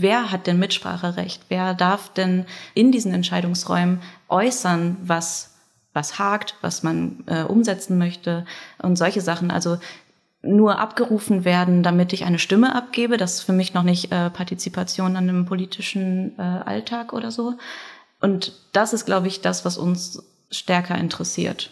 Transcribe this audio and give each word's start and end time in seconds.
wer 0.00 0.30
hat 0.30 0.46
denn 0.46 0.58
Mitspracherecht? 0.58 1.42
Wer 1.48 1.74
darf 1.74 2.12
denn 2.12 2.46
in 2.74 2.92
diesen 2.92 3.12
Entscheidungsräumen 3.12 4.00
äußern, 4.28 4.96
was 5.02 5.54
was 5.94 6.18
hakt, 6.18 6.54
was 6.60 6.82
man 6.82 7.24
äh, 7.26 7.42
umsetzen 7.42 7.98
möchte 7.98 8.44
und 8.80 8.96
solche 8.96 9.20
Sachen. 9.20 9.50
Also 9.50 9.78
nur 10.42 10.78
abgerufen 10.78 11.44
werden, 11.44 11.82
damit 11.82 12.12
ich 12.12 12.24
eine 12.24 12.38
Stimme 12.38 12.74
abgebe. 12.74 13.16
Das 13.16 13.34
ist 13.34 13.42
für 13.42 13.52
mich 13.52 13.74
noch 13.74 13.82
nicht 13.82 14.12
äh, 14.12 14.30
Partizipation 14.30 15.16
an 15.16 15.28
einem 15.28 15.46
politischen 15.46 16.38
äh, 16.38 16.42
Alltag 16.42 17.12
oder 17.12 17.30
so. 17.32 17.54
Und 18.20 18.52
das 18.72 18.92
ist, 18.92 19.04
glaube 19.06 19.26
ich, 19.26 19.40
das, 19.40 19.64
was 19.64 19.76
uns 19.76 20.22
stärker 20.50 20.96
interessiert. 20.96 21.70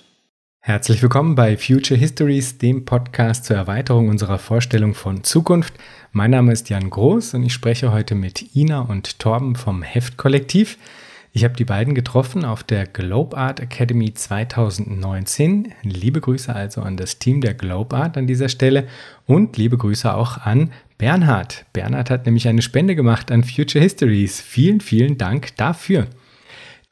Herzlich 0.67 1.01
willkommen 1.01 1.37
bei 1.37 1.57
Future 1.57 1.97
Histories, 1.97 2.59
dem 2.59 2.85
Podcast 2.85 3.45
zur 3.45 3.55
Erweiterung 3.55 4.09
unserer 4.09 4.41
Vorstellung 4.41 4.95
von 4.95 5.23
Zukunft. 5.23 5.75
Mein 6.11 6.33
Name 6.33 6.51
ist 6.51 6.71
Jan 6.71 6.91
Groß 6.91 7.35
und 7.35 7.45
ich 7.45 7.53
spreche 7.53 7.93
heute 7.93 8.17
mit 8.17 8.57
Ina 8.57 8.81
und 8.81 9.21
Torben 9.21 9.55
vom 9.55 9.85
Heftkollektiv. 9.85 10.77
Ich 11.33 11.45
habe 11.45 11.55
die 11.55 11.65
beiden 11.65 11.95
getroffen 11.95 12.45
auf 12.45 12.65
der 12.65 12.85
Globe 12.85 13.37
Art 13.37 13.61
Academy 13.61 14.13
2019. 14.13 15.73
Liebe 15.85 16.21
Grüße 16.21 16.53
also 16.53 16.83
an 16.83 16.97
das 16.97 17.21
Team 17.21 17.41
der 17.41 17.55
Globe 17.55 17.95
Art 17.95 18.17
an 18.17 18.27
dieser 18.27 18.49
Stelle 18.49 18.89
und 19.25 19.57
liebe 19.57 19.79
Grüße 19.79 20.13
auch 20.13 20.39
an 20.39 20.73
Bernhard. 20.99 21.65
Bernhard 21.75 22.11
hat 22.11 22.27
nämlich 22.27 22.49
eine 22.49 22.63
Spende 22.63 22.97
gemacht 22.97 23.31
an 23.31 23.45
Future 23.45 23.85
Histories. 23.85 24.41
Vielen, 24.41 24.81
vielen 24.81 25.17
Dank 25.17 25.57
dafür. 25.57 26.09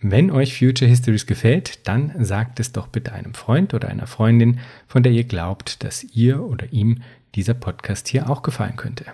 Wenn 0.06 0.30
euch 0.30 0.58
Future 0.58 0.86
Histories 0.86 1.24
gefällt, 1.24 1.88
dann 1.88 2.12
sagt 2.22 2.60
es 2.60 2.72
doch 2.72 2.88
bitte 2.88 3.14
einem 3.14 3.32
Freund 3.32 3.72
oder 3.72 3.88
einer 3.88 4.06
Freundin, 4.06 4.60
von 4.86 5.02
der 5.02 5.12
ihr 5.12 5.24
glaubt, 5.24 5.82
dass 5.82 6.04
ihr 6.04 6.42
oder 6.42 6.70
ihm 6.74 7.00
dieser 7.34 7.54
Podcast 7.54 8.08
hier 8.08 8.28
auch 8.28 8.42
gefallen 8.42 8.76
könnte. 8.76 9.06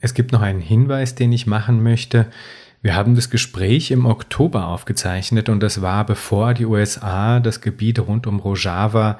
Es 0.00 0.14
gibt 0.14 0.32
noch 0.32 0.40
einen 0.40 0.62
Hinweis, 0.62 1.14
den 1.14 1.30
ich 1.30 1.46
machen 1.46 1.82
möchte. 1.82 2.24
Wir 2.80 2.94
haben 2.94 3.16
das 3.16 3.28
Gespräch 3.28 3.90
im 3.90 4.06
Oktober 4.06 4.68
aufgezeichnet 4.68 5.50
und 5.50 5.60
das 5.60 5.82
war 5.82 6.06
bevor 6.06 6.54
die 6.54 6.64
USA 6.64 7.38
das 7.38 7.60
Gebiet 7.60 7.98
rund 7.98 8.26
um 8.26 8.40
Rojava 8.40 9.18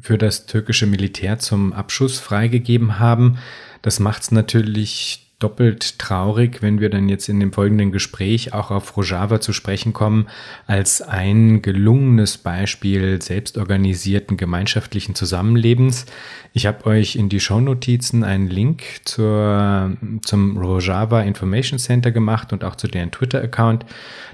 für 0.00 0.16
das 0.16 0.46
türkische 0.46 0.86
Militär 0.86 1.40
zum 1.40 1.72
Abschuss 1.72 2.20
freigegeben 2.20 3.00
haben. 3.00 3.38
Das 3.82 3.98
macht 3.98 4.22
es 4.22 4.30
natürlich 4.30 5.29
doppelt 5.40 5.98
traurig, 5.98 6.60
wenn 6.60 6.80
wir 6.80 6.90
dann 6.90 7.08
jetzt 7.08 7.28
in 7.28 7.40
dem 7.40 7.52
folgenden 7.52 7.90
Gespräch 7.90 8.52
auch 8.52 8.70
auf 8.70 8.96
Rojava 8.96 9.40
zu 9.40 9.52
sprechen 9.52 9.92
kommen, 9.92 10.28
als 10.66 11.02
ein 11.02 11.62
gelungenes 11.62 12.38
Beispiel 12.38 13.20
selbstorganisierten 13.20 14.36
gemeinschaftlichen 14.36 15.14
Zusammenlebens. 15.14 16.06
Ich 16.52 16.66
habe 16.66 16.86
euch 16.86 17.16
in 17.16 17.30
die 17.30 17.40
Shownotizen 17.40 18.22
einen 18.22 18.48
Link 18.48 18.82
zur, 19.04 19.96
zum 20.22 20.58
Rojava 20.58 21.22
Information 21.22 21.78
Center 21.78 22.12
gemacht 22.12 22.52
und 22.52 22.62
auch 22.62 22.76
zu 22.76 22.86
deren 22.86 23.10
Twitter-Account. 23.10 23.86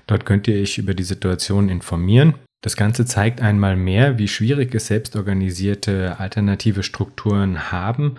Dort 0.08 0.26
könnt 0.26 0.48
ihr 0.48 0.60
euch 0.60 0.76
über 0.76 0.94
die 0.94 1.04
Situation 1.04 1.68
informieren. 1.68 2.34
Das 2.62 2.76
Ganze 2.76 3.04
zeigt 3.04 3.41
einmal 3.41 3.76
mehr, 3.76 4.18
wie 4.18 4.26
schwierig 4.26 4.74
es 4.74 4.88
selbstorganisierte 4.88 6.18
alternative 6.18 6.82
Strukturen 6.82 7.70
haben 7.70 8.16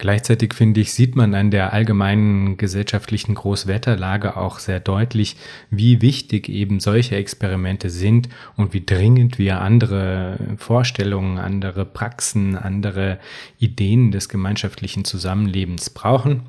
Gleichzeitig 0.00 0.54
finde 0.54 0.80
ich, 0.80 0.92
sieht 0.92 1.16
man 1.16 1.34
an 1.34 1.50
der 1.50 1.72
allgemeinen 1.72 2.56
gesellschaftlichen 2.56 3.34
Großwetterlage 3.34 4.36
auch 4.36 4.60
sehr 4.60 4.78
deutlich, 4.78 5.36
wie 5.70 6.00
wichtig 6.00 6.48
eben 6.48 6.78
solche 6.78 7.16
Experimente 7.16 7.90
sind 7.90 8.28
und 8.56 8.74
wie 8.74 8.86
dringend 8.86 9.40
wir 9.40 9.60
andere 9.60 10.38
Vorstellungen, 10.56 11.38
andere 11.38 11.84
Praxen, 11.84 12.56
andere 12.56 13.18
Ideen 13.58 14.12
des 14.12 14.28
gemeinschaftlichen 14.28 15.04
Zusammenlebens 15.04 15.90
brauchen. 15.90 16.42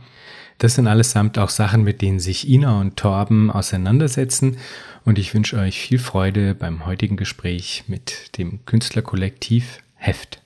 Das 0.59 0.75
sind 0.75 0.85
allesamt 0.85 1.39
auch 1.39 1.49
Sachen, 1.49 1.83
mit 1.83 2.03
denen 2.03 2.19
sich 2.19 2.47
Ina 2.47 2.79
und 2.79 2.97
Torben 2.97 3.49
auseinandersetzen. 3.49 4.57
Und 5.05 5.17
ich 5.17 5.33
wünsche 5.33 5.57
euch 5.57 5.79
viel 5.79 5.97
Freude 5.97 6.53
beim 6.53 6.85
heutigen 6.85 7.17
Gespräch 7.17 7.85
mit 7.87 8.37
dem 8.37 8.63
Künstlerkollektiv 8.65 9.79
Heft. 9.95 10.39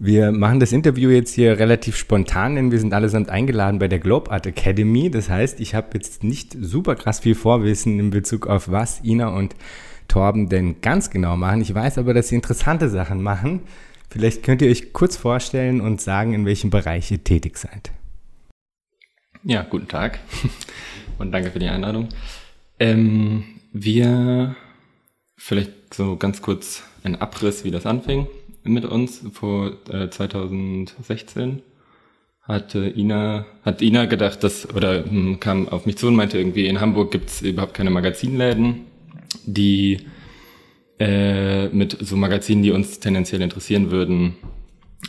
Wir 0.00 0.30
machen 0.30 0.60
das 0.60 0.70
Interview 0.70 1.10
jetzt 1.10 1.34
hier 1.34 1.58
relativ 1.58 1.96
spontan, 1.96 2.54
denn 2.54 2.70
wir 2.70 2.78
sind 2.78 2.94
allesamt 2.94 3.30
eingeladen 3.30 3.80
bei 3.80 3.88
der 3.88 3.98
Globe 3.98 4.30
Art 4.30 4.46
Academy. 4.46 5.10
Das 5.10 5.28
heißt, 5.28 5.58
ich 5.58 5.74
habe 5.74 5.88
jetzt 5.94 6.22
nicht 6.22 6.56
super 6.60 6.94
krass 6.94 7.18
viel 7.18 7.34
Vorwissen 7.34 7.98
in 7.98 8.10
Bezug 8.10 8.46
auf 8.46 8.70
was 8.70 9.02
Ina 9.02 9.28
und 9.28 9.56
Torben 10.06 10.48
denn 10.48 10.80
ganz 10.80 11.10
genau 11.10 11.36
machen. 11.36 11.60
Ich 11.62 11.74
weiß 11.74 11.98
aber, 11.98 12.14
dass 12.14 12.28
sie 12.28 12.36
interessante 12.36 12.88
Sachen 12.88 13.22
machen. 13.22 13.62
Vielleicht 14.08 14.44
könnt 14.44 14.62
ihr 14.62 14.70
euch 14.70 14.92
kurz 14.92 15.16
vorstellen 15.16 15.80
und 15.80 16.00
sagen, 16.00 16.32
in 16.32 16.46
welchem 16.46 16.70
Bereich 16.70 17.10
ihr 17.10 17.24
tätig 17.24 17.58
seid. 17.58 17.90
Ja, 19.42 19.62
guten 19.68 19.88
Tag 19.88 20.20
und 21.18 21.32
danke 21.32 21.50
für 21.50 21.58
die 21.58 21.68
Einladung. 21.68 22.08
Ähm, 22.78 23.42
wir, 23.72 24.54
vielleicht 25.36 25.92
so 25.92 26.16
ganz 26.16 26.40
kurz 26.40 26.84
ein 27.02 27.16
Abriss, 27.16 27.64
wie 27.64 27.72
das 27.72 27.84
anfing 27.84 28.28
mit 28.64 28.84
uns 28.84 29.24
vor 29.32 29.72
äh, 29.90 30.08
2016 30.10 31.62
hatte 32.42 32.88
Ina, 32.88 33.44
hat 33.62 33.82
Ina 33.82 34.06
gedacht, 34.06 34.42
dass, 34.42 34.74
oder 34.74 35.04
hm, 35.04 35.38
kam 35.38 35.68
auf 35.68 35.84
mich 35.84 35.98
zu 35.98 36.08
und 36.08 36.16
meinte 36.16 36.38
irgendwie, 36.38 36.66
in 36.66 36.80
Hamburg 36.80 37.10
gibt's 37.10 37.42
überhaupt 37.42 37.74
keine 37.74 37.90
Magazinläden, 37.90 38.86
die 39.44 39.98
äh, 40.98 41.68
mit 41.68 41.96
so 42.00 42.16
Magazinen, 42.16 42.62
die 42.62 42.70
uns 42.70 43.00
tendenziell 43.00 43.42
interessieren 43.42 43.90
würden, 43.90 44.36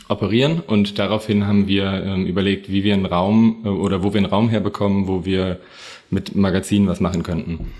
operieren. 0.08 0.60
Und 0.60 0.98
daraufhin 0.98 1.46
haben 1.46 1.66
wir 1.66 2.04
ähm, 2.04 2.26
überlegt, 2.26 2.70
wie 2.70 2.84
wir 2.84 2.94
einen 2.94 3.06
Raum 3.06 3.62
äh, 3.64 3.68
oder 3.68 4.02
wo 4.02 4.12
wir 4.12 4.18
einen 4.18 4.26
Raum 4.26 4.50
herbekommen, 4.50 5.08
wo 5.08 5.24
wir 5.24 5.60
mit 6.10 6.34
Magazinen 6.34 6.88
was 6.88 7.00
machen 7.00 7.22
könnten. 7.22 7.72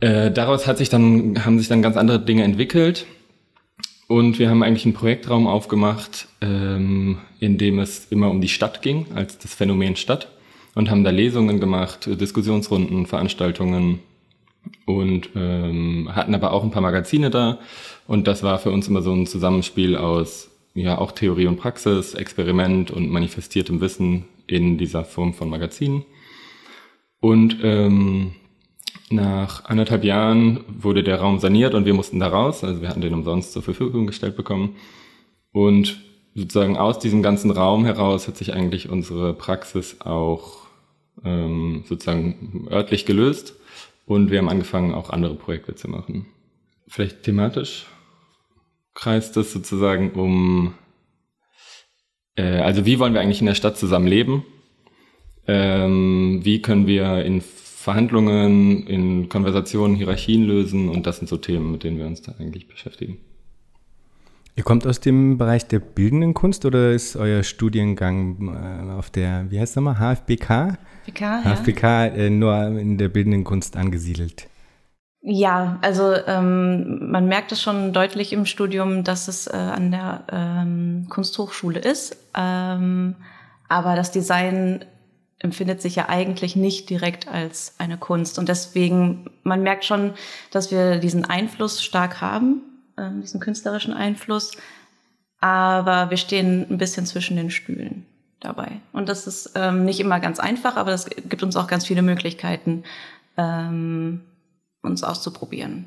Äh, 0.00 0.30
daraus 0.30 0.66
hat 0.66 0.78
sich 0.78 0.88
dann, 0.88 1.44
haben 1.44 1.58
sich 1.58 1.68
dann 1.68 1.82
ganz 1.82 1.98
andere 1.98 2.18
Dinge 2.18 2.44
entwickelt. 2.44 3.06
Und 4.10 4.40
wir 4.40 4.50
haben 4.50 4.64
eigentlich 4.64 4.84
einen 4.84 4.94
Projektraum 4.94 5.46
aufgemacht, 5.46 6.26
ähm, 6.40 7.18
in 7.38 7.58
dem 7.58 7.78
es 7.78 8.06
immer 8.10 8.28
um 8.28 8.40
die 8.40 8.48
Stadt 8.48 8.82
ging, 8.82 9.06
als 9.14 9.38
das 9.38 9.54
Phänomen 9.54 9.94
Stadt. 9.94 10.32
Und 10.74 10.90
haben 10.90 11.04
da 11.04 11.10
Lesungen 11.10 11.60
gemacht, 11.60 12.08
Diskussionsrunden, 12.20 13.06
Veranstaltungen 13.06 14.00
und 14.84 15.30
ähm, 15.36 16.08
hatten 16.12 16.34
aber 16.34 16.52
auch 16.52 16.64
ein 16.64 16.72
paar 16.72 16.82
Magazine 16.82 17.30
da. 17.30 17.60
Und 18.08 18.26
das 18.26 18.42
war 18.42 18.58
für 18.58 18.72
uns 18.72 18.88
immer 18.88 19.02
so 19.02 19.12
ein 19.12 19.28
Zusammenspiel 19.28 19.94
aus 19.94 20.50
ja 20.74 20.98
auch 20.98 21.12
Theorie 21.12 21.46
und 21.46 21.58
Praxis, 21.58 22.14
Experiment 22.14 22.90
und 22.90 23.12
manifestiertem 23.12 23.80
Wissen 23.80 24.24
in 24.48 24.76
dieser 24.76 25.04
Form 25.04 25.34
von 25.34 25.48
Magazinen. 25.48 26.04
Und 27.20 27.58
ähm, 27.62 28.32
nach 29.10 29.64
anderthalb 29.64 30.04
Jahren 30.04 30.64
wurde 30.68 31.02
der 31.02 31.20
Raum 31.20 31.40
saniert 31.40 31.74
und 31.74 31.84
wir 31.84 31.94
mussten 31.94 32.20
da 32.20 32.28
raus. 32.28 32.62
Also 32.62 32.80
wir 32.80 32.88
hatten 32.88 33.00
den 33.00 33.14
umsonst 33.14 33.52
zur 33.52 33.62
Verfügung 33.62 34.06
gestellt 34.06 34.36
bekommen. 34.36 34.76
Und 35.52 36.00
sozusagen 36.34 36.76
aus 36.76 37.00
diesem 37.00 37.22
ganzen 37.22 37.50
Raum 37.50 37.84
heraus 37.84 38.28
hat 38.28 38.36
sich 38.36 38.52
eigentlich 38.52 38.88
unsere 38.88 39.34
Praxis 39.34 40.00
auch 40.00 40.58
ähm, 41.24 41.82
sozusagen 41.86 42.68
örtlich 42.70 43.04
gelöst. 43.04 43.54
Und 44.06 44.30
wir 44.30 44.38
haben 44.38 44.48
angefangen, 44.48 44.94
auch 44.94 45.10
andere 45.10 45.34
Projekte 45.34 45.74
zu 45.74 45.88
machen. 45.88 46.26
Vielleicht 46.86 47.24
thematisch 47.24 47.86
kreist 48.94 49.36
das 49.36 49.52
sozusagen 49.52 50.10
um, 50.12 50.74
äh, 52.36 52.58
also 52.58 52.86
wie 52.86 52.98
wollen 52.98 53.14
wir 53.14 53.20
eigentlich 53.20 53.40
in 53.40 53.46
der 53.46 53.54
Stadt 53.54 53.78
zusammen 53.78 54.06
leben? 54.06 54.44
Ähm, 55.46 56.40
wie 56.44 56.62
können 56.62 56.86
wir 56.86 57.24
in 57.24 57.40
Verhandlungen, 57.80 58.86
in 58.86 59.30
Konversationen, 59.30 59.96
Hierarchien 59.96 60.44
lösen 60.44 60.90
und 60.90 61.06
das 61.06 61.16
sind 61.16 61.28
so 61.28 61.38
Themen, 61.38 61.72
mit 61.72 61.82
denen 61.82 61.96
wir 61.96 62.04
uns 62.04 62.20
da 62.20 62.34
eigentlich 62.38 62.68
beschäftigen. 62.68 63.16
Ihr 64.54 64.64
kommt 64.64 64.86
aus 64.86 65.00
dem 65.00 65.38
Bereich 65.38 65.66
der 65.66 65.78
bildenden 65.78 66.34
Kunst 66.34 66.66
oder 66.66 66.90
ist 66.90 67.16
euer 67.16 67.42
Studiengang 67.42 68.54
äh, 68.54 68.92
auf 68.92 69.08
der, 69.08 69.50
wie 69.50 69.58
heißt 69.58 69.74
das 69.74 69.82
nochmal, 69.82 69.94
HFBK? 69.94 70.76
HFBK, 71.06 71.44
HFBK 71.44 71.82
ja. 71.82 72.06
äh, 72.08 72.28
nur 72.28 72.54
in 72.78 72.98
der 72.98 73.08
bildenden 73.08 73.44
Kunst 73.44 73.78
angesiedelt? 73.78 74.46
Ja, 75.22 75.78
also 75.80 76.12
ähm, 76.26 77.10
man 77.10 77.28
merkt 77.28 77.50
es 77.50 77.62
schon 77.62 77.94
deutlich 77.94 78.34
im 78.34 78.44
Studium, 78.44 79.04
dass 79.04 79.26
es 79.26 79.46
äh, 79.46 79.56
an 79.56 79.90
der 79.90 80.24
ähm, 80.30 81.06
Kunsthochschule 81.08 81.80
ist. 81.80 82.18
Ähm, 82.36 83.16
aber 83.68 83.96
das 83.96 84.12
Design 84.12 84.84
empfindet 85.40 85.82
sich 85.82 85.96
ja 85.96 86.08
eigentlich 86.08 86.54
nicht 86.54 86.88
direkt 86.88 87.26
als 87.26 87.74
eine 87.78 87.98
Kunst. 87.98 88.38
Und 88.38 88.48
deswegen, 88.48 89.30
man 89.42 89.62
merkt 89.62 89.84
schon, 89.84 90.12
dass 90.50 90.70
wir 90.70 90.98
diesen 90.98 91.24
Einfluss 91.24 91.82
stark 91.82 92.20
haben, 92.20 92.62
äh, 92.96 93.10
diesen 93.22 93.40
künstlerischen 93.40 93.94
Einfluss. 93.94 94.52
Aber 95.40 96.10
wir 96.10 96.18
stehen 96.18 96.66
ein 96.70 96.78
bisschen 96.78 97.06
zwischen 97.06 97.36
den 97.36 97.50
Stühlen 97.50 98.06
dabei. 98.38 98.80
Und 98.92 99.08
das 99.08 99.26
ist 99.26 99.52
ähm, 99.54 99.84
nicht 99.84 100.00
immer 100.00 100.20
ganz 100.20 100.38
einfach, 100.38 100.76
aber 100.76 100.90
das 100.90 101.06
gibt 101.06 101.42
uns 101.42 101.56
auch 101.56 101.66
ganz 101.66 101.86
viele 101.86 102.02
Möglichkeiten, 102.02 102.84
ähm, 103.38 104.20
uns 104.82 105.02
auszuprobieren. 105.02 105.86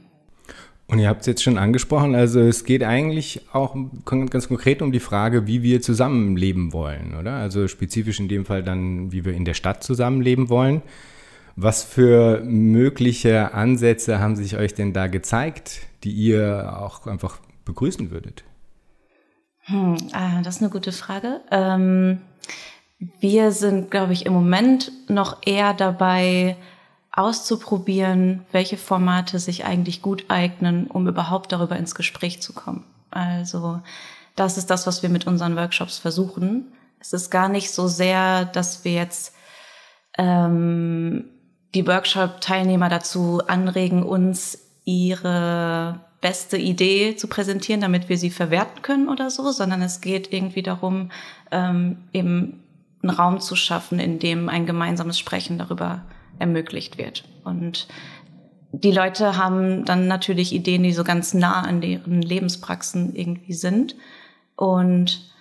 Und 0.88 1.00
ihr 1.00 1.08
habt 1.08 1.22
es 1.22 1.28
jetzt 1.28 1.44
schon 1.44 1.58
angesprochen, 1.58 2.14
also 2.14 2.42
es 2.42 2.66
geht 2.66 2.84
eigentlich 2.84 3.42
auch 3.54 3.76
ganz 4.06 4.48
konkret 4.48 4.82
um 4.82 4.92
die 4.92 5.00
Frage, 5.00 5.48
wie 5.48 5.64
wir 5.64 5.82
zusammenleben 5.82 6.74
wollen, 6.74 7.16
oder? 7.18 7.34
Also 7.34 7.68
spezifisch 7.68 8.20
in 8.20 8.28
dem 8.28 8.46
Fall 8.46 8.64
dann, 8.64 9.12
wie 9.12 9.24
wir 9.24 9.34
in 9.34 9.46
der 9.46 9.54
Stadt 9.54 9.84
zusammenleben 9.84 10.50
wollen. 10.50 10.82
Was 11.56 11.84
für 11.84 12.42
mögliche 12.44 13.54
Ansätze 13.54 14.20
haben 14.20 14.36
sich 14.36 14.58
euch 14.58 14.74
denn 14.74 14.92
da 14.92 15.08
gezeigt, 15.08 15.82
die 16.04 16.12
ihr 16.12 16.78
auch 16.80 17.08
einfach 17.08 17.40
begrüßen 17.64 18.12
würdet? 18.12 18.44
Hm, 19.66 19.98
ah, 20.12 20.42
das 20.42 20.58
ist 20.58 20.62
eine 20.62 20.72
gute 20.72 20.92
Frage. 20.92 21.42
Ähm, 21.50 22.20
wir 23.20 23.52
sind, 23.52 23.92
glaube 23.92 24.14
ich, 24.14 24.26
im 24.26 24.34
Moment 24.34 24.92
noch 25.10 25.38
eher 25.46 25.74
dabei, 25.74 26.58
auszuprobieren, 27.14 28.46
welche 28.52 28.78
Formate 28.78 29.40
sich 29.40 29.66
eigentlich 29.66 30.02
gut 30.02 30.26
eignen, 30.30 30.88
um 30.88 31.08
überhaupt 31.08 31.52
darüber 31.52 31.78
ins 31.78 31.96
Gespräch 31.96 32.42
zu 32.42 32.54
kommen. 32.54 32.84
Also 33.12 33.82
das 34.36 34.58
ist 34.58 34.72
das, 34.72 34.88
was 34.88 35.04
wir 35.04 35.10
mit 35.10 35.28
unseren 35.28 35.56
Workshops 35.56 36.00
versuchen. 36.00 36.74
Es 37.00 37.14
ist 37.14 37.30
gar 37.30 37.50
nicht 37.50 37.72
so 37.72 37.88
sehr, 37.88 38.46
dass 38.46 38.84
wir 38.84 38.94
jetzt 38.94 39.36
ähm, 40.18 41.26
die 41.76 41.86
Workshop-Teilnehmer 41.86 42.90
dazu 42.90 43.42
anregen, 43.48 44.04
uns 44.04 44.58
ihre 44.84 46.00
beste 46.20 46.58
Idee 46.58 47.16
zu 47.16 47.28
präsentieren, 47.28 47.82
damit 47.82 48.10
wir 48.10 48.18
sie 48.18 48.32
verwerten 48.32 48.82
können 48.82 49.08
oder 49.08 49.30
so, 49.30 49.52
sondern 49.52 49.82
es 49.84 50.02
geht 50.02 50.34
irgendwie 50.34 50.64
darum, 50.64 51.12
ähm, 51.52 51.98
eben 52.12 52.64
einen 53.04 53.10
Raum 53.12 53.40
zu 53.40 53.56
schaffen, 53.56 54.00
in 54.00 54.18
dem 54.18 54.50
ein 54.50 54.66
gemeinsames 54.66 55.20
Sprechen 55.20 55.58
darüber 55.58 56.04
ermöglicht 56.40 56.98
wird. 56.98 57.24
Und 57.44 57.88
die 58.72 58.92
Leute 58.92 59.38
haben 59.38 59.86
dann 59.86 60.08
natürlich 60.08 60.54
Ideen, 60.54 60.84
die 60.84 60.94
so 60.94 61.04
ganz 61.04 61.34
nah 61.34 61.62
an 61.62 61.80
deren 61.80 62.22
Lebenspraxen 62.22 63.16
irgendwie 63.16 63.54
sind. 63.54 63.96
Und 64.56 65.32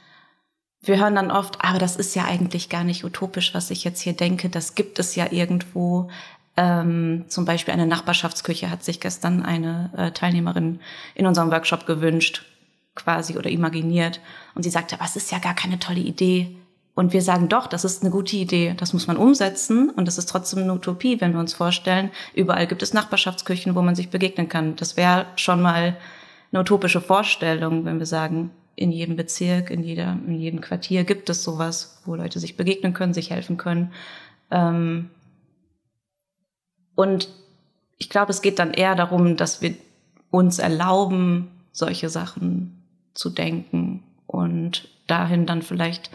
wir 0.82 0.98
hören 0.98 1.14
dann 1.14 1.30
oft, 1.30 1.64
aber 1.64 1.78
das 1.78 1.96
ist 1.96 2.14
ja 2.14 2.24
eigentlich 2.24 2.68
gar 2.68 2.84
nicht 2.84 3.04
utopisch, 3.04 3.54
was 3.54 3.70
ich 3.70 3.84
jetzt 3.84 4.00
hier 4.00 4.12
denke. 4.12 4.48
Das 4.48 4.74
gibt 4.74 4.98
es 4.98 5.14
ja 5.14 5.30
irgendwo. 5.30 6.10
Ähm, 6.56 7.24
zum 7.28 7.46
Beispiel 7.46 7.72
eine 7.72 7.86
Nachbarschaftsküche 7.86 8.68
hat 8.68 8.84
sich 8.84 9.00
gestern 9.00 9.42
eine 9.42 9.90
äh, 9.96 10.10
Teilnehmerin 10.10 10.80
in 11.14 11.26
unserem 11.26 11.50
Workshop 11.50 11.86
gewünscht, 11.86 12.44
quasi 12.94 13.38
oder 13.38 13.48
imaginiert. 13.48 14.20
Und 14.54 14.64
sie 14.64 14.70
sagte, 14.70 14.96
aber 14.96 15.06
es 15.06 15.16
ist 15.16 15.32
ja 15.32 15.38
gar 15.38 15.54
keine 15.54 15.78
tolle 15.78 16.00
Idee. 16.00 16.54
Und 16.94 17.14
wir 17.14 17.22
sagen 17.22 17.48
doch, 17.48 17.66
das 17.66 17.84
ist 17.84 18.02
eine 18.02 18.10
gute 18.10 18.36
Idee, 18.36 18.74
das 18.76 18.92
muss 18.92 19.06
man 19.06 19.16
umsetzen 19.16 19.88
und 19.88 20.06
das 20.06 20.18
ist 20.18 20.28
trotzdem 20.28 20.60
eine 20.60 20.74
Utopie, 20.74 21.20
wenn 21.22 21.32
wir 21.32 21.40
uns 21.40 21.54
vorstellen, 21.54 22.10
überall 22.34 22.66
gibt 22.66 22.82
es 22.82 22.92
Nachbarschaftsküchen, 22.92 23.74
wo 23.74 23.80
man 23.80 23.94
sich 23.94 24.10
begegnen 24.10 24.48
kann. 24.48 24.76
Das 24.76 24.96
wäre 24.98 25.26
schon 25.36 25.62
mal 25.62 25.96
eine 26.52 26.60
utopische 26.60 27.00
Vorstellung, 27.00 27.86
wenn 27.86 27.98
wir 27.98 28.06
sagen, 28.06 28.50
in 28.76 28.92
jedem 28.92 29.16
Bezirk, 29.16 29.70
in, 29.70 29.82
jeder, 29.82 30.18
in 30.26 30.38
jedem 30.38 30.60
Quartier 30.60 31.04
gibt 31.04 31.30
es 31.30 31.42
sowas, 31.42 32.02
wo 32.04 32.14
Leute 32.14 32.40
sich 32.40 32.56
begegnen 32.56 32.92
können, 32.92 33.14
sich 33.14 33.30
helfen 33.30 33.56
können. 33.56 33.92
Ähm 34.50 35.10
und 36.94 37.28
ich 37.98 38.10
glaube, 38.10 38.30
es 38.30 38.42
geht 38.42 38.58
dann 38.58 38.74
eher 38.74 38.94
darum, 38.94 39.36
dass 39.36 39.62
wir 39.62 39.74
uns 40.30 40.58
erlauben, 40.58 41.50
solche 41.72 42.08
Sachen 42.08 42.82
zu 43.14 43.30
denken 43.30 44.02
und 44.26 44.88
dahin 45.06 45.46
dann 45.46 45.62
vielleicht 45.62 46.10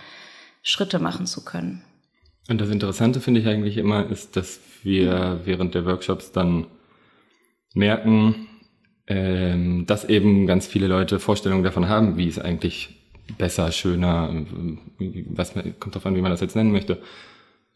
Schritte 0.62 1.00
machen 1.00 1.25
zu 1.25 1.44
können. 1.44 1.83
Und 2.50 2.62
das 2.62 2.69
Interessante 2.69 3.19
finde 3.19 3.42
ich 3.42 3.48
eigentlich 3.48 3.77
immer 3.77 4.09
ist, 4.09 4.36
dass 4.36 4.59
wir 4.83 5.42
während 5.44 5.75
der 5.75 5.86
Workshops 5.86 6.31
dann 6.31 6.68
merken, 7.74 8.48
ähm, 9.07 9.86
dass 9.86 10.06
eben 10.06 10.48
ganz 10.48 10.68
viele 10.68 10.88
Leute 10.88 11.19
Vorstellungen 11.19 11.63
davon 11.63 11.88
haben, 11.89 12.18
wie 12.18 12.27
es 12.27 12.39
eigentlich 12.39 12.98
besser, 13.38 13.71
schöner, 13.71 14.45
was 15.30 15.54
kommt 15.80 15.95
davon, 15.95 16.15
wie 16.15 16.21
man 16.21 16.31
das 16.31 16.42
jetzt 16.42 16.56
nennen 16.56 16.71
möchte, 16.71 17.01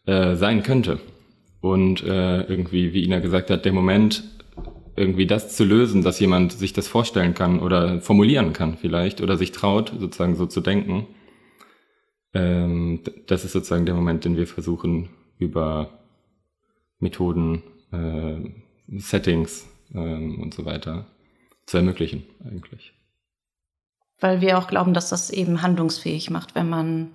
äh, 0.06 0.34
sein 0.36 0.62
könnte. 0.62 0.98
Und 1.60 2.02
äh, 2.02 2.42
irgendwie, 2.42 2.92
wie 2.92 3.04
Ina 3.04 3.20
gesagt 3.20 3.50
hat, 3.50 3.64
der 3.64 3.72
Moment, 3.72 4.24
irgendwie 4.96 5.26
das 5.26 5.56
zu 5.56 5.64
lösen, 5.64 6.02
dass 6.02 6.20
jemand 6.20 6.52
sich 6.52 6.72
das 6.72 6.88
vorstellen 6.88 7.34
kann 7.34 7.60
oder 7.60 8.00
formulieren 8.00 8.52
kann 8.52 8.76
vielleicht 8.76 9.20
oder 9.20 9.36
sich 9.36 9.52
traut, 9.52 9.92
sozusagen 9.98 10.36
so 10.36 10.46
zu 10.46 10.60
denken, 10.60 11.06
ähm, 12.34 13.00
das 13.26 13.44
ist 13.44 13.52
sozusagen 13.52 13.86
der 13.86 13.94
Moment, 13.94 14.24
den 14.24 14.36
wir 14.36 14.46
versuchen 14.46 15.10
über 15.38 15.98
Methoden, 16.98 17.62
äh, 17.92 18.98
Settings 18.98 19.66
ähm, 19.94 20.40
und 20.40 20.54
so 20.54 20.64
weiter 20.64 21.06
zu 21.66 21.76
ermöglichen 21.78 22.24
eigentlich. 22.44 22.92
Weil 24.20 24.40
wir 24.40 24.58
auch 24.58 24.68
glauben, 24.68 24.94
dass 24.94 25.08
das 25.08 25.30
eben 25.30 25.62
handlungsfähig 25.62 26.30
macht, 26.30 26.54
wenn 26.54 26.68
man, 26.68 27.12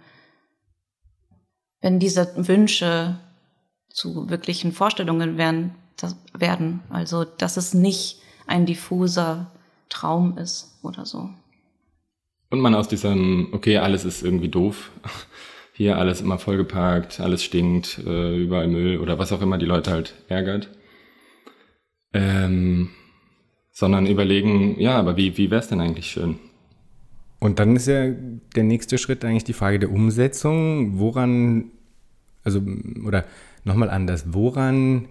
wenn 1.82 2.00
diese 2.00 2.48
Wünsche 2.48 3.20
zu 3.90 4.30
wirklichen 4.30 4.74
Vorstellungen 4.74 5.38
werden, 5.38 5.76
werden. 6.34 6.82
Also, 6.90 7.24
dass 7.24 7.58
es 7.58 7.74
nicht 7.74 8.22
ein 8.46 8.66
diffuser 8.66 9.52
Traum 9.90 10.38
ist 10.38 10.80
oder 10.84 11.06
so. 11.06 11.30
Und 12.50 12.60
man 12.60 12.76
aus 12.76 12.88
diesem, 12.88 13.50
okay, 13.52 13.78
alles 13.78 14.06
ist 14.06 14.24
irgendwie 14.24 14.50
doof, 14.50 14.92
hier 15.74 15.98
alles 15.98 16.22
immer 16.22 16.40
vollgeparkt, 16.40 17.20
alles 17.20 17.44
stinkt, 17.44 18.00
äh, 18.06 18.38
überall 18.38 18.68
Müll 18.68 19.00
oder 19.00 19.20
was 19.20 19.32
auch 19.32 19.42
immer 19.42 19.58
die 19.58 19.66
Leute 19.66 19.92
halt 19.92 20.16
ärgert. 20.28 20.70
Ähm, 22.14 22.90
sondern 23.72 24.08
überlegen, 24.08 24.80
ja, 24.80 24.98
aber 24.98 25.18
wie, 25.18 25.38
wie 25.38 25.52
wäre 25.52 25.62
es 25.62 25.68
denn 25.68 25.82
eigentlich 25.82 26.08
schön? 26.08 26.40
Und 27.40 27.60
dann 27.60 27.76
ist 27.76 27.88
ja 27.88 28.12
der 28.56 28.64
nächste 28.64 28.98
Schritt 28.98 29.24
eigentlich 29.24 29.44
die 29.44 29.54
Frage 29.54 29.78
der 29.78 29.92
Umsetzung. 29.92 30.98
Woran, 30.98 31.72
also, 32.44 32.62
oder 33.06 33.26
nochmal 33.64 33.90
anders, 33.90 34.34
woran 34.34 35.08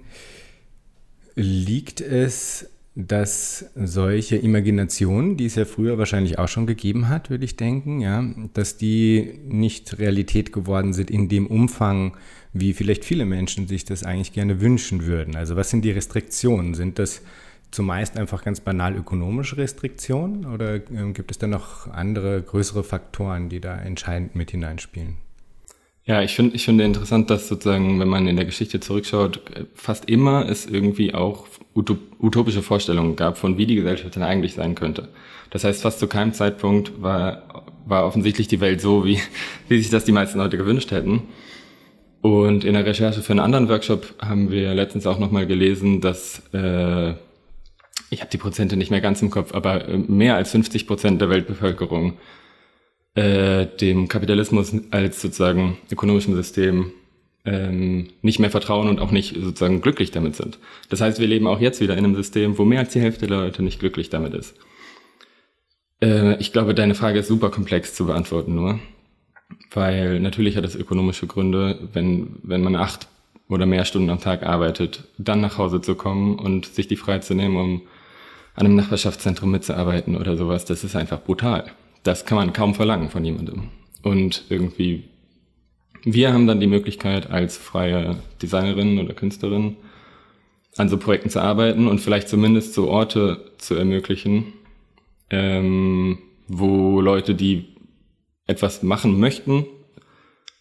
liegt 1.36 2.00
es, 2.00 2.68
dass 2.98 3.70
solche 3.74 4.36
Imaginationen, 4.36 5.36
die 5.36 5.44
es 5.44 5.54
ja 5.54 5.66
früher 5.66 5.98
wahrscheinlich 5.98 6.38
auch 6.38 6.48
schon 6.48 6.66
gegeben 6.66 7.10
hat, 7.10 7.28
würde 7.28 7.44
ich 7.44 7.56
denken, 7.56 8.00
ja, 8.00 8.24
dass 8.54 8.78
die 8.78 9.38
nicht 9.46 9.98
Realität 9.98 10.50
geworden 10.50 10.94
sind 10.94 11.10
in 11.10 11.28
dem 11.28 11.46
Umfang, 11.46 12.16
wie 12.54 12.72
vielleicht 12.72 13.04
viele 13.04 13.26
Menschen 13.26 13.68
sich 13.68 13.84
das 13.84 14.02
eigentlich 14.02 14.32
gerne 14.32 14.62
wünschen 14.62 15.04
würden. 15.04 15.36
Also 15.36 15.56
was 15.56 15.68
sind 15.68 15.84
die 15.84 15.90
Restriktionen? 15.90 16.72
Sind 16.72 16.98
das 16.98 17.20
zumeist 17.70 18.16
einfach 18.16 18.42
ganz 18.42 18.60
banal 18.60 18.96
ökonomische 18.96 19.58
Restriktionen 19.58 20.46
oder 20.46 20.76
äh, 20.76 21.12
gibt 21.12 21.30
es 21.30 21.36
da 21.36 21.46
noch 21.46 21.88
andere 21.88 22.40
größere 22.40 22.82
Faktoren, 22.82 23.50
die 23.50 23.60
da 23.60 23.76
entscheidend 23.76 24.34
mit 24.34 24.52
hineinspielen? 24.52 25.18
Ja, 26.06 26.22
ich 26.22 26.36
finde 26.36 26.54
ich 26.54 26.64
finde 26.64 26.84
interessant, 26.84 27.30
dass 27.30 27.48
sozusagen, 27.48 27.98
wenn 27.98 28.08
man 28.08 28.28
in 28.28 28.36
der 28.36 28.44
Geschichte 28.44 28.78
zurückschaut, 28.78 29.40
fast 29.74 30.08
immer 30.08 30.48
es 30.48 30.64
irgendwie 30.64 31.12
auch 31.14 31.46
utopische 31.74 32.62
Vorstellungen 32.62 33.16
gab 33.16 33.38
von, 33.38 33.58
wie 33.58 33.66
die 33.66 33.74
Gesellschaft 33.74 34.14
denn 34.14 34.22
eigentlich 34.22 34.54
sein 34.54 34.76
könnte. 34.76 35.08
Das 35.50 35.64
heißt, 35.64 35.82
fast 35.82 35.98
zu 35.98 36.06
keinem 36.06 36.32
Zeitpunkt 36.32 37.02
war, 37.02 37.64
war 37.86 38.06
offensichtlich 38.06 38.46
die 38.46 38.60
Welt 38.60 38.80
so, 38.80 39.04
wie, 39.04 39.18
wie 39.68 39.78
sich 39.78 39.90
das 39.90 40.04
die 40.04 40.12
meisten 40.12 40.38
Leute 40.38 40.56
gewünscht 40.56 40.92
hätten. 40.92 41.22
Und 42.22 42.64
in 42.64 42.74
der 42.74 42.86
Recherche 42.86 43.22
für 43.22 43.32
einen 43.32 43.40
anderen 43.40 43.68
Workshop 43.68 44.14
haben 44.20 44.50
wir 44.50 44.74
letztens 44.74 45.06
auch 45.06 45.18
nochmal 45.18 45.46
gelesen, 45.46 46.00
dass, 46.00 46.42
äh, 46.52 47.10
ich 48.10 48.20
habe 48.20 48.30
die 48.32 48.38
Prozente 48.38 48.76
nicht 48.76 48.90
mehr 48.90 49.00
ganz 49.00 49.22
im 49.22 49.30
Kopf, 49.30 49.54
aber 49.54 49.88
äh, 49.88 49.98
mehr 49.98 50.36
als 50.36 50.52
50 50.52 50.86
Prozent 50.86 51.20
der 51.20 51.30
Weltbevölkerung 51.30 52.14
äh, 53.16 53.66
dem 53.66 54.08
Kapitalismus 54.08 54.74
als 54.90 55.22
sozusagen 55.22 55.78
ökonomischem 55.90 56.34
System 56.34 56.92
ähm, 57.46 58.08
nicht 58.20 58.38
mehr 58.38 58.50
vertrauen 58.50 58.88
und 58.88 59.00
auch 59.00 59.10
nicht 59.10 59.34
sozusagen 59.34 59.80
glücklich 59.80 60.10
damit 60.10 60.36
sind. 60.36 60.58
Das 60.90 61.00
heißt, 61.00 61.18
wir 61.18 61.26
leben 61.26 61.46
auch 61.46 61.58
jetzt 61.58 61.80
wieder 61.80 61.96
in 61.96 62.04
einem 62.04 62.14
System, 62.14 62.58
wo 62.58 62.64
mehr 62.66 62.80
als 62.80 62.92
die 62.92 63.00
Hälfte 63.00 63.26
der 63.26 63.38
Leute 63.38 63.62
nicht 63.62 63.80
glücklich 63.80 64.10
damit 64.10 64.34
ist. 64.34 64.54
Äh, 66.02 66.36
ich 66.40 66.52
glaube, 66.52 66.74
deine 66.74 66.94
Frage 66.94 67.20
ist 67.20 67.28
super 67.28 67.50
komplex 67.50 67.94
zu 67.94 68.04
beantworten 68.04 68.54
nur, 68.54 68.80
weil 69.70 70.20
natürlich 70.20 70.58
hat 70.58 70.64
es 70.64 70.76
ökonomische 70.76 71.26
Gründe, 71.26 71.88
wenn, 71.94 72.36
wenn 72.42 72.62
man 72.62 72.76
acht 72.76 73.08
oder 73.48 73.64
mehr 73.64 73.86
Stunden 73.86 74.10
am 74.10 74.20
Tag 74.20 74.42
arbeitet, 74.42 75.04
dann 75.16 75.40
nach 75.40 75.56
Hause 75.56 75.80
zu 75.80 75.94
kommen 75.94 76.38
und 76.38 76.66
sich 76.66 76.86
die 76.86 76.96
Freiheit 76.96 77.24
zu 77.24 77.34
nehmen, 77.34 77.56
um 77.56 77.82
an 78.56 78.66
einem 78.66 78.76
Nachbarschaftszentrum 78.76 79.50
mitzuarbeiten 79.50 80.16
oder 80.16 80.36
sowas, 80.36 80.66
das 80.66 80.84
ist 80.84 80.96
einfach 80.96 81.22
brutal 81.22 81.72
das 82.06 82.24
kann 82.24 82.36
man 82.36 82.52
kaum 82.52 82.74
verlangen 82.74 83.10
von 83.10 83.24
jemandem. 83.24 83.70
Und 84.02 84.44
irgendwie, 84.48 85.04
wir 86.04 86.32
haben 86.32 86.46
dann 86.46 86.60
die 86.60 86.66
Möglichkeit, 86.66 87.30
als 87.30 87.56
freie 87.56 88.16
Designerin 88.40 88.98
oder 88.98 89.14
Künstlerin 89.14 89.76
an 90.76 90.88
so 90.88 90.98
Projekten 90.98 91.30
zu 91.30 91.40
arbeiten 91.40 91.88
und 91.88 92.00
vielleicht 92.00 92.28
zumindest 92.28 92.74
so 92.74 92.88
Orte 92.88 93.50
zu 93.58 93.74
ermöglichen, 93.74 94.52
ähm, 95.30 96.18
wo 96.48 97.00
Leute, 97.00 97.34
die 97.34 97.64
etwas 98.46 98.82
machen 98.82 99.18
möchten, 99.18 99.66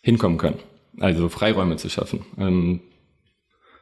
hinkommen 0.02 0.38
können. 0.38 0.60
Also 1.00 1.30
Freiräume 1.30 1.76
zu 1.76 1.90
schaffen. 1.90 2.26
Ähm, 2.40 2.80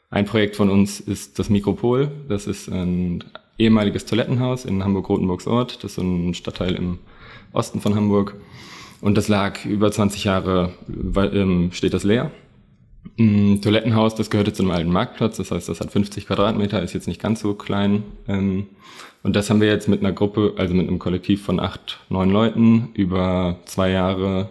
ein 0.09 0.25
Projekt 0.25 0.55
von 0.55 0.69
uns 0.69 0.99
ist 0.99 1.39
das 1.39 1.49
Mikropol. 1.49 2.11
Das 2.27 2.47
ist 2.47 2.67
ein 2.67 3.23
ehemaliges 3.57 4.05
Toilettenhaus 4.05 4.65
in 4.65 4.83
Hamburg-Rotenburgs 4.83 5.47
Ort. 5.47 5.83
Das 5.83 5.91
ist 5.91 5.95
so 5.95 6.01
ein 6.01 6.33
Stadtteil 6.33 6.75
im 6.75 6.99
Osten 7.53 7.79
von 7.79 7.95
Hamburg. 7.95 8.35
Und 9.01 9.15
das 9.15 9.27
lag 9.27 9.65
über 9.65 9.91
20 9.91 10.23
Jahre, 10.23 10.73
ähm, 10.87 11.71
steht 11.71 11.93
das 11.93 12.03
leer. 12.03 12.31
Ein 13.19 13.61
Toilettenhaus, 13.61 14.15
das 14.15 14.29
gehörte 14.29 14.53
zu 14.53 14.63
einem 14.63 14.71
alten 14.71 14.91
Marktplatz, 14.91 15.37
das 15.37 15.51
heißt, 15.51 15.67
das 15.69 15.81
hat 15.81 15.91
50 15.91 16.25
Quadratmeter, 16.25 16.81
ist 16.81 16.93
jetzt 16.93 17.07
nicht 17.07 17.21
ganz 17.21 17.41
so 17.41 17.53
klein. 17.53 18.03
Ähm, 18.27 18.67
und 19.23 19.35
das 19.35 19.49
haben 19.49 19.61
wir 19.61 19.67
jetzt 19.67 19.87
mit 19.87 19.99
einer 19.99 20.13
Gruppe, 20.13 20.53
also 20.57 20.73
mit 20.73 20.87
einem 20.87 20.99
Kollektiv 20.99 21.43
von 21.43 21.59
acht, 21.59 21.99
neun 22.09 22.29
Leuten 22.29 22.89
über 22.93 23.57
zwei 23.65 23.89
Jahre 23.89 24.49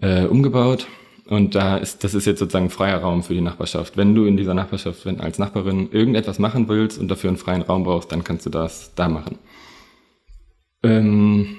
äh, 0.00 0.24
umgebaut. 0.24 0.86
Und 1.26 1.54
da 1.54 1.76
ist, 1.76 2.04
das 2.04 2.14
ist 2.14 2.26
jetzt 2.26 2.40
sozusagen 2.40 2.70
freier 2.70 2.98
Raum 2.98 3.22
für 3.22 3.34
die 3.34 3.40
Nachbarschaft. 3.40 3.96
Wenn 3.96 4.14
du 4.14 4.24
in 4.24 4.36
dieser 4.36 4.54
Nachbarschaft, 4.54 5.06
wenn 5.06 5.20
als 5.20 5.38
Nachbarin 5.38 5.90
irgendetwas 5.92 6.38
machen 6.38 6.68
willst 6.68 6.98
und 6.98 7.08
dafür 7.08 7.28
einen 7.28 7.36
freien 7.36 7.62
Raum 7.62 7.84
brauchst, 7.84 8.12
dann 8.12 8.24
kannst 8.24 8.46
du 8.46 8.50
das 8.50 8.94
da 8.94 9.08
machen. 9.08 9.38
Ähm, 10.82 11.58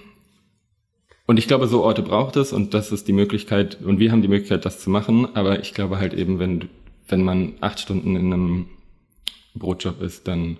und 1.25 1.37
ich 1.37 1.47
glaube, 1.47 1.67
so 1.67 1.83
Orte 1.83 2.01
braucht 2.01 2.35
es 2.35 2.53
und 2.53 2.73
das 2.73 2.91
ist 2.91 3.07
die 3.07 3.13
Möglichkeit, 3.13 3.81
und 3.81 3.99
wir 3.99 4.11
haben 4.11 4.21
die 4.21 4.27
Möglichkeit, 4.27 4.65
das 4.65 4.79
zu 4.79 4.89
machen, 4.89 5.35
aber 5.35 5.59
ich 5.59 5.73
glaube 5.73 5.99
halt 5.99 6.13
eben, 6.13 6.39
wenn, 6.39 6.69
wenn 7.07 7.23
man 7.23 7.53
acht 7.61 7.79
Stunden 7.79 8.15
in 8.15 8.33
einem 8.33 8.69
Brotjob 9.55 10.01
ist, 10.01 10.27
dann 10.27 10.57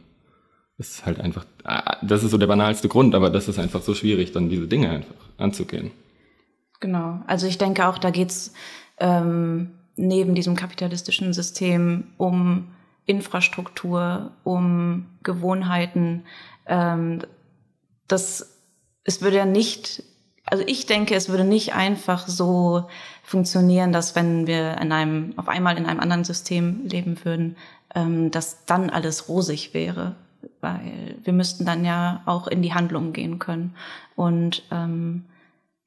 ist 0.77 1.05
halt 1.05 1.19
einfach, 1.19 1.45
ah, 1.63 1.97
das 2.01 2.23
ist 2.23 2.31
so 2.31 2.37
der 2.37 2.47
banalste 2.47 2.87
Grund, 2.87 3.15
aber 3.15 3.29
das 3.29 3.47
ist 3.47 3.59
einfach 3.59 3.81
so 3.81 3.93
schwierig, 3.93 4.31
dann 4.31 4.49
diese 4.49 4.67
Dinge 4.67 4.89
einfach 4.89 5.15
anzugehen. 5.37 5.91
Genau. 6.79 7.21
Also 7.27 7.47
ich 7.47 7.57
denke 7.57 7.87
auch, 7.87 7.97
da 7.97 8.09
geht's 8.09 8.53
ähm, 8.99 9.71
neben 9.95 10.35
diesem 10.35 10.55
kapitalistischen 10.55 11.33
System 11.33 12.07
um 12.17 12.69
Infrastruktur, 13.05 14.31
um 14.43 15.05
Gewohnheiten. 15.23 16.25
Ähm, 16.65 17.21
das, 18.07 18.59
es 19.03 19.21
würde 19.21 19.37
ja 19.37 19.45
nicht, 19.45 20.03
also 20.45 20.63
ich 20.67 20.85
denke, 20.85 21.15
es 21.15 21.29
würde 21.29 21.45
nicht 21.45 21.73
einfach 21.73 22.27
so 22.27 22.87
funktionieren, 23.23 23.93
dass 23.93 24.15
wenn 24.15 24.45
wir 24.45 24.77
in 24.77 24.91
einem, 24.91 25.33
auf 25.37 25.47
einmal 25.47 25.77
in 25.77 25.85
einem 25.85 25.99
anderen 25.99 26.25
System 26.25 26.85
leben 26.85 27.23
würden, 27.23 27.55
ähm, 27.95 28.31
dass 28.31 28.65
dann 28.65 28.89
alles 28.89 29.29
rosig 29.29 29.73
wäre. 29.73 30.15
Weil 30.59 31.15
wir 31.23 31.33
müssten 31.33 31.65
dann 31.65 31.85
ja 31.85 32.21
auch 32.25 32.47
in 32.47 32.61
die 32.61 32.73
Handlung 32.73 33.13
gehen 33.13 33.39
können. 33.39 33.75
Und 34.15 34.63
ähm, 34.71 35.25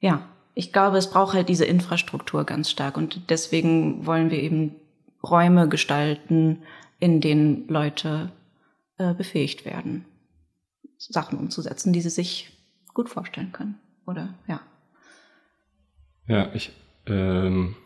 ja, 0.00 0.22
ich 0.54 0.72
glaube, 0.72 0.96
es 0.96 1.10
braucht 1.10 1.34
halt 1.34 1.50
diese 1.50 1.66
Infrastruktur 1.66 2.44
ganz 2.44 2.70
stark 2.70 2.96
und 2.96 3.28
deswegen 3.28 4.06
wollen 4.06 4.30
wir 4.30 4.42
eben 4.42 4.74
Räume 5.22 5.68
gestalten, 5.68 6.62
in 6.98 7.20
denen 7.20 7.68
Leute 7.68 8.32
äh, 8.96 9.12
befähigt 9.12 9.66
werden, 9.66 10.06
Sachen 10.96 11.38
umzusetzen, 11.38 11.92
die 11.92 12.00
sie 12.00 12.10
sich 12.10 12.52
gut 12.94 13.10
vorstellen 13.10 13.52
können. 13.52 13.78
Oder 14.06 14.34
ja. 14.48 14.60
Ja, 16.28 16.50
ich, 16.54 16.72
ähm, 17.06 17.76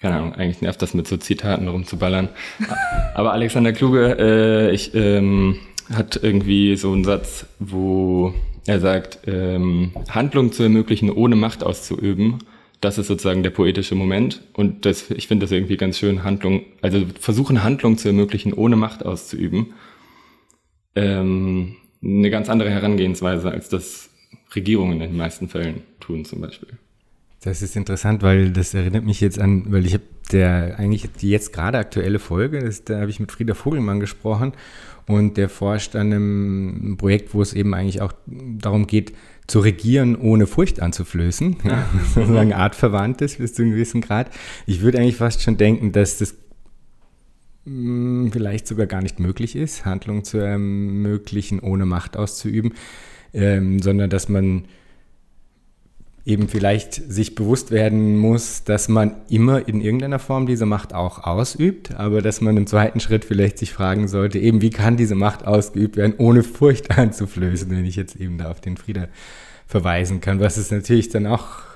keine 0.00 0.16
Ahnung, 0.16 0.34
eigentlich 0.34 0.60
nervt 0.60 0.82
das 0.82 0.94
mit 0.94 1.08
so 1.08 1.16
Zitaten 1.16 1.68
rumzuballern. 1.68 2.28
Aber 3.14 3.32
Alexander 3.32 3.72
Kluge, 3.72 4.16
äh, 4.18 4.70
ich, 4.72 4.94
ähm, 4.94 5.58
hat 5.92 6.18
irgendwie 6.22 6.76
so 6.76 6.92
einen 6.92 7.04
Satz, 7.04 7.46
wo 7.58 8.34
er 8.66 8.80
sagt, 8.80 9.20
ähm, 9.26 9.92
Handlung 10.08 10.52
zu 10.52 10.62
ermöglichen, 10.62 11.10
ohne 11.10 11.36
Macht 11.36 11.62
auszuüben, 11.62 12.38
das 12.80 12.98
ist 12.98 13.06
sozusagen 13.06 13.42
der 13.42 13.50
poetische 13.50 13.94
Moment. 13.94 14.42
Und 14.52 14.84
das, 14.84 15.10
ich 15.10 15.26
finde 15.26 15.44
das 15.44 15.52
irgendwie 15.52 15.76
ganz 15.76 15.98
schön, 15.98 16.22
Handlung, 16.22 16.64
also 16.82 17.04
versuchen 17.18 17.62
Handlung 17.62 17.98
zu 17.98 18.08
ermöglichen, 18.08 18.52
ohne 18.52 18.76
Macht 18.76 19.04
auszuüben. 19.04 19.72
Ähm, 20.94 21.76
eine 22.02 22.30
ganz 22.30 22.48
andere 22.48 22.70
Herangehensweise, 22.70 23.50
als 23.50 23.68
das 23.68 24.10
Regierungen 24.54 25.00
in 25.00 25.10
den 25.10 25.16
meisten 25.16 25.48
Fällen 25.48 25.82
tun 26.00 26.24
zum 26.24 26.40
Beispiel. 26.40 26.70
Das 27.42 27.60
ist 27.60 27.76
interessant, 27.76 28.22
weil 28.22 28.50
das 28.50 28.72
erinnert 28.72 29.04
mich 29.04 29.20
jetzt 29.20 29.38
an, 29.38 29.70
weil 29.70 29.84
ich 29.84 29.94
habe 29.94 30.04
der 30.32 30.78
eigentlich 30.78 31.10
die 31.20 31.28
jetzt 31.28 31.52
gerade 31.52 31.76
aktuelle 31.76 32.18
Folge, 32.18 32.60
das, 32.60 32.84
da 32.84 33.00
habe 33.00 33.10
ich 33.10 33.20
mit 33.20 33.30
Frieda 33.30 33.52
Vogelmann 33.52 34.00
gesprochen 34.00 34.52
und 35.06 35.36
der 35.36 35.50
forscht 35.50 35.96
an 35.96 36.12
einem 36.12 36.96
Projekt, 36.96 37.34
wo 37.34 37.42
es 37.42 37.52
eben 37.52 37.74
eigentlich 37.74 38.00
auch 38.00 38.12
darum 38.26 38.86
geht, 38.86 39.12
zu 39.46 39.60
regieren, 39.60 40.16
ohne 40.16 40.46
Furcht 40.46 40.80
anzuflößen. 40.80 41.56
Ja. 41.64 41.86
Sozusagen 42.14 42.54
artverwandt 42.54 43.20
ist 43.20 43.38
bis 43.38 43.52
zu 43.52 43.62
einem 43.62 43.72
gewissen 43.72 44.00
Grad. 44.00 44.30
Ich 44.66 44.80
würde 44.80 44.98
eigentlich 44.98 45.16
fast 45.16 45.42
schon 45.42 45.58
denken, 45.58 45.92
dass 45.92 46.18
das 46.18 46.34
mh, 47.66 48.24
hm, 48.24 48.32
vielleicht 48.32 48.66
sogar 48.66 48.86
gar 48.86 49.02
nicht 49.02 49.20
möglich 49.20 49.54
ist, 49.54 49.84
Handlungen 49.84 50.24
zu 50.24 50.38
ermöglichen, 50.38 51.60
ohne 51.60 51.84
Macht 51.84 52.16
auszuüben, 52.16 52.72
ähm, 53.34 53.80
sondern 53.80 54.10
dass 54.10 54.28
man 54.28 54.64
eben 56.26 56.48
vielleicht 56.48 56.94
sich 56.94 57.34
bewusst 57.34 57.70
werden 57.70 58.16
muss, 58.16 58.64
dass 58.64 58.88
man 58.88 59.16
immer 59.28 59.68
in 59.68 59.82
irgendeiner 59.82 60.18
Form 60.18 60.46
diese 60.46 60.64
Macht 60.64 60.94
auch 60.94 61.24
ausübt, 61.24 61.94
aber 61.96 62.22
dass 62.22 62.40
man 62.40 62.56
im 62.56 62.66
zweiten 62.66 63.00
Schritt 63.00 63.26
vielleicht 63.26 63.58
sich 63.58 63.72
fragen 63.72 64.08
sollte, 64.08 64.38
eben 64.38 64.62
wie 64.62 64.70
kann 64.70 64.96
diese 64.96 65.14
Macht 65.14 65.46
ausgeübt 65.46 65.96
werden, 65.96 66.14
ohne 66.16 66.42
Furcht 66.42 66.90
anzuflößen, 66.98 67.70
wenn 67.70 67.84
ich 67.84 67.96
jetzt 67.96 68.16
eben 68.16 68.38
da 68.38 68.50
auf 68.50 68.60
den 68.60 68.78
Frieder 68.78 69.08
verweisen 69.66 70.20
kann, 70.20 70.40
was 70.40 70.56
es 70.56 70.70
natürlich 70.70 71.10
dann 71.10 71.26
auch 71.26 71.73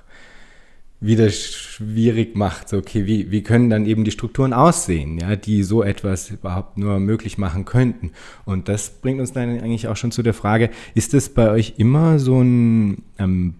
wieder 1.00 1.30
schwierig 1.30 2.36
macht, 2.36 2.68
so 2.68 2.78
okay, 2.78 3.06
wie, 3.06 3.30
wie 3.30 3.42
können 3.42 3.70
dann 3.70 3.86
eben 3.86 4.04
die 4.04 4.10
Strukturen 4.10 4.52
aussehen, 4.52 5.18
ja, 5.18 5.36
die 5.36 5.62
so 5.62 5.82
etwas 5.82 6.30
überhaupt 6.30 6.76
nur 6.76 6.98
möglich 6.98 7.38
machen 7.38 7.64
könnten. 7.64 8.10
Und 8.44 8.68
das 8.68 8.90
bringt 8.90 9.20
uns 9.20 9.32
dann 9.32 9.60
eigentlich 9.60 9.86
auch 9.86 9.96
schon 9.96 10.10
zu 10.10 10.22
der 10.22 10.34
Frage, 10.34 10.70
ist 10.94 11.14
es 11.14 11.28
bei 11.28 11.50
euch 11.50 11.74
immer 11.76 12.18
so 12.18 12.40
ein 12.40 13.04
ähm, 13.18 13.54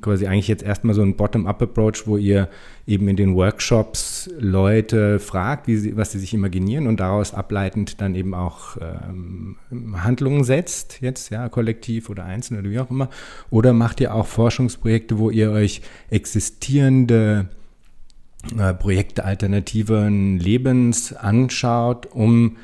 quasi 0.00 0.26
eigentlich 0.26 0.48
jetzt 0.48 0.62
erstmal 0.62 0.94
so 0.94 1.02
ein 1.02 1.14
Bottom-up-Approach, 1.14 2.06
wo 2.06 2.16
ihr 2.16 2.48
eben 2.86 3.06
in 3.08 3.16
den 3.16 3.36
Workshops 3.36 4.28
Leute 4.38 5.20
fragt, 5.20 5.66
sie, 5.66 5.96
was 5.96 6.12
sie 6.12 6.18
sich 6.18 6.34
imaginieren 6.34 6.86
und 6.88 6.98
daraus 6.98 7.34
ableitend 7.34 8.00
dann 8.00 8.14
eben 8.14 8.34
auch 8.34 8.76
ähm, 8.80 9.56
Handlungen 9.94 10.42
setzt, 10.42 11.00
jetzt 11.00 11.30
ja, 11.30 11.48
kollektiv 11.48 12.10
oder 12.10 12.24
einzeln 12.24 12.58
oder 12.58 12.70
wie 12.70 12.80
auch 12.80 12.90
immer. 12.90 13.10
Oder 13.50 13.72
macht 13.72 14.00
ihr 14.00 14.14
auch 14.14 14.26
Forschungsprojekte, 14.26 15.18
wo 15.18 15.30
ihr 15.30 15.52
euch 15.52 15.82
existierende 16.10 17.48
äh, 18.58 18.74
Projekte 18.74 19.24
alternativen 19.24 20.38
Lebens 20.38 21.12
anschaut, 21.12 22.06
um 22.06 22.56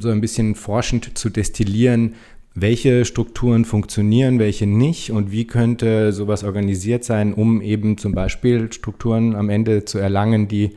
so 0.00 0.08
ein 0.08 0.20
bisschen 0.22 0.54
forschend 0.54 1.18
zu 1.18 1.28
destillieren, 1.28 2.14
welche 2.54 3.04
Strukturen 3.04 3.64
funktionieren, 3.64 4.38
welche 4.38 4.66
nicht 4.66 5.10
und 5.10 5.32
wie 5.32 5.46
könnte 5.46 6.12
sowas 6.12 6.44
organisiert 6.44 7.04
sein, 7.04 7.34
um 7.34 7.60
eben 7.60 7.98
zum 7.98 8.12
Beispiel 8.12 8.72
Strukturen 8.72 9.34
am 9.34 9.50
Ende 9.50 9.84
zu 9.84 9.98
erlangen, 9.98 10.46
die 10.46 10.76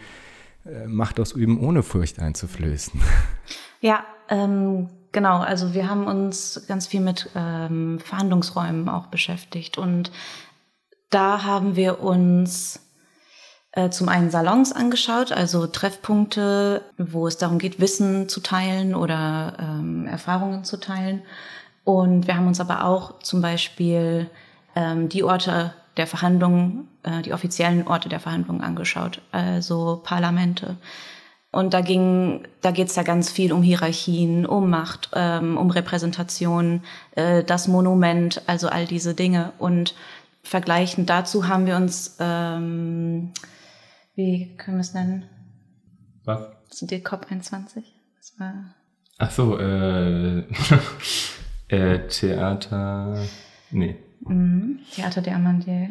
äh, 0.65 0.87
Macht 0.87 1.19
ausüben, 1.19 1.59
ohne 1.59 1.83
Furcht 1.83 2.19
einzuflößen. 2.19 2.99
Ja, 3.79 4.03
ähm, 4.27 4.89
genau. 5.11 5.37
Also 5.37 5.75
wir 5.75 5.87
haben 5.87 6.07
uns 6.07 6.65
ganz 6.67 6.87
viel 6.87 6.99
mit 6.99 7.29
ähm, 7.35 7.99
Verhandlungsräumen 7.99 8.89
auch 8.89 9.05
beschäftigt 9.05 9.77
und 9.77 10.11
da 11.11 11.43
haben 11.43 11.75
wir 11.75 12.01
uns 12.01 12.79
äh, 13.73 13.91
zum 13.91 14.09
einen 14.09 14.31
Salons 14.31 14.73
angeschaut, 14.73 15.31
also 15.31 15.67
Treffpunkte, 15.67 16.81
wo 16.97 17.27
es 17.27 17.37
darum 17.37 17.59
geht, 17.59 17.79
Wissen 17.79 18.27
zu 18.27 18.39
teilen 18.39 18.95
oder 18.95 19.55
ähm, 19.59 20.07
Erfahrungen 20.07 20.63
zu 20.63 20.79
teilen. 20.79 21.21
Und 21.87 22.27
wir 22.27 22.35
haben 22.35 22.47
uns 22.47 22.59
aber 22.59 22.83
auch 22.83 23.19
zum 23.19 23.41
Beispiel 23.41 24.29
ähm, 24.75 25.07
die 25.07 25.23
Orte 25.23 25.73
der 25.95 26.05
Verhandlungen, 26.05 26.89
äh, 27.03 27.21
die 27.21 27.31
offiziellen 27.31 27.87
Orte 27.87 28.09
der 28.09 28.19
Verhandlungen 28.19 28.59
angeschaut, 28.59 29.21
also 29.31 30.01
Parlamente. 30.03 30.75
Und 31.49 31.73
da 31.73 31.79
ging, 31.79 32.45
da 32.61 32.71
geht 32.71 32.89
es 32.89 32.97
ja 32.97 33.03
ganz 33.03 33.31
viel 33.31 33.53
um 33.53 33.63
Hierarchien, 33.63 34.45
um 34.45 34.69
Macht, 34.69 35.11
ähm, 35.13 35.57
um 35.57 35.71
Repräsentation, 35.71 36.83
äh, 37.15 37.45
das 37.45 37.69
Monument, 37.69 38.41
also 38.47 38.67
all 38.67 38.85
diese 38.85 39.13
Dinge. 39.13 39.53
Und 39.57 39.95
vergleichend 40.43 41.09
dazu 41.09 41.47
haben 41.47 41.67
wir 41.67 41.77
uns, 41.77 42.17
ähm, 42.19 43.31
wie 44.15 44.57
können 44.57 44.75
wir 44.75 44.81
es 44.81 44.93
nennen? 44.93 45.23
Was? 46.25 46.49
Das 46.67 46.79
sind 46.79 46.91
die 46.91 46.97
COP21. 46.97 47.83
Das 48.17 48.37
war 48.37 48.75
Ach 49.19 49.31
so, 49.31 49.57
äh, 49.57 50.43
Äh, 51.67 52.07
Theater. 52.07 53.25
Nee. 53.71 53.95
Mhm. 54.21 54.79
Theater 54.93 55.21
der 55.21 55.35
Amandier. 55.35 55.89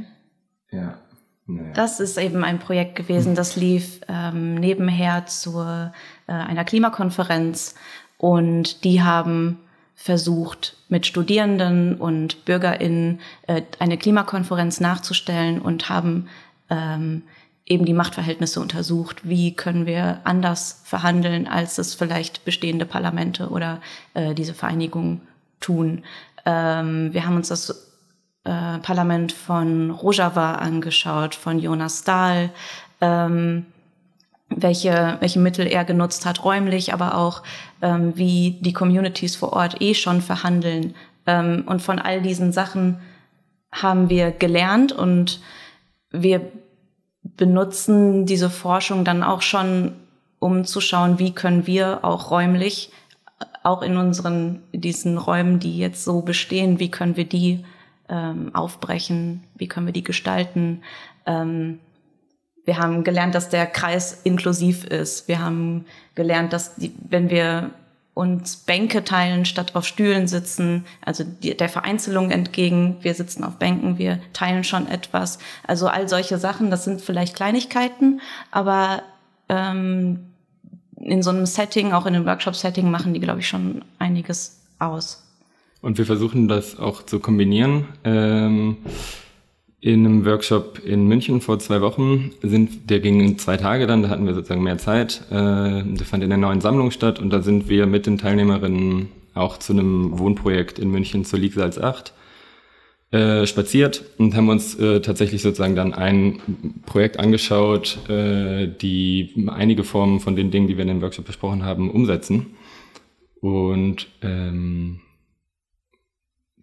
Ja. 0.71 0.99
Naja. 1.47 1.73
Das 1.75 2.01
ist 2.01 2.19
eben 2.19 2.43
ein 2.43 2.59
Projekt 2.59 2.97
gewesen, 2.97 3.37
das 3.37 3.55
lief 3.55 4.01
ähm, 4.09 4.57
nebenher 4.57 5.27
zu 5.27 5.61
äh, 5.61 5.91
einer 6.27 6.65
Klimakonferenz 6.65 7.77
und 8.19 8.83
die 8.83 9.03
haben 9.03 9.61
versucht, 9.95 10.77
mit 10.89 11.07
Studierenden 11.07 11.97
und 11.97 12.45
BürgerInnen 12.45 13.21
äh, 13.47 13.63
eine 13.79 13.97
Klimakonferenz 13.97 14.81
nachzustellen 14.81 15.61
und 15.61 15.89
haben 15.89 16.29
ähm, 16.69 17.23
eben 17.65 17.85
die 17.85 17.95
Machtverhältnisse 17.95 18.61
untersucht. 18.61 19.29
Wie 19.29 19.55
können 19.55 19.87
wir 19.87 20.21
anders 20.25 20.83
verhandeln, 20.85 21.47
als 21.47 21.79
es 21.79 21.95
vielleicht 21.95 22.45
bestehende 22.45 22.87
Parlamente 22.87 23.49
oder 23.51 23.81
äh, 24.15 24.35
diese 24.35 24.55
Vereinigungen 24.55 25.23
tun? 25.61 26.05
Ähm, 26.45 27.13
wir 27.13 27.27
haben 27.27 27.37
uns 27.37 27.49
das 27.49 27.87
äh, 28.45 28.79
Parlament 28.79 29.33
von 29.33 29.91
Rojava 29.91 30.55
angeschaut, 30.55 31.35
von 31.35 31.59
Jonas 31.59 32.05
Dahl, 32.05 32.51
ähm, 33.01 33.67
welche, 34.49 35.17
welche 35.21 35.41
Mittel 35.41 35.67
er 35.67 35.85
genutzt 35.85 36.25
hat, 36.25 36.45
räumlich, 36.45 36.93
aber 36.93 37.17
auch 37.17 37.43
ähm, 37.83 38.17
wie 38.17 38.59
die 38.61 38.73
Communities 38.73 39.35
vor 39.35 39.53
Ort 39.53 39.81
eh 39.83 39.95
schon 39.95 40.23
verhandeln. 40.23 40.95
Ähm, 41.27 41.65
und 41.67 41.83
von 41.83 41.99
all 41.99 42.23
diesen 42.23 42.53
Sachen 42.53 43.01
haben 43.73 44.09
wir 44.09 44.31
gelernt 44.31 44.93
und 44.93 45.41
wir 46.11 46.41
benutzen 47.23 48.27
diese 48.27 48.51
Forschung 48.51 49.05
dann 49.05 49.23
auch 49.23 49.43
schon, 49.43 49.93
um 50.39 50.65
zu 50.65 50.81
schauen, 50.81 51.19
wie 51.19 51.35
können 51.35 51.67
wir 51.67 52.05
auch 52.05 52.31
räumlich, 52.31 52.93
auch 53.63 53.83
in 53.83 53.97
unseren, 53.97 54.63
diesen 54.73 55.19
Räumen, 55.19 55.59
die 55.59 55.79
jetzt 55.79 56.05
so 56.05 56.23
bestehen, 56.23 56.79
wie 56.79 56.91
können 56.91 57.17
wir 57.17 57.25
die 57.25 57.65
ähm, 58.09 58.55
aufbrechen, 58.55 59.45
wie 59.55 59.69
können 59.69 59.87
wir 59.87 59.93
die 59.93 60.05
gestalten. 60.05 60.83
Ähm, 61.27 61.81
wir 62.65 62.79
haben 62.79 63.05
gelernt, 63.05 63.35
dass 63.35 63.49
der 63.49 63.67
Kreis 63.67 64.21
inklusiv 64.25 64.85
ist. 64.85 65.29
Wir 65.29 65.41
haben 65.41 65.85
gelernt, 66.15 66.53
dass 66.53 66.77
die, 66.77 66.93
wenn 67.09 67.31
wir 67.31 67.71
uns 68.15 68.57
Bänke 68.57 69.05
teilen, 69.05 69.45
statt 69.45 69.77
auf 69.77 69.87
Stühlen 69.87 70.27
sitzen, 70.27 70.87
also 71.05 71.23
die, 71.23 71.55
der 71.55 71.69
Vereinzelung 71.69 72.31
entgegen. 72.31 72.97
Wir 73.03 73.15
sitzen 73.15 73.45
auf 73.45 73.59
Bänken, 73.59 73.99
wir 73.99 74.21
teilen 74.33 74.65
schon 74.65 74.89
etwas. 74.89 75.39
Also 75.67 75.87
all 75.89 76.09
solche 76.09 76.39
Sachen, 76.39 76.71
das 76.71 76.85
sind 76.85 77.03
vielleicht 77.03 77.37
Kleinigkeiten, 77.37 78.21
aber 78.51 79.03
ähm, 79.49 80.26
in 81.01 81.23
so 81.23 81.31
einem 81.31 81.47
Setting, 81.47 81.93
auch 81.93 82.07
in 82.07 82.15
einem 82.15 82.27
Workshop-Setting, 82.27 82.91
machen 82.91 83.15
die, 83.15 83.21
glaube 83.21 83.41
ich, 83.41 83.49
schon 83.49 83.83
einiges 83.99 84.61
aus. 84.79 85.23
Und 85.83 85.99
wir 85.99 86.07
versuchen 86.07 86.49
das 86.49 86.79
auch 86.79 87.03
zu 87.03 87.21
kombinieren. 87.21 87.87
Ähm 88.05 88.79
in 89.87 90.05
einem 90.05 90.25
Workshop 90.25 90.81
in 90.85 91.07
München 91.07 91.41
vor 91.41 91.61
zwei 91.61 91.81
Wochen 91.81 92.33
sind, 92.43 92.91
der 92.91 92.99
ging 92.99 93.21
in 93.21 93.39
zwei 93.39 93.57
Tage 93.57 93.87
dann, 93.87 94.03
da 94.03 94.09
hatten 94.09 94.27
wir 94.27 94.35
sozusagen 94.35 94.65
mehr 94.65 94.79
Zeit. 94.79 95.23
Äh, 95.31 95.35
der 95.85 96.05
fand 96.05 96.25
in 96.25 96.31
der 96.31 96.39
neuen 96.39 96.61
Sammlung 96.61 96.91
statt 96.91 97.21
und 97.21 97.31
da 97.31 97.41
sind 97.41 97.69
wir 97.69 97.87
mit 97.87 98.07
den 98.07 98.19
Teilnehmerinnen 98.19 99.11
auch 99.35 99.59
zu 99.59 99.75
einem 99.75 100.19
Wohnprojekt 100.19 100.81
in 100.81 100.91
München 100.91 101.25
zur 101.25 101.39
Liegsalz 101.39 101.79
8 101.79 102.13
äh, 103.13 103.47
spaziert 103.47 104.05
und 104.19 104.35
haben 104.35 104.49
uns 104.49 104.75
äh, 104.79 105.01
tatsächlich 105.01 105.43
sozusagen 105.43 105.77
dann 105.77 105.95
ein 105.95 106.41
Projekt 106.87 107.19
angeschaut, 107.19 107.99
äh, 108.09 108.67
die 108.67 109.47
einige 109.49 109.85
Formen 109.85 110.21
von 110.21 110.37
den 110.37 110.51
Dingen, 110.51 110.67
die 110.67 110.77
wir 110.77 110.83
in 110.83 110.89
dem 110.89 111.03
Workshop 111.03 111.27
besprochen 111.27 111.65
haben, 111.65 111.91
umsetzen. 111.91 112.57
Und 113.41 114.09
ähm, 114.23 115.01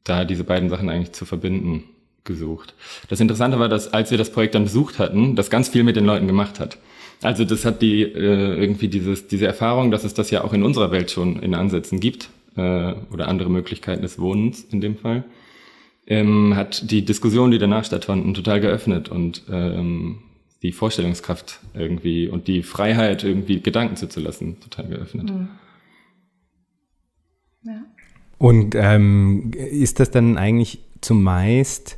da 0.03 0.25
diese 0.25 0.43
beiden 0.43 0.69
Sachen 0.69 0.89
eigentlich 0.89 1.13
zu 1.13 1.25
verbinden 1.25 1.85
gesucht. 2.23 2.73
Das 3.09 3.19
Interessante 3.19 3.59
war, 3.59 3.69
dass 3.69 3.93
als 3.93 4.11
wir 4.11 4.17
das 4.17 4.31
Projekt 4.31 4.55
dann 4.55 4.63
besucht 4.63 4.99
hatten, 4.99 5.35
das 5.35 5.49
ganz 5.49 5.69
viel 5.69 5.83
mit 5.83 5.95
den 5.95 6.05
Leuten 6.05 6.27
gemacht 6.27 6.59
hat. 6.59 6.77
Also 7.21 7.45
das 7.45 7.63
hat 7.65 7.81
die 7.81 8.01
äh, 8.01 8.59
irgendwie 8.59 8.89
dieses 8.89 9.27
diese 9.27 9.45
Erfahrung, 9.45 9.91
dass 9.91 10.03
es 10.03 10.13
das 10.13 10.29
ja 10.29 10.43
auch 10.43 10.53
in 10.53 10.63
unserer 10.63 10.91
Welt 10.91 11.11
schon 11.11 11.41
in 11.41 11.55
Ansätzen 11.55 11.99
gibt 11.99 12.29
äh, 12.55 12.93
oder 13.11 13.27
andere 13.27 13.49
Möglichkeiten 13.49 14.01
des 14.01 14.19
Wohnens 14.19 14.65
in 14.71 14.81
dem 14.81 14.97
Fall, 14.97 15.23
ähm, 16.07 16.55
hat 16.55 16.89
die 16.91 17.05
Diskussion, 17.05 17.51
die 17.51 17.59
danach 17.59 17.85
stattfanden, 17.85 18.33
total 18.33 18.59
geöffnet 18.59 19.09
und 19.09 19.43
ähm, 19.49 20.19
die 20.61 20.71
Vorstellungskraft 20.71 21.59
irgendwie 21.73 22.27
und 22.27 22.47
die 22.47 22.63
Freiheit 22.63 23.23
irgendwie 23.23 23.61
Gedanken 23.61 23.95
zuzulassen 23.95 24.59
total 24.59 24.87
geöffnet. 24.87 25.31
Mhm. 25.31 25.47
Ja. 27.65 27.83
Und 28.37 28.75
ähm, 28.75 29.51
ist 29.53 29.99
das 29.99 30.11
dann 30.11 30.37
eigentlich 30.37 30.79
zumeist 31.01 31.97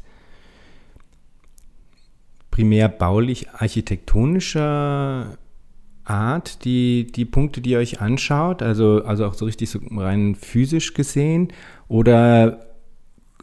primär 2.52 2.88
baulich-architektonischer 2.88 5.38
Art, 6.04 6.64
die, 6.64 7.08
die 7.12 7.26
Punkte, 7.26 7.62
die 7.62 7.72
ihr 7.72 7.80
euch 7.80 8.00
anschaut? 8.00 8.62
Also, 8.62 9.04
also 9.04 9.26
auch 9.26 9.34
so 9.34 9.46
richtig 9.46 9.70
so 9.70 9.80
rein 9.92 10.36
physisch 10.36 10.94
gesehen? 10.94 11.52
Oder 11.88 12.75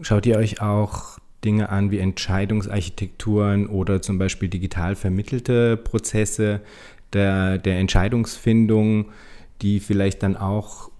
schaut 0.00 0.26
ihr 0.26 0.36
euch 0.36 0.60
auch 0.60 1.18
Dinge 1.44 1.70
an 1.70 1.90
wie 1.90 1.98
Entscheidungsarchitekturen 1.98 3.66
oder 3.66 4.00
zum 4.00 4.18
Beispiel 4.18 4.48
digital 4.48 4.94
vermittelte 4.94 5.76
Prozesse 5.76 6.60
der, 7.12 7.58
der 7.58 7.78
Entscheidungsfindung, 7.78 9.06
die 9.60 9.80
vielleicht 9.80 10.22
dann 10.22 10.36
auch 10.36 10.90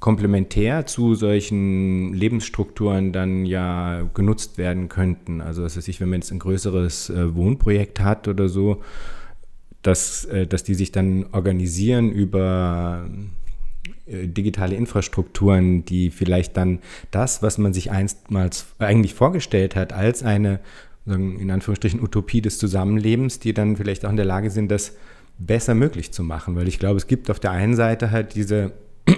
komplementär 0.00 0.84
zu 0.86 1.14
solchen 1.14 2.12
Lebensstrukturen 2.12 3.12
dann 3.12 3.46
ja 3.46 4.02
genutzt 4.14 4.58
werden 4.58 4.88
könnten. 4.88 5.40
Also 5.40 5.62
was 5.62 5.76
weiß 5.76 5.86
ich, 5.86 6.00
wenn 6.00 6.08
man 6.08 6.20
jetzt 6.20 6.32
ein 6.32 6.40
größeres 6.40 7.10
äh, 7.10 7.36
Wohnprojekt 7.36 8.00
hat 8.00 8.26
oder 8.26 8.48
so, 8.48 8.82
dass, 9.82 10.24
äh, 10.24 10.46
dass 10.48 10.64
die 10.64 10.74
sich 10.74 10.90
dann 10.90 11.26
organisieren 11.30 12.10
über 12.10 13.06
digitale 14.06 14.74
Infrastrukturen, 14.74 15.84
die 15.84 16.10
vielleicht 16.10 16.56
dann 16.56 16.80
das, 17.10 17.42
was 17.42 17.58
man 17.58 17.72
sich 17.72 17.90
einstmals 17.90 18.66
eigentlich 18.78 19.14
vorgestellt 19.14 19.76
hat, 19.76 19.92
als 19.92 20.22
eine 20.22 20.60
in 21.06 21.50
Anführungsstrichen 21.50 22.00
Utopie 22.00 22.40
des 22.40 22.58
Zusammenlebens, 22.58 23.40
die 23.40 23.52
dann 23.52 23.76
vielleicht 23.76 24.04
auch 24.04 24.10
in 24.10 24.16
der 24.16 24.24
Lage 24.24 24.50
sind, 24.50 24.70
das 24.70 24.96
besser 25.38 25.74
möglich 25.74 26.12
zu 26.12 26.22
machen. 26.22 26.54
Weil 26.54 26.68
ich 26.68 26.78
glaube, 26.78 26.96
es 26.96 27.08
gibt 27.08 27.28
auf 27.30 27.40
der 27.40 27.50
einen 27.50 27.74
Seite 27.74 28.10
halt 28.10 28.34
diese 28.36 28.72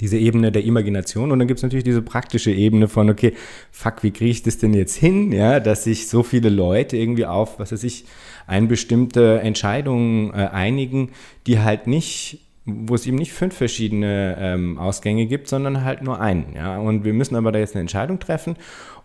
diese 0.00 0.16
Ebene 0.16 0.52
der 0.52 0.64
Imagination 0.64 1.32
und 1.32 1.38
dann 1.38 1.48
gibt 1.48 1.58
es 1.58 1.64
natürlich 1.64 1.84
diese 1.84 2.02
praktische 2.02 2.52
Ebene 2.52 2.88
von, 2.88 3.10
okay, 3.10 3.34
fuck, 3.72 4.02
wie 4.02 4.12
kriege 4.12 4.30
ich 4.30 4.42
das 4.42 4.58
denn 4.58 4.72
jetzt 4.72 4.94
hin, 4.94 5.32
ja, 5.32 5.58
dass 5.58 5.84
sich 5.84 6.08
so 6.08 6.22
viele 6.22 6.50
Leute 6.50 6.96
irgendwie 6.96 7.26
auf, 7.26 7.58
was 7.58 7.72
weiß 7.72 7.82
ich, 7.82 8.04
eine 8.46 8.68
bestimmte 8.68 9.40
Entscheidung 9.40 10.32
äh, 10.32 10.48
einigen, 10.52 11.10
die 11.46 11.58
halt 11.58 11.88
nicht 11.88 12.47
wo 12.68 12.94
es 12.94 13.06
eben 13.06 13.16
nicht 13.16 13.32
fünf 13.32 13.56
verschiedene 13.56 14.36
ähm, 14.38 14.78
Ausgänge 14.78 15.26
gibt, 15.26 15.48
sondern 15.48 15.84
halt 15.84 16.02
nur 16.02 16.20
einen. 16.20 16.54
Ja? 16.54 16.78
Und 16.78 17.04
wir 17.04 17.14
müssen 17.14 17.34
aber 17.34 17.50
da 17.50 17.58
jetzt 17.58 17.74
eine 17.74 17.80
Entscheidung 17.80 18.18
treffen 18.18 18.56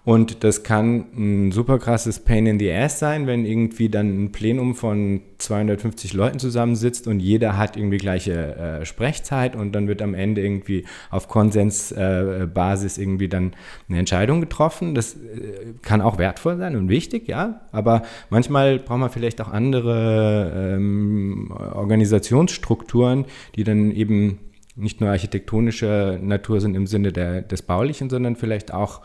und 0.06 0.44
das 0.44 0.64
kann 0.64 1.06
ein 1.16 1.52
super 1.54 1.80
krasses 1.80 2.20
Pain 2.20 2.46
in 2.46 2.60
the 2.60 2.70
Ass 2.70 3.00
sein, 3.00 3.26
wenn 3.26 3.46
irgendwie 3.46 3.88
dann 3.88 4.26
ein 4.26 4.32
Plenum 4.34 4.76
von 4.76 5.22
250 5.38 6.12
Leuten 6.14 6.40
zusammensitzt 6.40 7.08
und 7.08 7.22
jeder 7.22 7.58
hat 7.58 7.78
irgendwie 7.78 8.00
gleiche 8.00 8.56
äh, 8.56 8.86
Sprechzeit 8.86 9.56
und 9.56 9.72
dann 9.72 9.88
wird 9.88 10.02
am 10.02 10.14
Ende 10.14 10.42
irgendwie 10.42 10.86
auf 11.10 11.30
Konsensbasis 11.30 12.98
äh, 12.98 13.02
irgendwie 13.02 13.30
dann 13.30 13.54
eine 13.88 14.00
Entscheidung 14.00 14.42
getroffen. 14.42 14.94
Das 14.94 15.16
äh, 15.16 15.74
kann 15.82 16.02
auch 16.02 16.18
wertvoll 16.18 16.58
sein 16.58 16.76
und 16.76 16.90
wichtig, 16.90 17.30
ja. 17.30 17.62
Aber 17.72 18.02
manchmal 18.30 18.80
braucht 18.80 19.00
man 19.00 19.10
vielleicht 19.10 19.40
auch 19.40 19.54
andere 19.54 20.76
ähm, 20.76 21.50
Organisationsstrukturen, 21.52 23.24
die 23.56 23.64
dann 23.64 23.90
eben 23.92 24.40
nicht 24.76 25.00
nur 25.00 25.12
architektonischer 25.12 26.18
Natur 26.18 26.60
sind 26.60 26.76
im 26.76 26.88
Sinne 26.88 27.14
der, 27.14 27.42
des 27.42 27.62
Baulichen, 27.62 28.10
sondern 28.10 28.36
vielleicht 28.36 28.74
auch 28.74 29.00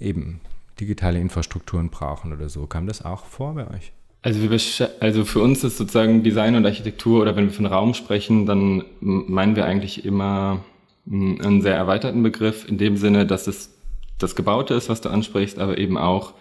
eben 0.00 0.40
digitale 0.80 1.20
Infrastrukturen 1.20 1.90
brauchen 1.90 2.32
oder 2.32 2.48
so. 2.48 2.66
Kam 2.66 2.86
das 2.86 3.04
auch 3.04 3.24
vor 3.24 3.54
bei 3.54 3.68
euch? 3.70 3.92
Also, 4.22 4.50
wir, 4.50 4.90
also 5.00 5.24
für 5.24 5.40
uns 5.40 5.64
ist 5.64 5.78
sozusagen 5.78 6.22
Design 6.22 6.54
und 6.54 6.66
Architektur 6.66 7.22
oder 7.22 7.36
wenn 7.36 7.46
wir 7.46 7.52
von 7.52 7.66
Raum 7.66 7.94
sprechen, 7.94 8.44
dann 8.44 8.84
meinen 9.00 9.56
wir 9.56 9.64
eigentlich 9.64 10.04
immer 10.04 10.62
einen 11.10 11.62
sehr 11.62 11.74
erweiterten 11.74 12.22
Begriff 12.22 12.68
in 12.68 12.76
dem 12.76 12.96
Sinne, 12.96 13.26
dass 13.26 13.46
es 13.46 13.74
das 14.18 14.36
Gebaute 14.36 14.74
ist, 14.74 14.88
was 14.90 15.00
du 15.00 15.08
ansprichst, 15.08 15.58
aber 15.58 15.78
eben 15.78 15.96
auch, 15.96 16.34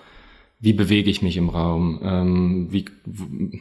wie 0.60 0.74
bewege 0.74 1.10
ich 1.10 1.22
mich 1.22 1.38
im 1.38 1.48
Raum, 1.48 2.02
ähm, 2.04 2.67
wie, 2.69 2.86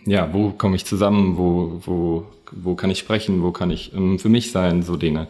ja, 0.05 0.33
wo 0.33 0.51
komme 0.51 0.75
ich 0.75 0.85
zusammen, 0.85 1.39
wo, 1.39 1.81
wo, 1.85 2.27
wo 2.51 2.75
kann 2.75 2.91
ich 2.91 2.99
sprechen, 2.99 3.43
wo 3.43 3.53
kann 3.53 3.71
ich 3.71 3.95
ähm, 3.95 4.19
für 4.19 4.29
mich 4.29 4.51
sein, 4.51 4.83
so 4.83 4.97
Dinge. 4.97 5.29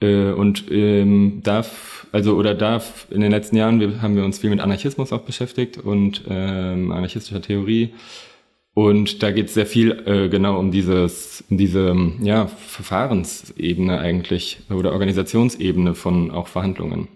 Äh, 0.00 0.32
und 0.32 0.64
ähm, 0.70 1.40
darf, 1.42 2.06
also 2.12 2.36
oder 2.36 2.54
darf 2.54 3.06
in 3.10 3.20
den 3.20 3.30
letzten 3.30 3.56
Jahren, 3.56 3.80
wir, 3.80 4.02
haben 4.02 4.16
wir 4.16 4.24
uns 4.24 4.38
viel 4.38 4.50
mit 4.50 4.60
Anarchismus 4.60 5.12
auch 5.12 5.22
beschäftigt 5.22 5.78
und 5.78 6.24
ähm, 6.28 6.92
anarchistischer 6.92 7.42
Theorie. 7.42 7.94
Und 8.72 9.22
da 9.22 9.30
geht 9.30 9.46
es 9.48 9.54
sehr 9.54 9.66
viel 9.66 9.90
äh, 10.06 10.28
genau 10.28 10.58
um 10.58 10.70
dieses, 10.70 11.44
um 11.50 11.58
diese 11.58 11.94
ja, 12.22 12.46
Verfahrensebene 12.46 13.98
eigentlich 13.98 14.60
oder 14.70 14.92
Organisationsebene 14.92 15.94
von 15.94 16.30
auch 16.30 16.48
Verhandlungen. 16.48 17.08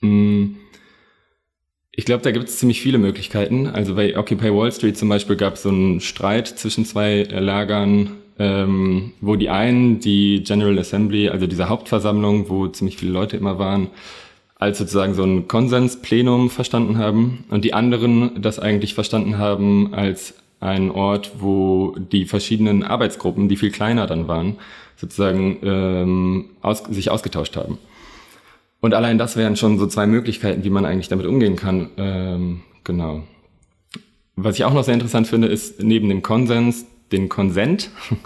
Mm. 0.00 0.56
Ich 1.92 2.06
glaube, 2.06 2.22
da 2.22 2.30
gibt 2.30 2.48
es 2.48 2.58
ziemlich 2.58 2.80
viele 2.80 2.98
Möglichkeiten. 2.98 3.66
Also 3.66 3.94
bei 3.94 4.16
Occupy 4.16 4.54
Wall 4.54 4.72
Street 4.72 4.96
zum 4.96 5.08
Beispiel 5.08 5.36
gab 5.36 5.54
es 5.54 5.62
so 5.62 5.68
einen 5.68 6.00
Streit 6.00 6.46
zwischen 6.46 6.86
zwei 6.86 7.24
Lagern, 7.24 8.16
ähm, 8.40 9.12
wo 9.20 9.36
die 9.36 9.50
einen 9.50 10.00
die 10.00 10.42
General 10.42 10.78
Assembly, 10.78 11.28
also 11.28 11.46
diese 11.46 11.68
Hauptversammlung, 11.68 12.48
wo 12.48 12.66
ziemlich 12.68 12.96
viele 12.96 13.12
Leute 13.12 13.36
immer 13.36 13.58
waren, 13.58 13.88
als 14.58 14.78
sozusagen 14.78 15.12
so 15.12 15.22
ein 15.22 15.46
Konsensplenum 15.46 16.48
verstanden 16.48 16.96
haben 16.96 17.44
und 17.50 17.66
die 17.66 17.74
anderen 17.74 18.40
das 18.40 18.58
eigentlich 18.58 18.94
verstanden 18.94 19.36
haben 19.36 19.92
als 19.92 20.34
ein 20.58 20.90
Ort, 20.90 21.32
wo 21.38 21.94
die 21.98 22.24
verschiedenen 22.24 22.82
Arbeitsgruppen, 22.82 23.50
die 23.50 23.56
viel 23.56 23.70
kleiner 23.70 24.06
dann 24.06 24.26
waren, 24.26 24.56
sozusagen 24.96 25.58
ähm, 25.62 26.46
aus, 26.62 26.82
sich 26.88 27.10
ausgetauscht 27.10 27.56
haben. 27.56 27.76
Und 28.80 28.94
allein 28.94 29.18
das 29.18 29.36
wären 29.36 29.56
schon 29.56 29.78
so 29.78 29.86
zwei 29.86 30.06
Möglichkeiten, 30.06 30.64
wie 30.64 30.70
man 30.70 30.86
eigentlich 30.86 31.08
damit 31.08 31.26
umgehen 31.26 31.56
kann. 31.56 31.90
Ähm, 31.98 32.62
genau. 32.84 33.24
Was 34.36 34.56
ich 34.56 34.64
auch 34.64 34.72
noch 34.72 34.84
sehr 34.84 34.94
interessant 34.94 35.26
finde, 35.26 35.48
ist 35.48 35.82
neben 35.82 36.08
dem 36.08 36.22
Konsens 36.22 36.86
den 37.12 37.28
Konsent. 37.28 37.90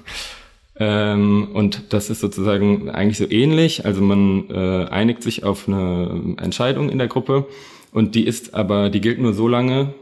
Ähm, 0.76 1.50
und 1.52 1.92
das 1.92 2.10
ist 2.10 2.18
sozusagen 2.18 2.90
eigentlich 2.90 3.18
so 3.18 3.30
ähnlich. 3.30 3.84
Also 3.84 4.02
man 4.02 4.50
äh, 4.50 4.86
einigt 4.86 5.22
sich 5.22 5.44
auf 5.44 5.68
eine 5.68 6.34
Entscheidung 6.38 6.90
in 6.90 6.98
der 6.98 7.06
Gruppe 7.06 7.46
und 7.92 8.16
die 8.16 8.26
ist 8.26 8.54
aber, 8.54 8.90
die 8.90 9.00
gilt 9.00 9.20
nur 9.20 9.34
so 9.34 9.46
lange, 9.46 9.94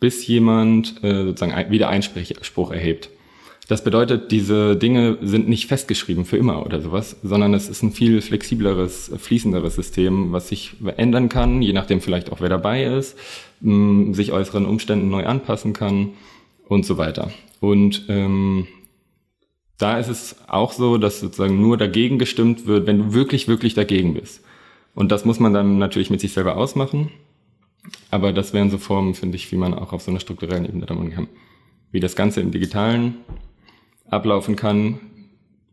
bis 0.00 0.26
jemand 0.26 1.02
äh, 1.02 1.24
sozusagen 1.24 1.52
ein, 1.52 1.70
wieder 1.70 1.88
Einspruch 1.88 2.70
erhebt. 2.70 3.08
Das 3.68 3.84
bedeutet, 3.84 4.30
diese 4.30 4.76
Dinge 4.76 5.18
sind 5.20 5.48
nicht 5.48 5.66
festgeschrieben 5.66 6.24
für 6.24 6.38
immer 6.38 6.64
oder 6.64 6.80
sowas, 6.80 7.16
sondern 7.22 7.52
es 7.52 7.68
ist 7.68 7.82
ein 7.82 7.92
viel 7.92 8.22
flexibleres, 8.22 9.10
fließenderes 9.14 9.74
System, 9.74 10.32
was 10.32 10.48
sich 10.48 10.76
ändern 10.96 11.28
kann, 11.28 11.60
je 11.60 11.74
nachdem 11.74 12.00
vielleicht 12.00 12.32
auch 12.32 12.40
wer 12.40 12.48
dabei 12.48 12.84
ist, 12.84 13.18
sich 13.60 14.32
äußeren 14.32 14.64
Umständen 14.64 15.10
neu 15.10 15.26
anpassen 15.26 15.74
kann 15.74 16.12
und 16.66 16.86
so 16.86 16.96
weiter. 16.96 17.30
Und 17.60 18.04
ähm, 18.08 18.66
da 19.78 19.98
ist 19.98 20.08
es 20.08 20.36
auch 20.48 20.72
so, 20.72 20.98
dass 20.98 21.20
sozusagen 21.20 21.60
nur 21.60 21.76
dagegen 21.76 22.18
gestimmt 22.18 22.66
wird, 22.66 22.86
wenn 22.86 22.98
du 22.98 23.12
wirklich, 23.14 23.48
wirklich 23.48 23.74
dagegen 23.74 24.14
bist. 24.14 24.44
Und 24.94 25.12
das 25.12 25.24
muss 25.24 25.38
man 25.38 25.54
dann 25.54 25.78
natürlich 25.78 26.10
mit 26.10 26.20
sich 26.20 26.32
selber 26.32 26.56
ausmachen. 26.56 27.10
Aber 28.10 28.32
das 28.32 28.52
wären 28.52 28.70
so 28.70 28.78
Formen, 28.78 29.14
finde 29.14 29.36
ich, 29.36 29.50
wie 29.52 29.56
man 29.56 29.74
auch 29.74 29.92
auf 29.92 30.02
so 30.02 30.10
einer 30.10 30.20
strukturellen 30.20 30.64
Ebene 30.64 30.86
damit 30.86 31.02
umgehen 31.02 31.16
kann. 31.16 31.28
Wie 31.92 32.00
das 32.00 32.16
Ganze 32.16 32.40
im 32.40 32.50
Digitalen 32.50 33.14
ablaufen 34.10 34.56
kann, 34.56 35.00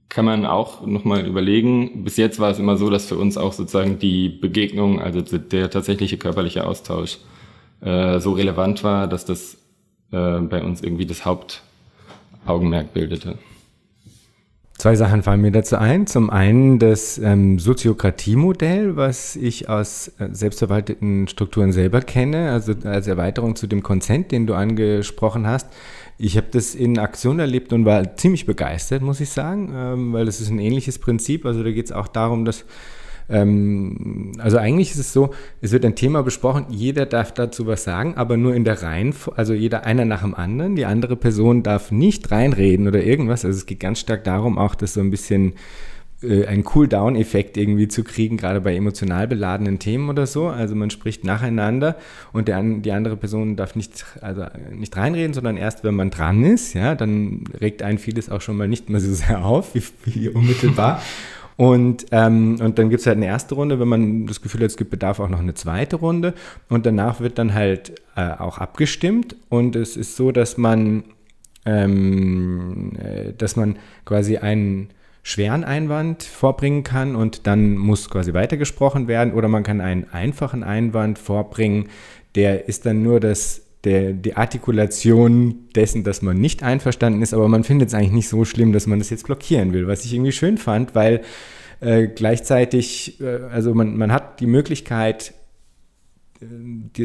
kann 0.10 0.26
man 0.26 0.46
auch 0.46 0.86
nochmal 0.86 1.26
überlegen. 1.26 2.04
Bis 2.04 2.18
jetzt 2.18 2.40
war 2.40 2.52
es 2.52 2.60
immer 2.60 2.78
so, 2.78 2.90
dass 2.90 3.08
für 3.08 3.18
uns 3.18 3.38
auch 3.38 3.54
sozusagen 3.54 4.00
die 4.00 4.30
Begegnung, 4.30 5.02
also 5.02 5.22
der 5.22 5.70
tatsächliche 5.70 6.18
körperliche 6.18 6.66
Austausch 6.66 7.18
äh, 7.82 8.20
so 8.20 8.34
relevant 8.34 8.84
war, 8.84 9.08
dass 9.08 9.26
das 9.26 9.56
äh, 10.12 10.40
bei 10.40 10.64
uns 10.64 10.82
irgendwie 10.82 11.06
das 11.06 11.26
Hauptaugenmerk 12.46 12.94
bildete. 12.94 13.38
Zwei 14.78 14.96
Sachen 14.96 15.24
fallen 15.24 15.40
mir 15.40 15.52
dazu 15.52 15.78
ein. 15.78 16.06
Zum 16.06 16.30
einen 16.30 16.80
das 16.80 17.18
ähm, 17.18 17.60
Soziokratiemodell, 17.60 18.98
was 18.98 19.38
ich 19.38 19.70
aus 19.70 20.10
äh, 20.20 20.28
selbstverwalteten 20.32 21.30
Strukturen 21.30 21.72
selber 21.72 22.02
kenne, 22.02 22.52
also 22.52 22.74
als 22.84 23.08
Erweiterung 23.08 23.56
zu 23.56 23.68
dem 23.68 23.84
Konsent, 23.84 24.34
den 24.34 24.48
du 24.48 24.54
angesprochen 24.54 25.48
hast. 25.48 25.70
Ich 26.18 26.36
habe 26.36 26.48
das 26.52 26.76
in 26.76 27.00
Aktion 27.00 27.40
erlebt 27.40 27.72
und 27.72 27.86
war 27.86 28.18
ziemlich 28.18 28.46
begeistert, 28.46 29.02
muss 29.02 29.22
ich 29.22 29.30
sagen, 29.30 29.74
ähm, 29.74 30.14
weil 30.14 30.26
das 30.26 30.42
ist 30.42 30.50
ein 30.50 30.60
ähnliches 30.60 31.00
Prinzip. 31.00 31.46
Also 31.46 31.64
da 31.64 31.72
geht 31.72 31.86
es 31.86 31.92
auch 31.94 32.10
darum, 32.10 32.44
dass 32.44 32.66
ähm, 33.30 34.34
also 34.38 34.58
eigentlich 34.58 34.92
ist 34.92 35.00
es 35.00 35.14
so, 35.14 35.34
es 35.62 35.72
wird 35.72 35.86
ein 35.86 35.96
Thema 35.96 36.24
besprochen, 36.24 36.68
jeder 36.70 37.06
darf 37.06 37.34
dazu 37.34 37.66
was 37.68 37.84
sagen, 37.84 38.16
aber 38.16 38.38
nur 38.38 38.54
in 38.56 38.64
der 38.64 38.84
Reihenfolge, 38.84 39.38
also 39.38 39.54
jeder 39.54 39.86
einer 39.86 40.06
nach 40.06 40.22
dem 40.22 40.36
anderen. 40.36 40.76
Die 40.76 40.86
andere 40.86 41.16
Person 41.16 41.64
darf 41.64 41.92
nicht 41.92 42.32
reinreden 42.32 42.88
oder 42.88 43.04
irgendwas. 43.04 43.46
Also 43.46 43.58
es 43.58 43.66
geht 43.66 43.80
ganz 43.80 44.00
stark 44.00 44.24
darum, 44.24 44.58
auch 44.58 44.76
das 44.76 44.94
so 44.94 45.02
ein 45.02 45.10
bisschen 45.10 45.54
äh, 46.22 46.46
einen 46.46 46.64
Cool-Down-Effekt 46.74 47.58
irgendwie 47.58 47.88
zu 47.88 48.04
kriegen, 48.04 48.38
gerade 48.38 48.62
bei 48.62 48.76
emotional 48.76 49.28
beladenen 49.28 49.80
Themen 49.80 50.10
oder 50.10 50.28
so. 50.28 50.48
Also 50.48 50.76
man 50.76 50.90
spricht 50.90 51.24
nacheinander 51.24 51.98
und 52.32 52.48
der, 52.48 52.62
die 52.62 52.92
andere 52.92 53.18
Person 53.18 53.56
darf 53.56 53.76
nicht, 53.76 54.06
also 54.22 54.46
nicht 54.72 54.96
reinreden, 54.96 55.34
sondern 55.34 55.58
erst, 55.58 55.84
wenn 55.84 55.96
man 55.96 56.12
dran 56.12 56.44
ist, 56.44 56.74
ja, 56.74 56.96
dann 56.96 57.44
regt 57.60 57.82
einen 57.82 57.98
vieles 57.98 58.30
auch 58.30 58.42
schon 58.42 58.56
mal 58.56 58.68
nicht 58.68 58.90
mehr 58.90 59.00
so 59.02 59.14
sehr 59.14 59.44
auf, 59.44 59.76
wie, 59.76 59.84
wie 60.06 60.30
unmittelbar. 60.30 61.02
Und, 61.58 62.08
ähm, 62.12 62.58
und 62.60 62.78
dann 62.78 62.90
gibt 62.90 63.02
es 63.02 63.08
halt 63.08 63.18
eine 63.18 63.28
erste 63.28 63.56
Runde, 63.56 63.80
wenn 63.80 63.88
man 63.88 64.28
das 64.28 64.42
Gefühl 64.42 64.62
hat, 64.62 64.72
es 64.72 64.78
gibt 64.78 64.92
Bedarf, 64.92 65.20
auch 65.20 65.30
noch 65.30 65.40
eine 65.40 65.54
zweite 65.54 65.98
Runde. 65.98 66.34
Und 66.70 66.86
danach 66.86 67.22
wird 67.22 67.38
dann 67.38 67.54
halt 67.54 68.02
äh, 68.16 68.32
auch 68.32 68.58
abgestimmt. 68.58 69.36
Und 69.50 69.76
es 69.76 69.96
ist 69.96 70.16
so, 70.18 70.32
dass 70.32 70.58
man, 70.58 71.04
ähm, 71.66 72.92
äh, 72.98 73.34
dass 73.34 73.56
man 73.56 73.78
quasi 74.04 74.38
einen 74.38 74.90
schweren 75.24 75.64
Einwand 75.64 76.22
vorbringen 76.24 76.84
kann 76.84 77.16
und 77.16 77.48
dann 77.48 77.78
muss 77.78 78.10
quasi 78.10 78.34
weitergesprochen 78.34 79.08
werden. 79.08 79.34
Oder 79.34 79.48
man 79.48 79.64
kann 79.64 79.82
einen 79.82 80.06
einfachen 80.12 80.64
Einwand 80.64 81.18
vorbringen, 81.18 81.90
der 82.36 82.68
ist 82.68 82.86
dann 82.86 83.02
nur 83.02 83.20
das 83.20 83.65
der, 83.86 84.14
die 84.14 84.36
Artikulation 84.36 85.70
dessen, 85.76 86.04
dass 86.04 86.22
man 86.22 86.38
nicht 86.38 86.64
einverstanden 86.64 87.22
ist, 87.22 87.34
aber 87.34 87.48
man 87.48 87.64
findet 87.64 87.90
es 87.90 87.94
eigentlich 87.94 88.12
nicht 88.12 88.30
so 88.30 88.44
schlimm, 88.44 88.74
dass 88.74 88.88
man 88.88 89.00
das 89.00 89.10
jetzt 89.10 89.26
blockieren 89.26 89.74
will, 89.74 89.88
was 89.88 90.04
ich 90.04 90.14
irgendwie 90.14 90.32
schön 90.32 90.58
fand, 90.58 90.96
weil 90.96 91.22
äh, 91.80 92.08
gleichzeitig, 92.08 93.22
äh, 93.22 93.44
also 93.52 93.74
man, 93.74 93.96
man 93.98 94.12
hat 94.12 94.40
die 94.40 94.48
Möglichkeit, 94.48 95.34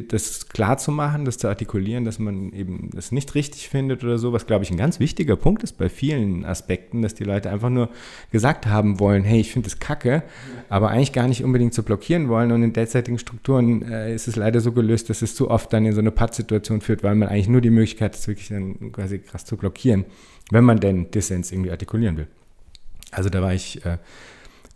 das 0.08 0.48
klar 0.48 0.78
zu 0.78 0.92
machen, 0.92 1.24
das 1.24 1.38
zu 1.38 1.48
artikulieren, 1.48 2.04
dass 2.04 2.18
man 2.18 2.52
eben 2.52 2.90
das 2.92 3.12
nicht 3.12 3.34
richtig 3.34 3.68
findet 3.68 4.04
oder 4.04 4.18
so, 4.18 4.32
was 4.32 4.46
glaube 4.46 4.64
ich 4.64 4.70
ein 4.70 4.76
ganz 4.76 5.00
wichtiger 5.00 5.36
Punkt 5.36 5.62
ist 5.62 5.78
bei 5.78 5.88
vielen 5.88 6.44
Aspekten, 6.44 7.02
dass 7.02 7.14
die 7.14 7.24
Leute 7.24 7.50
einfach 7.50 7.70
nur 7.70 7.90
gesagt 8.30 8.66
haben 8.66 9.00
wollen, 9.00 9.24
hey, 9.24 9.40
ich 9.40 9.52
finde 9.52 9.68
das 9.68 9.78
kacke, 9.78 10.22
aber 10.68 10.90
eigentlich 10.90 11.12
gar 11.12 11.28
nicht 11.28 11.44
unbedingt 11.44 11.74
zu 11.74 11.82
blockieren 11.82 12.28
wollen 12.28 12.52
und 12.52 12.62
in 12.62 12.72
derzeitigen 12.72 13.18
Strukturen 13.18 13.82
äh, 13.82 14.14
ist 14.14 14.28
es 14.28 14.36
leider 14.36 14.60
so 14.60 14.72
gelöst, 14.72 15.10
dass 15.10 15.22
es 15.22 15.34
zu 15.34 15.50
oft 15.50 15.72
dann 15.72 15.84
in 15.84 15.92
so 15.92 16.00
eine 16.00 16.10
Pattsituation 16.10 16.80
führt, 16.80 17.02
weil 17.02 17.14
man 17.14 17.28
eigentlich 17.28 17.48
nur 17.48 17.60
die 17.60 17.70
Möglichkeit 17.70 18.14
hat, 18.14 18.28
wirklich 18.28 18.48
dann 18.48 18.92
quasi 18.92 19.18
krass 19.18 19.44
zu 19.44 19.56
blockieren, 19.56 20.04
wenn 20.50 20.64
man 20.64 20.80
denn 20.80 21.10
Dissens 21.10 21.52
irgendwie 21.52 21.70
artikulieren 21.70 22.16
will. 22.16 22.28
Also 23.10 23.28
da 23.28 23.42
war 23.42 23.54
ich 23.54 23.84
äh, 23.84 23.98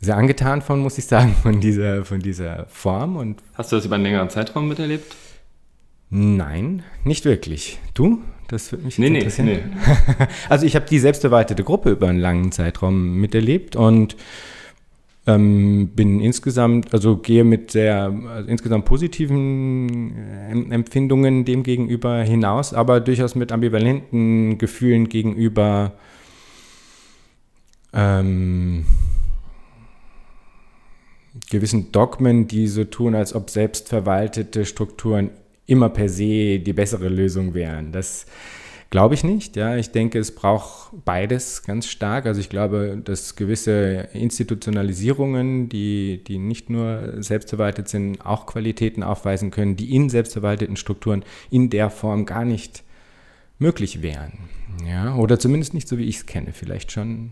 sehr 0.04 0.16
angetan 0.16 0.62
von, 0.62 0.80
muss 0.80 0.98
ich 0.98 1.06
sagen, 1.06 1.34
von 1.42 1.60
dieser, 1.60 2.04
von 2.04 2.20
dieser 2.20 2.66
Form. 2.66 3.16
Und 3.16 3.42
Hast 3.54 3.72
du 3.72 3.76
das 3.76 3.84
über 3.84 3.96
einen 3.96 4.04
längeren 4.04 4.30
Zeitraum 4.30 4.68
miterlebt? 4.68 5.16
Nein, 6.10 6.82
nicht 7.02 7.24
wirklich. 7.24 7.78
Du? 7.94 8.20
Das 8.48 8.70
würde 8.70 8.84
mich 8.84 8.98
nee, 8.98 9.06
interessieren. 9.08 9.46
Nee, 9.46 9.62
nee. 9.64 10.26
also 10.48 10.66
ich 10.66 10.76
habe 10.76 10.86
die 10.86 10.98
selbsterweiterte 10.98 11.64
Gruppe 11.64 11.90
über 11.90 12.08
einen 12.08 12.20
langen 12.20 12.52
Zeitraum 12.52 13.16
miterlebt 13.16 13.74
und 13.74 14.16
ähm, 15.26 15.88
bin 15.94 16.20
insgesamt, 16.20 16.92
also 16.92 17.16
gehe 17.16 17.44
mit 17.44 17.70
sehr 17.70 18.12
also 18.28 18.48
insgesamt 18.48 18.84
positiven 18.84 20.14
äh, 20.16 20.74
Empfindungen 20.74 21.44
dem 21.44 21.62
gegenüber 21.62 22.22
hinaus, 22.22 22.74
aber 22.74 23.00
durchaus 23.00 23.34
mit 23.34 23.50
ambivalenten 23.50 24.58
Gefühlen 24.58 25.08
gegenüber 25.08 25.92
ähm, 27.94 28.84
gewissen 31.54 31.92
Dogmen, 31.92 32.48
die 32.48 32.66
so 32.66 32.84
tun, 32.84 33.14
als 33.14 33.34
ob 33.34 33.48
selbstverwaltete 33.48 34.64
Strukturen 34.64 35.30
immer 35.66 35.88
per 35.88 36.08
se 36.08 36.58
die 36.58 36.72
bessere 36.72 37.08
Lösung 37.08 37.54
wären. 37.54 37.92
Das 37.92 38.26
glaube 38.90 39.14
ich 39.14 39.24
nicht. 39.24 39.56
Ja, 39.56 39.76
ich 39.76 39.90
denke, 39.90 40.18
es 40.18 40.34
braucht 40.34 40.90
beides 41.04 41.62
ganz 41.62 41.86
stark. 41.86 42.26
Also 42.26 42.40
ich 42.40 42.48
glaube, 42.48 43.00
dass 43.02 43.36
gewisse 43.36 44.08
Institutionalisierungen, 44.12 45.68
die, 45.68 46.22
die 46.24 46.38
nicht 46.38 46.70
nur 46.70 47.14
selbstverwaltet 47.22 47.88
sind, 47.88 48.24
auch 48.24 48.46
Qualitäten 48.46 49.02
aufweisen 49.02 49.50
können, 49.50 49.76
die 49.76 49.94
in 49.94 50.10
selbstverwalteten 50.10 50.76
Strukturen 50.76 51.24
in 51.50 51.70
der 51.70 51.88
Form 51.88 52.26
gar 52.26 52.44
nicht 52.44 52.82
möglich 53.58 54.02
wären. 54.02 54.38
Ja, 54.88 55.14
oder 55.16 55.38
zumindest 55.38 55.72
nicht 55.72 55.88
so, 55.88 55.98
wie 55.98 56.04
ich 56.04 56.16
es 56.16 56.26
kenne. 56.26 56.52
Vielleicht 56.52 56.92
schon 56.92 57.30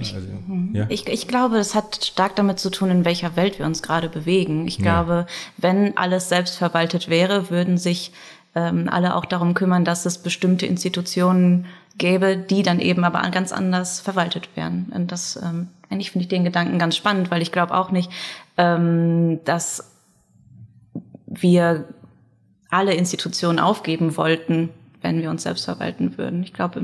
ich, 0.00 0.14
also, 0.14 0.26
mhm. 0.46 0.74
ja. 0.74 0.86
ich, 0.88 1.08
ich 1.08 1.28
glaube, 1.28 1.58
es 1.58 1.74
hat 1.74 2.04
stark 2.04 2.36
damit 2.36 2.58
zu 2.58 2.70
tun, 2.70 2.90
in 2.90 3.04
welcher 3.04 3.36
Welt 3.36 3.58
wir 3.58 3.66
uns 3.66 3.82
gerade 3.82 4.08
bewegen. 4.08 4.66
Ich 4.66 4.78
ja. 4.78 4.82
glaube, 4.82 5.26
wenn 5.56 5.96
alles 5.96 6.28
selbst 6.28 6.56
verwaltet 6.56 7.08
wäre, 7.08 7.50
würden 7.50 7.78
sich 7.78 8.12
ähm, 8.54 8.88
alle 8.90 9.14
auch 9.14 9.24
darum 9.24 9.54
kümmern, 9.54 9.84
dass 9.84 10.06
es 10.06 10.18
bestimmte 10.18 10.66
Institutionen 10.66 11.66
gäbe, 11.96 12.36
die 12.36 12.62
dann 12.62 12.80
eben 12.80 13.04
aber 13.04 13.20
ganz 13.30 13.52
anders 13.52 14.00
verwaltet 14.00 14.56
werden. 14.56 14.90
Und 14.94 15.12
das, 15.12 15.36
ähm, 15.36 15.68
eigentlich 15.90 16.12
finde 16.12 16.24
ich 16.24 16.28
den 16.28 16.44
Gedanken 16.44 16.78
ganz 16.78 16.96
spannend, 16.96 17.30
weil 17.30 17.42
ich 17.42 17.52
glaube 17.52 17.74
auch 17.74 17.90
nicht, 17.90 18.10
ähm, 18.56 19.40
dass 19.44 19.92
wir 21.26 21.84
alle 22.70 22.94
Institutionen 22.94 23.58
aufgeben 23.58 24.16
wollten, 24.16 24.70
wenn 25.02 25.20
wir 25.20 25.30
uns 25.30 25.42
selbst 25.42 25.64
verwalten 25.64 26.18
würden. 26.18 26.42
Ich 26.42 26.52
glaube, 26.52 26.80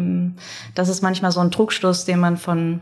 das 0.75 0.89
ist 0.89 1.03
manchmal 1.03 1.33
so 1.33 1.41
ein 1.41 1.51
Druckschluss, 1.51 2.05
den 2.05 2.21
man 2.21 2.37
von 2.37 2.81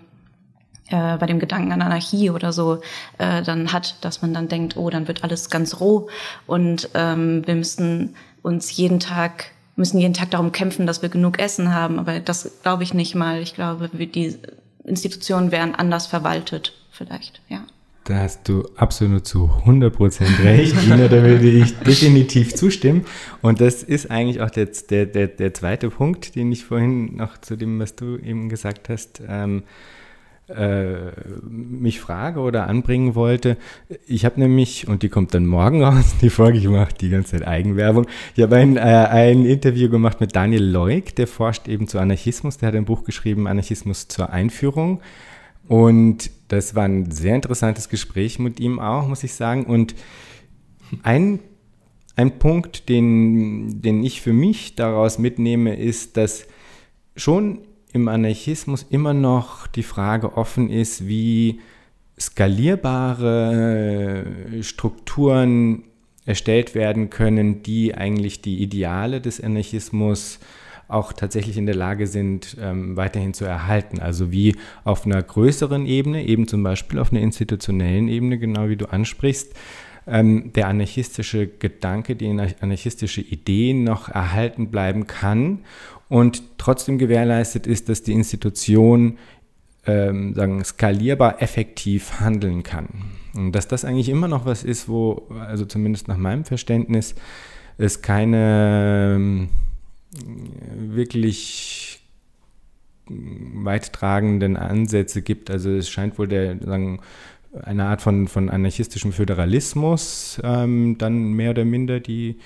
äh, 0.92 1.16
bei 1.18 1.26
dem 1.26 1.38
Gedanken 1.38 1.72
an 1.72 1.82
Anarchie 1.82 2.30
oder 2.30 2.52
so 2.52 2.80
äh, 3.18 3.42
dann 3.42 3.72
hat, 3.72 3.96
dass 4.02 4.22
man 4.22 4.34
dann 4.34 4.48
denkt, 4.48 4.76
oh, 4.76 4.90
dann 4.90 5.08
wird 5.08 5.24
alles 5.24 5.50
ganz 5.50 5.80
roh 5.80 6.08
und 6.46 6.90
ähm, 6.94 7.46
wir 7.46 7.54
müssen 7.54 8.14
uns 8.42 8.76
jeden 8.76 9.00
Tag 9.00 9.52
müssen 9.76 9.98
jeden 9.98 10.14
Tag 10.14 10.30
darum 10.30 10.52
kämpfen, 10.52 10.86
dass 10.86 11.02
wir 11.02 11.08
genug 11.08 11.38
Essen 11.38 11.74
haben. 11.74 11.98
Aber 11.98 12.20
das 12.20 12.62
glaube 12.62 12.82
ich 12.82 12.92
nicht 12.92 13.14
mal. 13.14 13.40
Ich 13.40 13.54
glaube, 13.54 13.88
die 13.88 14.36
Institutionen 14.84 15.50
wären 15.50 15.74
anders 15.74 16.06
verwaltet, 16.06 16.74
vielleicht, 16.90 17.40
ja. 17.48 17.64
Da 18.04 18.16
hast 18.16 18.48
du 18.48 18.68
absolut 18.74 19.28
zu 19.28 19.48
100% 19.64 20.42
recht, 20.42 20.74
Ina, 20.84 21.06
da 21.06 21.22
würde 21.22 21.48
ich 21.48 21.78
definitiv 21.86 22.52
zustimmen. 22.52 23.06
Und 23.42 23.60
das 23.60 23.84
ist 23.84 24.10
eigentlich 24.10 24.40
auch 24.40 24.50
der, 24.50 24.66
der, 24.90 25.06
der, 25.06 25.28
der 25.28 25.54
zweite 25.54 25.88
Punkt, 25.88 26.34
den 26.34 26.50
ich 26.50 26.64
vorhin 26.64 27.14
noch 27.16 27.38
zu 27.38 27.54
dem, 27.54 27.78
was 27.78 27.94
du 27.94 28.16
eben 28.16 28.48
gesagt 28.48 28.88
hast, 28.88 29.22
ähm, 29.28 29.62
äh, 30.48 31.12
mich 31.48 32.00
frage 32.00 32.40
oder 32.40 32.68
anbringen 32.68 33.14
wollte. 33.14 33.56
Ich 34.06 34.24
habe 34.24 34.40
nämlich, 34.40 34.88
und 34.88 35.02
die 35.02 35.08
kommt 35.08 35.34
dann 35.34 35.46
morgen 35.46 35.82
raus, 35.82 36.14
die 36.20 36.30
Folge, 36.30 36.58
ich 36.58 36.68
mache 36.68 36.94
die 36.94 37.10
ganze 37.10 37.38
Zeit 37.38 37.46
Eigenwerbung. 37.46 38.06
Ich 38.34 38.42
habe 38.42 38.56
ein, 38.56 38.76
äh, 38.76 38.80
ein 38.80 39.44
Interview 39.46 39.88
gemacht 39.88 40.20
mit 40.20 40.34
Daniel 40.34 40.64
Leuk, 40.64 41.14
der 41.16 41.26
forscht 41.26 41.68
eben 41.68 41.88
zu 41.88 41.98
Anarchismus. 41.98 42.58
Der 42.58 42.68
hat 42.68 42.74
ein 42.74 42.84
Buch 42.84 43.04
geschrieben, 43.04 43.46
Anarchismus 43.46 44.08
zur 44.08 44.30
Einführung. 44.30 45.00
Und 45.68 46.30
das 46.48 46.74
war 46.74 46.84
ein 46.84 47.10
sehr 47.10 47.34
interessantes 47.34 47.88
Gespräch 47.88 48.38
mit 48.38 48.60
ihm 48.60 48.78
auch, 48.78 49.06
muss 49.06 49.24
ich 49.24 49.34
sagen. 49.34 49.64
Und 49.64 49.94
ein, 51.02 51.38
ein 52.16 52.38
Punkt, 52.38 52.88
den, 52.88 53.80
den 53.80 54.02
ich 54.02 54.20
für 54.20 54.32
mich 54.32 54.74
daraus 54.74 55.18
mitnehme, 55.18 55.76
ist, 55.76 56.16
dass 56.16 56.46
schon 57.16 57.60
im 57.92 58.08
Anarchismus 58.08 58.86
immer 58.88 59.14
noch 59.14 59.66
die 59.66 59.82
Frage 59.82 60.36
offen 60.36 60.70
ist, 60.70 61.06
wie 61.06 61.60
skalierbare 62.18 64.24
Strukturen 64.60 65.84
erstellt 66.24 66.74
werden 66.74 67.10
können, 67.10 67.62
die 67.62 67.94
eigentlich 67.94 68.42
die 68.42 68.62
Ideale 68.62 69.20
des 69.20 69.42
Anarchismus 69.42 70.38
auch 70.88 71.12
tatsächlich 71.12 71.56
in 71.56 71.66
der 71.66 71.74
Lage 71.74 72.06
sind, 72.06 72.56
ähm, 72.60 72.96
weiterhin 72.96 73.34
zu 73.34 73.44
erhalten. 73.44 73.98
Also 73.98 74.30
wie 74.30 74.56
auf 74.84 75.06
einer 75.06 75.22
größeren 75.22 75.86
Ebene, 75.86 76.24
eben 76.24 76.46
zum 76.46 76.62
Beispiel 76.62 76.98
auf 76.98 77.12
einer 77.12 77.22
institutionellen 77.22 78.08
Ebene, 78.08 78.38
genau 78.38 78.68
wie 78.68 78.76
du 78.76 78.86
ansprichst, 78.86 79.54
ähm, 80.06 80.52
der 80.52 80.68
anarchistische 80.68 81.46
Gedanke, 81.46 82.16
die 82.16 82.28
anarchistische 82.28 83.20
Idee 83.20 83.72
noch 83.72 84.08
erhalten 84.08 84.70
bleiben 84.70 85.06
kann 85.06 85.60
und 86.12 86.42
trotzdem 86.58 86.98
gewährleistet 86.98 87.66
ist, 87.66 87.88
dass 87.88 88.02
die 88.02 88.12
Institution 88.12 89.16
ähm, 89.86 90.34
sagen, 90.34 90.62
skalierbar 90.62 91.40
effektiv 91.40 92.20
handeln 92.20 92.62
kann. 92.62 92.88
Und 93.34 93.52
dass 93.52 93.66
das 93.66 93.86
eigentlich 93.86 94.10
immer 94.10 94.28
noch 94.28 94.44
was 94.44 94.62
ist, 94.62 94.90
wo, 94.90 95.26
also 95.40 95.64
zumindest 95.64 96.08
nach 96.08 96.18
meinem 96.18 96.44
Verständnis, 96.44 97.14
es 97.78 98.02
keine 98.02 99.14
ähm, 99.16 99.48
wirklich 100.76 102.02
weittragenden 103.06 104.58
Ansätze 104.58 105.22
gibt. 105.22 105.50
Also 105.50 105.70
es 105.70 105.88
scheint 105.88 106.18
wohl 106.18 106.28
der, 106.28 106.58
sagen, 106.62 107.00
eine 107.62 107.86
Art 107.86 108.02
von, 108.02 108.28
von 108.28 108.50
anarchistischem 108.50 109.12
Föderalismus 109.12 110.38
ähm, 110.44 110.98
dann 110.98 111.32
mehr 111.32 111.52
oder 111.52 111.64
minder 111.64 112.00
die, 112.00 112.36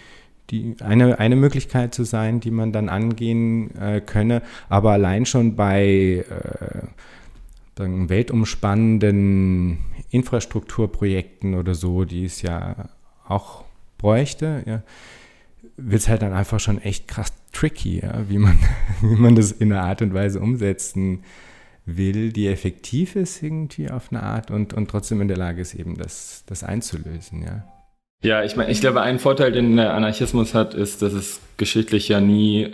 die 0.51 0.77
eine, 0.81 1.19
eine 1.19 1.37
Möglichkeit 1.37 1.95
zu 1.95 2.05
sein, 2.05 2.41
die 2.41 2.51
man 2.51 2.73
dann 2.73 2.89
angehen 2.89 3.75
äh, 3.81 4.01
könne. 4.01 4.43
Aber 4.69 4.93
allein 4.93 5.27
schon 5.27 5.57
bei 5.57 6.25
äh, 6.29 6.87
weltumspannenden 7.79 9.79
Infrastrukturprojekten 10.11 11.55
oder 11.55 11.75
so, 11.75 12.05
die 12.05 12.25
es 12.25 12.43
ja 12.43 12.89
auch 13.27 13.65
bräuchte, 13.99 14.63
ja, 14.67 14.83
wird 15.77 16.01
es 16.01 16.09
halt 16.09 16.23
dann 16.23 16.33
einfach 16.33 16.61
schon 16.61 16.81
echt 16.81 17.09
krass 17.09 17.33
tricky, 17.53 18.01
ja, 18.01 18.29
wie, 18.29 18.39
man, 18.39 18.59
wie 19.03 19.17
man 19.17 19.35
das 19.35 19.53
in 19.53 19.73
einer 19.73 19.83
Art 19.83 20.03
und 20.03 20.15
Weise 20.15 20.41
umsetzen 20.41 21.23
will, 21.85 22.33
die 22.33 22.49
effektiv 22.49 23.15
ist 23.15 23.43
irgendwie 23.43 23.91
auf 23.91 24.11
eine 24.11 24.23
Art 24.23 24.51
und, 24.51 24.75
und 24.75 24.91
trotzdem 24.91 25.21
in 25.21 25.29
der 25.29 25.37
Lage 25.37 25.61
ist, 25.61 25.75
eben 25.75 25.97
das, 25.97 26.45
das 26.47 26.65
einzulösen, 26.65 27.43
ja. 27.43 27.65
Ja, 28.27 28.43
ich 28.43 28.57
meine, 28.57 28.73
ich 28.73 28.81
glaube, 28.81 29.03
ein 29.03 29.21
Vorteil, 29.21 29.53
den 29.53 29.77
der 29.77 29.95
Anarchismus 29.95 30.53
hat, 30.53 30.75
ist, 30.75 31.01
dass 31.01 31.13
es 31.13 31.39
geschichtlich 31.59 32.09
ja 32.09 32.21
nie 32.21 32.73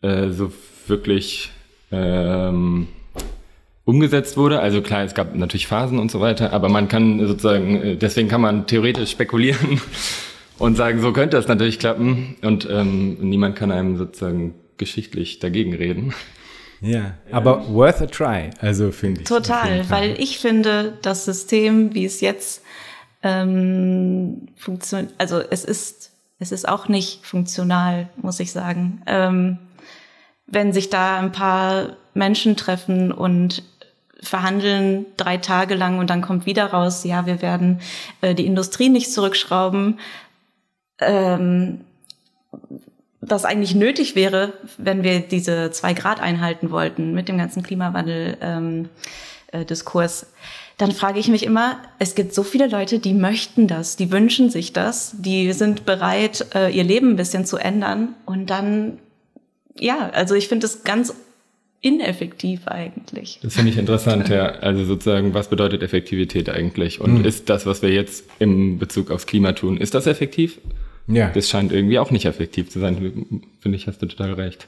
äh, 0.00 0.30
so 0.30 0.50
wirklich 0.86 1.50
ähm, 1.92 2.88
umgesetzt 3.84 4.38
wurde. 4.38 4.60
Also 4.60 4.80
klar, 4.80 5.04
es 5.04 5.12
gab 5.12 5.34
natürlich 5.34 5.66
Phasen 5.66 5.98
und 5.98 6.10
so 6.10 6.22
weiter, 6.22 6.54
aber 6.54 6.70
man 6.70 6.88
kann 6.88 7.18
sozusagen, 7.26 7.82
äh, 7.82 7.96
deswegen 7.96 8.28
kann 8.28 8.40
man 8.40 8.66
theoretisch 8.66 9.10
spekulieren 9.10 9.78
und 10.58 10.78
sagen, 10.78 11.02
so 11.02 11.12
könnte 11.12 11.36
das 11.36 11.48
natürlich 11.48 11.78
klappen. 11.78 12.36
Und 12.40 12.66
ähm, 12.70 13.18
niemand 13.20 13.56
kann 13.56 13.70
einem 13.72 13.98
sozusagen 13.98 14.54
geschichtlich 14.78 15.38
dagegen 15.38 15.74
reden. 15.74 16.14
Ja, 16.80 17.12
aber 17.30 17.68
worth 17.68 18.00
a 18.00 18.06
try, 18.06 18.48
also 18.58 18.90
finde 18.90 19.20
ich. 19.20 19.28
Total, 19.28 19.84
weil 19.90 20.18
ich 20.18 20.38
finde, 20.38 20.94
das 21.02 21.26
System, 21.26 21.92
wie 21.94 22.06
es 22.06 22.22
jetzt 22.22 22.63
ähm, 23.24 24.48
funktioniert, 24.54 25.14
also 25.18 25.40
es 25.40 25.64
ist, 25.64 26.12
es 26.38 26.52
ist 26.52 26.68
auch 26.68 26.88
nicht 26.88 27.26
funktional, 27.26 28.08
muss 28.16 28.38
ich 28.38 28.52
sagen. 28.52 29.02
Ähm, 29.06 29.58
wenn 30.46 30.72
sich 30.72 30.90
da 30.90 31.18
ein 31.18 31.32
paar 31.32 31.96
Menschen 32.12 32.54
treffen 32.56 33.10
und 33.10 33.62
verhandeln 34.22 35.06
drei 35.16 35.38
Tage 35.38 35.74
lang 35.74 35.98
und 35.98 36.10
dann 36.10 36.22
kommt 36.22 36.46
wieder 36.46 36.66
raus, 36.66 37.04
ja, 37.04 37.26
wir 37.26 37.42
werden 37.42 37.80
äh, 38.20 38.34
die 38.34 38.46
Industrie 38.46 38.90
nicht 38.90 39.12
zurückschrauben, 39.12 39.98
ähm, 41.00 41.80
was 43.20 43.46
eigentlich 43.46 43.74
nötig 43.74 44.14
wäre, 44.14 44.52
wenn 44.76 45.02
wir 45.02 45.20
diese 45.20 45.70
zwei 45.70 45.94
Grad 45.94 46.20
einhalten 46.20 46.70
wollten 46.70 47.14
mit 47.14 47.28
dem 47.28 47.38
ganzen 47.38 47.62
Klimawandel 47.62 48.36
ähm, 48.42 48.90
äh, 49.48 49.64
dann 50.76 50.92
frage 50.92 51.20
ich 51.20 51.28
mich 51.28 51.44
immer, 51.44 51.78
es 51.98 52.14
gibt 52.14 52.34
so 52.34 52.42
viele 52.42 52.66
Leute, 52.66 52.98
die 52.98 53.14
möchten 53.14 53.68
das, 53.68 53.96
die 53.96 54.10
wünschen 54.10 54.50
sich 54.50 54.72
das, 54.72 55.14
die 55.18 55.52
sind 55.52 55.84
bereit, 55.84 56.46
äh, 56.54 56.74
ihr 56.74 56.84
Leben 56.84 57.10
ein 57.10 57.16
bisschen 57.16 57.44
zu 57.44 57.56
ändern. 57.56 58.14
Und 58.26 58.50
dann, 58.50 58.98
ja, 59.78 60.10
also 60.10 60.34
ich 60.34 60.48
finde 60.48 60.66
es 60.66 60.82
ganz 60.82 61.14
ineffektiv 61.80 62.66
eigentlich. 62.66 63.38
Das 63.42 63.54
finde 63.54 63.70
ich 63.70 63.78
interessant, 63.78 64.28
ja. 64.30 64.46
Also 64.46 64.84
sozusagen, 64.84 65.34
was 65.34 65.48
bedeutet 65.48 65.82
Effektivität 65.82 66.48
eigentlich? 66.48 67.00
Und 67.00 67.20
mhm. 67.20 67.24
ist 67.24 67.50
das, 67.50 67.66
was 67.66 67.82
wir 67.82 67.90
jetzt 67.90 68.24
im 68.38 68.78
Bezug 68.78 69.10
aufs 69.10 69.26
Klima 69.26 69.52
tun, 69.52 69.76
ist 69.76 69.94
das 69.94 70.06
effektiv? 70.06 70.58
Ja. 71.06 71.28
Das 71.28 71.48
scheint 71.48 71.72
irgendwie 71.72 71.98
auch 71.98 72.10
nicht 72.10 72.24
effektiv 72.24 72.70
zu 72.70 72.80
sein. 72.80 72.96
Finde 73.60 73.76
ich, 73.76 73.86
hast 73.86 74.00
du 74.00 74.06
total 74.06 74.32
recht. 74.32 74.66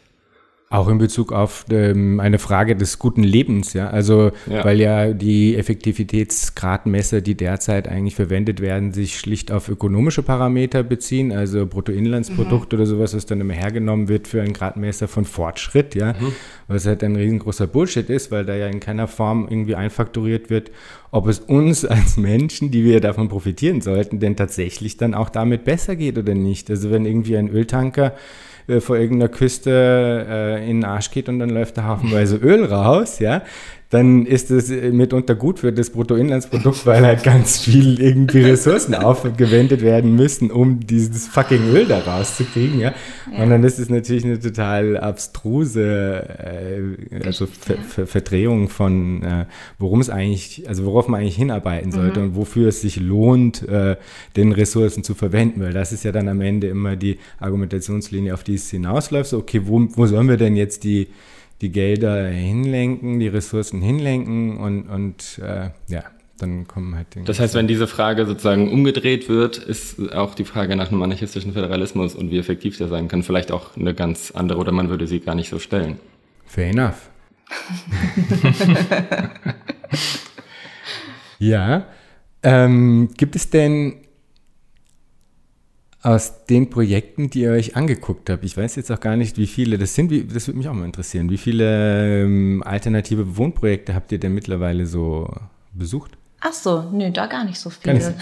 Auch 0.68 0.88
in 0.88 0.98
Bezug 0.98 1.30
auf 1.30 1.64
ähm, 1.70 2.18
eine 2.18 2.40
Frage 2.40 2.74
des 2.74 2.98
guten 2.98 3.22
Lebens, 3.22 3.72
ja. 3.72 3.88
Also, 3.88 4.32
ja. 4.50 4.64
weil 4.64 4.80
ja 4.80 5.12
die 5.12 5.54
Effektivitätsgradmesser, 5.54 7.20
die 7.20 7.36
derzeit 7.36 7.86
eigentlich 7.86 8.16
verwendet 8.16 8.60
werden, 8.60 8.92
sich 8.92 9.16
schlicht 9.16 9.52
auf 9.52 9.68
ökonomische 9.68 10.24
Parameter 10.24 10.82
beziehen, 10.82 11.30
also 11.30 11.66
Bruttoinlandsprodukt 11.66 12.72
mhm. 12.72 12.78
oder 12.78 12.86
sowas, 12.86 13.14
was 13.14 13.26
dann 13.26 13.40
immer 13.40 13.54
hergenommen 13.54 14.08
wird 14.08 14.26
für 14.26 14.42
ein 14.42 14.52
Gradmesser 14.52 15.06
von 15.06 15.24
Fortschritt, 15.24 15.94
ja. 15.94 16.14
Mhm. 16.14 16.32
Was 16.66 16.84
halt 16.84 17.04
ein 17.04 17.14
riesengroßer 17.14 17.68
Bullshit 17.68 18.10
ist, 18.10 18.32
weil 18.32 18.44
da 18.44 18.56
ja 18.56 18.66
in 18.66 18.80
keiner 18.80 19.06
Form 19.06 19.46
irgendwie 19.48 19.76
einfaktoriert 19.76 20.50
wird, 20.50 20.72
ob 21.12 21.28
es 21.28 21.38
uns 21.38 21.84
als 21.84 22.16
Menschen, 22.16 22.72
die 22.72 22.82
wir 22.82 23.00
davon 23.00 23.28
profitieren 23.28 23.82
sollten, 23.82 24.18
denn 24.18 24.34
tatsächlich 24.34 24.96
dann 24.96 25.14
auch 25.14 25.28
damit 25.28 25.62
besser 25.62 25.94
geht 25.94 26.18
oder 26.18 26.34
nicht. 26.34 26.68
Also, 26.70 26.90
wenn 26.90 27.06
irgendwie 27.06 27.36
ein 27.36 27.50
Öltanker 27.50 28.14
äh, 28.68 28.80
vor 28.80 28.96
irgendeiner 28.96 29.28
Küste 29.28 30.26
äh, 30.28 30.70
in 30.70 30.80
den 30.80 30.84
Arsch 30.84 31.10
geht 31.10 31.28
und 31.28 31.38
dann 31.38 31.50
läuft 31.50 31.78
da 31.78 31.84
haufenweise 31.84 32.36
Öl 32.36 32.64
raus, 32.64 33.18
ja, 33.18 33.42
dann 33.90 34.26
ist 34.26 34.50
es 34.50 34.68
mitunter 34.92 35.36
gut 35.36 35.60
für 35.60 35.72
das 35.72 35.90
Bruttoinlandsprodukt, 35.90 36.86
weil 36.86 37.04
halt 37.04 37.22
ganz 37.22 37.58
viel 37.58 38.00
irgendwie 38.00 38.42
Ressourcen 38.42 38.94
aufgewendet 38.96 39.82
werden 39.82 40.16
müssen, 40.16 40.50
um 40.50 40.80
dieses 40.80 41.28
fucking 41.28 41.68
Öl 41.70 41.86
da 41.86 42.00
rauszukriegen, 42.00 42.80
ja. 42.80 42.94
ja. 43.32 43.42
Und 43.42 43.50
dann 43.50 43.62
ist 43.62 43.78
es 43.78 43.88
natürlich 43.88 44.24
eine 44.24 44.40
total 44.40 44.96
abstruse 44.96 45.82
äh, 45.82 47.24
also 47.24 47.46
Ver 47.46 47.76
Ver 47.76 48.06
Verdrehung 48.06 48.68
von, 48.68 49.22
äh, 49.22 49.46
worum 49.78 50.00
es 50.00 50.10
eigentlich, 50.10 50.68
also 50.68 50.84
worauf 50.84 51.08
man 51.08 51.20
eigentlich 51.20 51.36
hinarbeiten 51.36 51.92
sollte 51.92 52.20
mhm. 52.20 52.26
und 52.26 52.36
wofür 52.36 52.68
es 52.68 52.80
sich 52.80 52.98
lohnt, 52.98 53.66
äh, 53.68 53.96
den 54.36 54.52
Ressourcen 54.52 55.04
zu 55.04 55.14
verwenden, 55.14 55.60
weil 55.60 55.72
das 55.72 55.92
ist 55.92 56.04
ja 56.04 56.12
dann 56.12 56.28
am 56.28 56.40
Ende 56.40 56.68
immer 56.68 56.96
die 56.96 57.18
Argumentationslinie, 57.38 58.34
auf 58.34 58.42
die 58.42 58.54
es 58.54 58.70
hinausläuft. 58.70 59.30
So, 59.30 59.38
okay, 59.38 59.62
wo, 59.64 59.86
wo 59.94 60.06
sollen 60.06 60.28
wir 60.28 60.36
denn 60.36 60.56
jetzt 60.56 60.84
die 60.84 61.08
die 61.60 61.70
Gelder 61.70 62.28
hinlenken, 62.28 63.18
die 63.18 63.28
Ressourcen 63.28 63.80
hinlenken 63.80 64.58
und, 64.58 64.88
und 64.88 65.40
äh, 65.42 65.70
ja, 65.88 66.04
dann 66.38 66.66
kommen 66.66 66.94
halt 66.94 67.14
die. 67.14 67.24
Das 67.24 67.40
heißt, 67.40 67.54
wenn 67.54 67.66
diese 67.66 67.86
Frage 67.86 68.26
sozusagen 68.26 68.70
umgedreht 68.70 69.28
wird, 69.28 69.56
ist 69.56 70.12
auch 70.12 70.34
die 70.34 70.44
Frage 70.44 70.76
nach 70.76 70.90
einem 70.90 71.02
anarchistischen 71.02 71.52
Föderalismus 71.52 72.14
und 72.14 72.30
wie 72.30 72.38
effektiv 72.38 72.76
der 72.76 72.88
sein 72.88 73.08
kann, 73.08 73.22
vielleicht 73.22 73.52
auch 73.52 73.76
eine 73.76 73.94
ganz 73.94 74.30
andere 74.32 74.58
oder 74.58 74.72
man 74.72 74.90
würde 74.90 75.06
sie 75.06 75.20
gar 75.20 75.34
nicht 75.34 75.48
so 75.48 75.58
stellen. 75.58 75.98
Fair 76.44 76.70
enough. 76.70 77.10
ja. 81.38 81.86
Ähm, 82.42 83.08
gibt 83.16 83.34
es 83.34 83.50
denn 83.50 84.05
aus 86.06 86.46
den 86.46 86.70
Projekten, 86.70 87.30
die 87.30 87.40
ihr 87.40 87.50
euch 87.50 87.74
angeguckt 87.74 88.30
habt, 88.30 88.44
ich 88.44 88.56
weiß 88.56 88.76
jetzt 88.76 88.92
auch 88.92 89.00
gar 89.00 89.16
nicht, 89.16 89.38
wie 89.38 89.48
viele 89.48 89.76
das 89.76 89.96
sind, 89.96 90.08
wie, 90.10 90.22
das 90.22 90.46
würde 90.46 90.58
mich 90.58 90.68
auch 90.68 90.72
mal 90.72 90.84
interessieren. 90.84 91.30
Wie 91.30 91.36
viele 91.36 92.22
ähm, 92.22 92.62
alternative 92.64 93.36
Wohnprojekte 93.36 93.92
habt 93.92 94.12
ihr 94.12 94.20
denn 94.20 94.32
mittlerweile 94.32 94.86
so 94.86 95.28
besucht? 95.72 96.16
Ach 96.40 96.52
so, 96.52 96.82
nö, 96.92 97.10
da 97.10 97.26
gar 97.26 97.44
nicht 97.44 97.58
so 97.58 97.70
viel. 97.70 98.14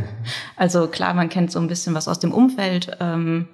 also 0.56 0.86
klar, 0.86 1.14
man 1.14 1.28
kennt 1.30 1.50
so 1.50 1.58
ein 1.58 1.66
bisschen 1.66 1.94
was 1.94 2.06
aus 2.06 2.20
dem 2.20 2.32
Umfeld, 2.32 2.96
ähm, 3.00 3.48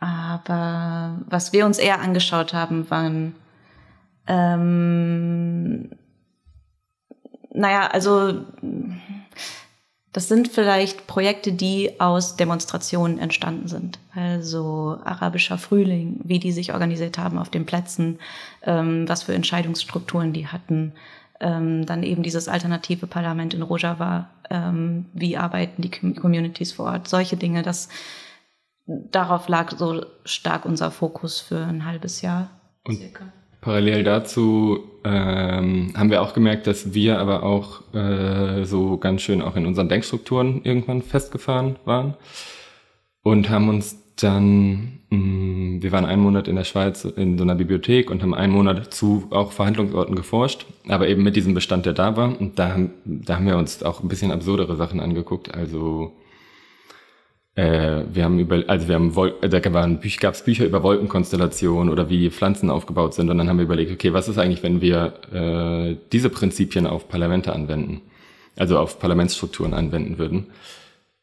aber 0.00 1.20
was 1.28 1.52
wir 1.52 1.66
uns 1.66 1.78
eher 1.78 2.00
angeschaut 2.00 2.52
haben, 2.52 2.90
waren 2.90 3.36
ähm, 4.26 5.90
naja, 7.54 7.86
also 7.86 8.44
das 10.18 10.26
sind 10.26 10.48
vielleicht 10.48 11.06
Projekte, 11.06 11.52
die 11.52 12.00
aus 12.00 12.34
Demonstrationen 12.34 13.20
entstanden 13.20 13.68
sind. 13.68 14.00
Also 14.16 14.98
arabischer 15.04 15.58
Frühling, 15.58 16.18
wie 16.24 16.40
die 16.40 16.50
sich 16.50 16.72
organisiert 16.72 17.18
haben 17.18 17.38
auf 17.38 17.50
den 17.50 17.66
Plätzen, 17.66 18.18
ähm, 18.64 19.08
was 19.08 19.22
für 19.22 19.34
Entscheidungsstrukturen 19.34 20.32
die 20.32 20.48
hatten. 20.48 20.92
Ähm, 21.38 21.86
dann 21.86 22.02
eben 22.02 22.24
dieses 22.24 22.48
alternative 22.48 23.06
Parlament 23.06 23.54
in 23.54 23.62
Rojava, 23.62 24.28
ähm, 24.50 25.06
wie 25.12 25.36
arbeiten 25.36 25.82
die 25.82 25.90
Communities 25.90 26.72
vor 26.72 26.86
Ort, 26.86 27.06
solche 27.06 27.36
Dinge. 27.36 27.62
Das, 27.62 27.88
darauf 28.86 29.46
lag 29.46 29.70
so 29.78 30.04
stark 30.24 30.64
unser 30.64 30.90
Fokus 30.90 31.38
für 31.38 31.64
ein 31.64 31.84
halbes 31.84 32.22
Jahr. 32.22 32.50
Und 32.82 32.96
circa. 32.96 33.32
Parallel 33.60 34.04
dazu 34.04 34.84
ähm, 35.04 35.92
haben 35.96 36.10
wir 36.10 36.22
auch 36.22 36.32
gemerkt, 36.32 36.66
dass 36.66 36.94
wir 36.94 37.18
aber 37.18 37.42
auch 37.42 37.82
äh, 37.94 38.64
so 38.64 38.98
ganz 38.98 39.22
schön 39.22 39.42
auch 39.42 39.56
in 39.56 39.66
unseren 39.66 39.88
Denkstrukturen 39.88 40.60
irgendwann 40.64 41.02
festgefahren 41.02 41.76
waren 41.84 42.14
und 43.22 43.50
haben 43.50 43.68
uns 43.68 43.98
dann, 44.16 45.00
mh, 45.10 45.16
mm, 45.16 45.82
wir 45.82 45.92
waren 45.92 46.04
einen 46.04 46.22
Monat 46.22 46.48
in 46.48 46.56
der 46.56 46.64
Schweiz 46.64 47.04
in 47.04 47.38
so 47.38 47.44
einer 47.44 47.54
Bibliothek 47.54 48.10
und 48.10 48.22
haben 48.22 48.34
einen 48.34 48.52
Monat 48.52 48.92
zu 48.92 49.26
auch 49.30 49.52
Verhandlungsorten 49.52 50.14
geforscht, 50.14 50.66
aber 50.88 51.08
eben 51.08 51.22
mit 51.22 51.36
diesem 51.36 51.54
Bestand, 51.54 51.86
der 51.86 51.92
da 51.92 52.16
war. 52.16 52.38
Und 52.40 52.58
da 52.58 52.70
haben, 52.70 52.90
da 53.04 53.36
haben 53.36 53.46
wir 53.46 53.56
uns 53.56 53.82
auch 53.82 54.02
ein 54.02 54.08
bisschen 54.08 54.32
absurdere 54.32 54.76
Sachen 54.76 55.00
angeguckt, 55.00 55.54
also 55.54 56.12
äh, 57.58 58.04
wir 58.14 58.22
haben 58.22 58.38
über, 58.38 58.62
also 58.68 58.86
wir 58.86 58.94
haben, 58.94 59.16
Wol 59.16 59.34
da 59.40 59.58
gab 59.58 60.34
es 60.34 60.44
Bücher 60.44 60.64
über 60.64 60.84
Wolkenkonstellationen 60.84 61.92
oder 61.92 62.08
wie 62.08 62.30
Pflanzen 62.30 62.70
aufgebaut 62.70 63.14
sind 63.14 63.30
und 63.30 63.38
dann 63.38 63.48
haben 63.48 63.56
wir 63.56 63.64
überlegt, 63.64 63.90
okay, 63.90 64.12
was 64.12 64.28
ist 64.28 64.38
eigentlich, 64.38 64.62
wenn 64.62 64.80
wir 64.80 65.14
äh, 65.32 65.96
diese 66.12 66.30
Prinzipien 66.30 66.86
auf 66.86 67.08
Parlamente 67.08 67.52
anwenden, 67.52 68.02
also 68.56 68.78
auf 68.78 69.00
Parlamentsstrukturen 69.00 69.74
anwenden 69.74 70.18
würden? 70.18 70.46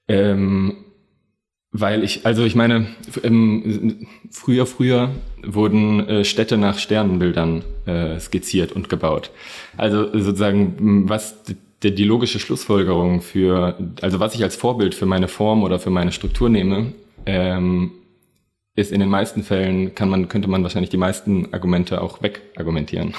Ähm, 0.10 0.76
weil 1.72 2.04
ich, 2.04 2.26
also 2.26 2.44
ich 2.44 2.56
meine, 2.56 2.88
ähm, 3.24 4.06
früher, 4.30 4.66
früher 4.66 5.12
wurden 5.42 6.06
äh, 6.06 6.26
Städte 6.26 6.58
nach 6.58 6.80
Sternenbildern 6.80 7.64
äh, 7.86 8.20
skizziert 8.20 8.74
und 8.74 8.90
gebaut. 8.90 9.32
Also 9.78 10.12
sozusagen, 10.12 11.08
was 11.08 11.44
die, 11.84 11.94
die 11.94 12.04
logische 12.04 12.40
Schlussfolgerung 12.40 13.22
für, 13.22 13.78
also 14.02 14.20
was 14.20 14.36
ich 14.36 14.44
als 14.44 14.56
Vorbild 14.56 14.96
für 14.96 15.06
meine 15.06 15.28
Form 15.28 15.64
oder 15.64 15.80
für 15.80 15.90
meine 15.90 16.12
Struktur 16.12 16.50
nehme, 16.50 16.94
ähm, 17.26 17.92
ist 18.76 18.92
in 18.92 19.00
den 19.00 19.10
meisten 19.10 19.44
Fällen 19.44 19.96
kann 19.96 20.10
man, 20.10 20.28
könnte 20.28 20.50
man 20.50 20.64
wahrscheinlich 20.64 20.90
die 20.90 20.98
meisten 20.98 21.54
Argumente 21.54 22.02
auch 22.02 22.22
wegargumentieren. 22.22 23.14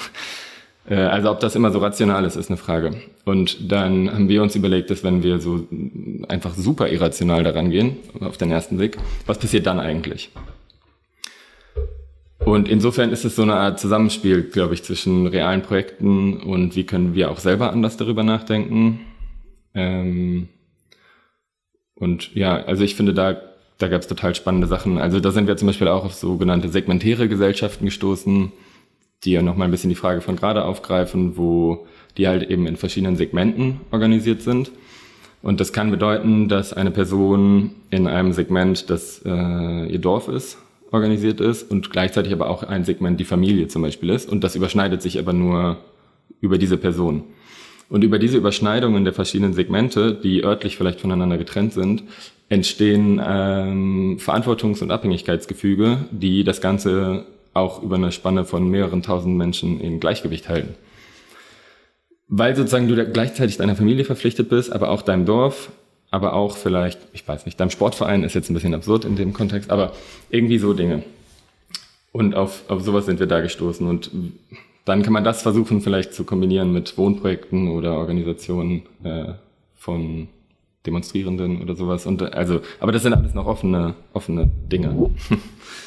Äh, 0.89 0.95
also 0.95 1.31
ob 1.31 1.39
das 1.39 1.55
immer 1.55 1.71
so 1.71 1.79
rational 1.79 2.25
ist, 2.25 2.35
ist 2.35 2.49
eine 2.49 2.57
Frage. 2.57 3.01
Und 3.25 3.71
dann 3.71 4.11
haben 4.11 4.29
wir 4.29 4.41
uns 4.41 4.55
überlegt, 4.55 4.89
dass 4.89 5.03
wenn 5.03 5.23
wir 5.23 5.39
so 5.39 5.67
einfach 6.27 6.53
super 6.55 6.89
irrational 6.89 7.43
daran 7.43 7.69
gehen, 7.69 7.97
auf 8.19 8.37
den 8.37 8.51
ersten 8.51 8.77
Blick, 8.77 8.97
was 9.25 9.39
passiert 9.39 9.65
dann 9.65 9.79
eigentlich? 9.79 10.29
Und 12.47 12.69
insofern 12.69 13.11
ist 13.11 13.25
es 13.25 13.35
so 13.35 13.41
eine 13.41 13.55
Art 13.55 13.77
Zusammenspiel, 13.77 14.41
glaube 14.41 14.73
ich, 14.73 14.81
zwischen 14.81 15.27
realen 15.27 15.63
Projekten 15.63 16.37
und 16.37 16.77
wie 16.77 16.85
können 16.85 17.13
wir 17.13 17.29
auch 17.29 17.39
selber 17.39 17.73
anders 17.73 17.97
darüber 17.97 18.23
nachdenken. 18.23 19.01
Ähm 19.73 20.47
und 21.95 22.33
ja, 22.35 22.55
also 22.55 22.85
ich 22.85 22.95
finde, 22.95 23.13
da, 23.13 23.41
da 23.79 23.89
gab 23.89 23.99
es 23.99 24.07
total 24.07 24.33
spannende 24.33 24.65
Sachen. 24.65 24.97
Also 24.97 25.19
da 25.19 25.31
sind 25.31 25.47
wir 25.47 25.57
zum 25.57 25.67
Beispiel 25.67 25.89
auch 25.89 26.05
auf 26.05 26.13
sogenannte 26.13 26.69
segmentäre 26.69 27.27
Gesellschaften 27.27 27.83
gestoßen, 27.83 28.53
die 29.25 29.31
ja 29.33 29.41
nochmal 29.41 29.67
ein 29.67 29.71
bisschen 29.71 29.89
die 29.89 29.95
Frage 29.97 30.21
von 30.21 30.37
gerade 30.37 30.63
aufgreifen, 30.63 31.35
wo 31.35 31.85
die 32.15 32.29
halt 32.29 32.49
eben 32.49 32.65
in 32.65 32.77
verschiedenen 32.77 33.17
Segmenten 33.17 33.81
organisiert 33.91 34.41
sind. 34.41 34.71
Und 35.41 35.59
das 35.59 35.73
kann 35.73 35.91
bedeuten, 35.91 36.47
dass 36.47 36.71
eine 36.71 36.91
Person 36.91 37.71
in 37.89 38.07
einem 38.07 38.31
Segment, 38.31 38.89
das 38.89 39.21
äh, 39.25 39.85
ihr 39.91 39.99
Dorf 39.99 40.29
ist, 40.29 40.57
organisiert 40.91 41.41
ist 41.41 41.69
und 41.69 41.89
gleichzeitig 41.91 42.33
aber 42.33 42.49
auch 42.49 42.63
ein 42.63 42.83
Segment 42.83 43.19
die 43.19 43.25
Familie 43.25 43.67
zum 43.67 43.81
Beispiel 43.81 44.09
ist. 44.09 44.29
Und 44.29 44.43
das 44.43 44.55
überschneidet 44.55 45.01
sich 45.01 45.19
aber 45.19 45.33
nur 45.33 45.77
über 46.41 46.57
diese 46.57 46.77
Person. 46.77 47.23
Und 47.89 48.03
über 48.03 48.19
diese 48.19 48.37
Überschneidungen 48.37 49.05
der 49.05 49.13
verschiedenen 49.13 49.53
Segmente, 49.53 50.13
die 50.13 50.43
örtlich 50.43 50.77
vielleicht 50.77 50.99
voneinander 50.99 51.37
getrennt 51.37 51.73
sind, 51.73 52.03
entstehen 52.49 53.21
ähm, 53.25 54.17
Verantwortungs- 54.19 54.81
und 54.81 54.91
Abhängigkeitsgefüge, 54.91 56.05
die 56.11 56.43
das 56.43 56.61
Ganze 56.61 57.25
auch 57.53 57.81
über 57.81 57.95
eine 57.95 58.11
Spanne 58.11 58.45
von 58.45 58.69
mehreren 58.69 59.01
tausend 59.01 59.37
Menschen 59.37 59.79
in 59.79 59.99
Gleichgewicht 59.99 60.47
halten. 60.47 60.75
Weil 62.27 62.55
sozusagen 62.55 62.87
du 62.87 63.05
gleichzeitig 63.05 63.57
deiner 63.57 63.75
Familie 63.75 64.05
verpflichtet 64.05 64.49
bist, 64.49 64.71
aber 64.71 64.89
auch 64.89 65.01
deinem 65.01 65.25
Dorf 65.25 65.71
aber 66.17 66.33
auch 66.33 66.57
vielleicht, 66.57 66.99
ich 67.13 67.27
weiß 67.27 67.45
nicht, 67.45 67.59
deinem 67.59 67.69
Sportverein 67.69 68.23
ist 68.23 68.33
jetzt 68.33 68.49
ein 68.49 68.55
bisschen 68.55 68.73
absurd 68.73 69.05
in 69.05 69.15
dem 69.15 69.33
Kontext, 69.33 69.69
aber 69.69 69.91
irgendwie 70.31 70.57
so 70.57 70.73
Dinge. 70.73 71.03
Und 72.11 72.33
auf, 72.33 72.63
auf 72.69 72.81
sowas 72.81 73.05
sind 73.05 73.19
wir 73.19 73.27
da 73.27 73.39
gestoßen. 73.39 73.85
Und 73.87 74.09
dann 74.83 75.03
kann 75.03 75.13
man 75.13 75.23
das 75.23 75.43
versuchen, 75.43 75.79
vielleicht 75.79 76.15
zu 76.15 76.23
kombinieren 76.23 76.73
mit 76.73 76.97
Wohnprojekten 76.97 77.67
oder 77.69 77.99
Organisationen 77.99 78.81
äh, 79.03 79.33
von 79.75 80.27
Demonstrierenden 80.87 81.61
oder 81.61 81.75
sowas. 81.75 82.07
Und 82.07 82.23
also, 82.33 82.61
aber 82.79 82.91
das 82.91 83.03
sind 83.03 83.13
alles 83.13 83.35
noch 83.35 83.45
offene, 83.45 83.93
offene 84.13 84.49
Dinge. 84.71 85.11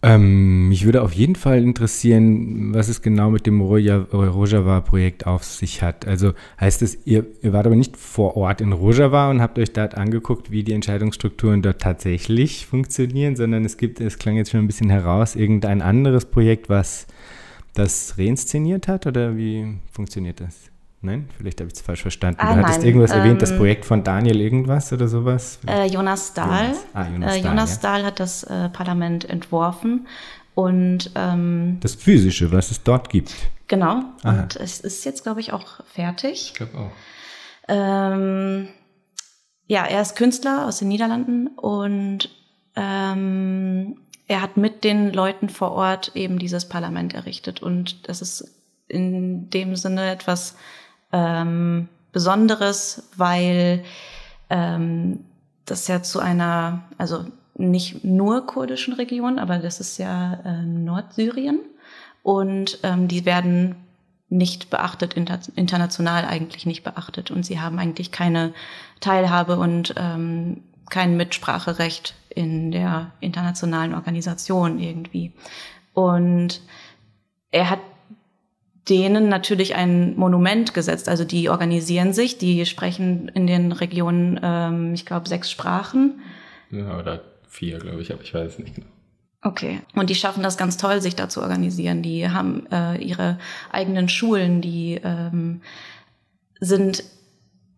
Ähm, 0.00 0.68
mich 0.68 0.84
würde 0.84 1.02
auf 1.02 1.12
jeden 1.12 1.34
Fall 1.34 1.60
interessieren, 1.60 2.72
was 2.72 2.88
es 2.88 3.02
genau 3.02 3.30
mit 3.30 3.46
dem 3.46 3.60
Rojava-Projekt 3.60 5.26
auf 5.26 5.42
sich 5.42 5.82
hat. 5.82 6.06
Also 6.06 6.34
heißt 6.60 6.82
es, 6.82 7.04
ihr, 7.04 7.26
ihr, 7.42 7.52
wart 7.52 7.66
aber 7.66 7.74
nicht 7.74 7.96
vor 7.96 8.36
Ort 8.36 8.60
in 8.60 8.72
Rojava 8.72 9.28
und 9.28 9.40
habt 9.40 9.58
euch 9.58 9.72
dort 9.72 9.96
angeguckt, 9.96 10.52
wie 10.52 10.62
die 10.62 10.72
Entscheidungsstrukturen 10.72 11.62
dort 11.62 11.80
tatsächlich 11.82 12.66
funktionieren, 12.70 13.34
sondern 13.34 13.64
es 13.64 13.76
gibt, 13.76 14.00
es 14.00 14.18
klang 14.18 14.36
jetzt 14.36 14.52
schon 14.52 14.60
ein 14.60 14.68
bisschen 14.68 14.90
heraus, 14.90 15.34
irgendein 15.34 15.82
anderes 15.82 16.26
Projekt, 16.26 16.68
was 16.68 17.08
das 17.74 18.18
reinszeniert 18.18 18.86
hat 18.86 19.06
oder 19.06 19.36
wie 19.36 19.78
funktioniert 19.90 20.40
das? 20.40 20.67
Nein, 21.00 21.28
vielleicht 21.36 21.60
habe 21.60 21.68
ich 21.68 21.74
es 21.74 21.80
falsch 21.80 22.02
verstanden. 22.02 22.40
Ah, 22.40 22.54
du 22.54 22.60
hattest 22.60 22.78
nein, 22.78 22.88
irgendwas 22.88 23.12
ähm, 23.12 23.18
erwähnt, 23.18 23.40
das 23.40 23.52
ähm, 23.52 23.58
Projekt 23.58 23.84
von 23.84 24.02
Daniel 24.02 24.40
irgendwas 24.40 24.92
oder 24.92 25.06
sowas? 25.06 25.60
Äh, 25.66 25.86
Jonas 25.86 26.34
Dahl. 26.34 26.66
Jonas, 26.66 26.86
ah, 26.92 27.06
Jonas, 27.08 27.36
äh, 27.36 27.38
Jonas 27.38 27.80
Dahl, 27.80 28.00
ja. 28.00 28.06
hat 28.06 28.18
das 28.20 28.42
äh, 28.42 28.68
Parlament 28.70 29.24
entworfen 29.24 30.08
und 30.54 31.12
ähm, 31.14 31.78
das 31.80 31.94
Physische, 31.94 32.50
was 32.50 32.72
es 32.72 32.82
dort 32.82 33.10
gibt. 33.10 33.32
Genau. 33.68 34.02
Aha. 34.24 34.42
Und 34.42 34.56
es 34.56 34.80
ist 34.80 35.04
jetzt, 35.04 35.22
glaube 35.22 35.40
ich, 35.40 35.52
auch 35.52 35.84
fertig. 35.84 36.46
Ich 36.46 36.54
glaube 36.54 36.76
auch. 36.76 36.90
Ähm, 37.68 38.68
ja, 39.66 39.84
er 39.84 40.02
ist 40.02 40.16
Künstler 40.16 40.66
aus 40.66 40.78
den 40.78 40.88
Niederlanden 40.88 41.48
und 41.48 42.30
ähm, 42.74 44.00
er 44.26 44.42
hat 44.42 44.56
mit 44.56 44.82
den 44.82 45.12
Leuten 45.12 45.48
vor 45.48 45.72
Ort 45.72 46.12
eben 46.16 46.38
dieses 46.38 46.68
Parlament 46.68 47.14
errichtet. 47.14 47.62
Und 47.62 48.08
das 48.08 48.20
ist 48.20 48.52
in 48.88 49.50
dem 49.50 49.76
Sinne 49.76 50.10
etwas 50.10 50.56
ähm, 51.12 51.88
Besonderes, 52.12 53.08
weil 53.16 53.84
ähm, 54.50 55.24
das 55.64 55.88
ja 55.88 56.02
zu 56.02 56.20
einer, 56.20 56.82
also 56.96 57.24
nicht 57.54 58.04
nur 58.04 58.46
kurdischen 58.46 58.94
Region, 58.94 59.38
aber 59.38 59.58
das 59.58 59.80
ist 59.80 59.98
ja 59.98 60.34
äh, 60.44 60.62
Nordsyrien 60.62 61.60
und 62.22 62.78
ähm, 62.82 63.08
die 63.08 63.24
werden 63.24 63.76
nicht 64.30 64.70
beachtet, 64.70 65.14
inter 65.14 65.40
international 65.56 66.24
eigentlich 66.24 66.66
nicht 66.66 66.84
beachtet 66.84 67.30
und 67.30 67.44
sie 67.44 67.60
haben 67.60 67.78
eigentlich 67.78 68.12
keine 68.12 68.52
Teilhabe 69.00 69.58
und 69.58 69.94
ähm, 69.96 70.62
kein 70.90 71.16
Mitspracherecht 71.16 72.14
in 72.28 72.70
der 72.70 73.12
internationalen 73.20 73.94
Organisation 73.94 74.78
irgendwie. 74.78 75.32
Und 75.94 76.60
er 77.50 77.70
hat 77.70 77.80
denen 78.88 79.28
natürlich 79.28 79.74
ein 79.74 80.16
Monument 80.16 80.74
gesetzt. 80.74 81.08
Also 81.08 81.24
die 81.24 81.48
organisieren 81.48 82.12
sich, 82.12 82.38
die 82.38 82.64
sprechen 82.66 83.28
in 83.28 83.46
den 83.46 83.72
Regionen, 83.72 84.40
ähm, 84.42 84.94
ich 84.94 85.06
glaube, 85.06 85.28
sechs 85.28 85.50
Sprachen. 85.50 86.20
Ja, 86.70 86.98
oder 86.98 87.22
vier, 87.48 87.78
glaube 87.78 88.00
ich, 88.00 88.12
aber 88.12 88.22
ich 88.22 88.34
weiß 88.34 88.52
es 88.52 88.58
nicht 88.58 88.74
genau. 88.74 88.86
Okay. 89.42 89.80
Und 89.94 90.10
die 90.10 90.14
schaffen 90.14 90.42
das 90.42 90.56
ganz 90.56 90.76
toll, 90.76 91.00
sich 91.00 91.14
da 91.14 91.28
zu 91.28 91.40
organisieren. 91.40 92.02
Die 92.02 92.28
haben 92.28 92.66
äh, 92.72 92.96
ihre 92.96 93.38
eigenen 93.70 94.08
Schulen, 94.08 94.60
die 94.60 95.00
ähm, 95.02 95.60
sind 96.58 97.04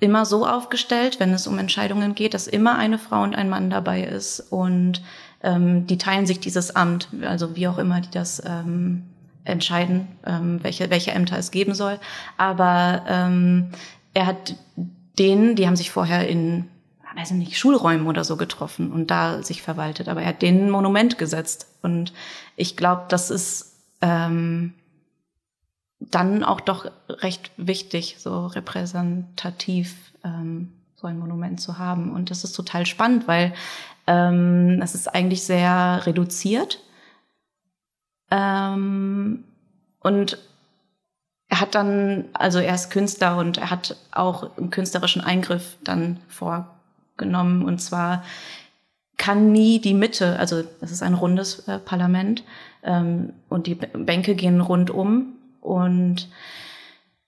immer 0.00 0.24
so 0.24 0.46
aufgestellt, 0.46 1.20
wenn 1.20 1.32
es 1.32 1.46
um 1.46 1.58
Entscheidungen 1.58 2.14
geht, 2.14 2.32
dass 2.32 2.46
immer 2.46 2.78
eine 2.78 2.98
Frau 2.98 3.22
und 3.22 3.34
ein 3.34 3.50
Mann 3.50 3.68
dabei 3.68 4.02
ist 4.02 4.40
und 4.40 5.02
ähm, 5.42 5.86
die 5.86 5.98
teilen 5.98 6.24
sich 6.24 6.40
dieses 6.40 6.74
Amt, 6.74 7.08
also 7.22 7.54
wie 7.54 7.68
auch 7.68 7.76
immer 7.76 8.00
die 8.00 8.10
das 8.10 8.42
ähm, 8.44 9.09
entscheiden, 9.44 10.08
ähm, 10.26 10.62
welche, 10.62 10.90
welche 10.90 11.12
Ämter 11.12 11.38
es 11.38 11.50
geben 11.50 11.74
soll. 11.74 11.98
Aber 12.36 13.04
ähm, 13.08 13.70
er 14.14 14.26
hat 14.26 14.56
denen, 15.18 15.56
die 15.56 15.66
haben 15.66 15.76
sich 15.76 15.90
vorher 15.90 16.28
in, 16.28 16.68
weiß 17.16 17.30
ich 17.32 17.36
nicht, 17.36 17.58
Schulräumen 17.58 18.06
oder 18.06 18.24
so 18.24 18.36
getroffen 18.36 18.92
und 18.92 19.10
da 19.10 19.42
sich 19.42 19.62
verwaltet. 19.62 20.08
Aber 20.08 20.22
er 20.22 20.28
hat 20.28 20.42
denen 20.42 20.66
ein 20.66 20.70
Monument 20.70 21.18
gesetzt. 21.18 21.66
Und 21.82 22.12
ich 22.56 22.76
glaube, 22.76 23.04
das 23.08 23.30
ist 23.30 23.76
ähm, 24.00 24.74
dann 25.98 26.44
auch 26.44 26.60
doch 26.60 26.90
recht 27.08 27.50
wichtig, 27.56 28.16
so 28.18 28.46
repräsentativ 28.46 29.94
ähm, 30.24 30.72
so 30.96 31.06
ein 31.06 31.18
Monument 31.18 31.60
zu 31.60 31.78
haben. 31.78 32.12
Und 32.12 32.30
das 32.30 32.44
ist 32.44 32.52
total 32.52 32.86
spannend, 32.86 33.26
weil 33.26 33.54
ähm, 34.06 34.80
es 34.82 34.94
ist 34.94 35.08
eigentlich 35.08 35.42
sehr 35.42 36.02
reduziert. 36.04 36.80
Ähm, 38.30 39.44
und 40.00 40.38
er 41.48 41.60
hat 41.60 41.74
dann, 41.74 42.26
also 42.32 42.60
er 42.60 42.74
ist 42.74 42.90
Künstler 42.90 43.36
und 43.36 43.58
er 43.58 43.70
hat 43.70 43.96
auch 44.12 44.56
einen 44.56 44.70
künstlerischen 44.70 45.20
Eingriff 45.20 45.76
dann 45.82 46.20
vorgenommen. 46.28 47.64
Und 47.64 47.80
zwar 47.80 48.22
kann 49.16 49.52
nie 49.52 49.80
die 49.80 49.94
Mitte, 49.94 50.38
also 50.38 50.62
das 50.80 50.92
ist 50.92 51.02
ein 51.02 51.14
rundes 51.14 51.68
äh, 51.68 51.78
Parlament 51.78 52.44
ähm, 52.82 53.34
und 53.48 53.66
die 53.66 53.74
Bänke 53.74 54.34
gehen 54.34 54.60
rundum 54.60 55.34
und 55.60 56.28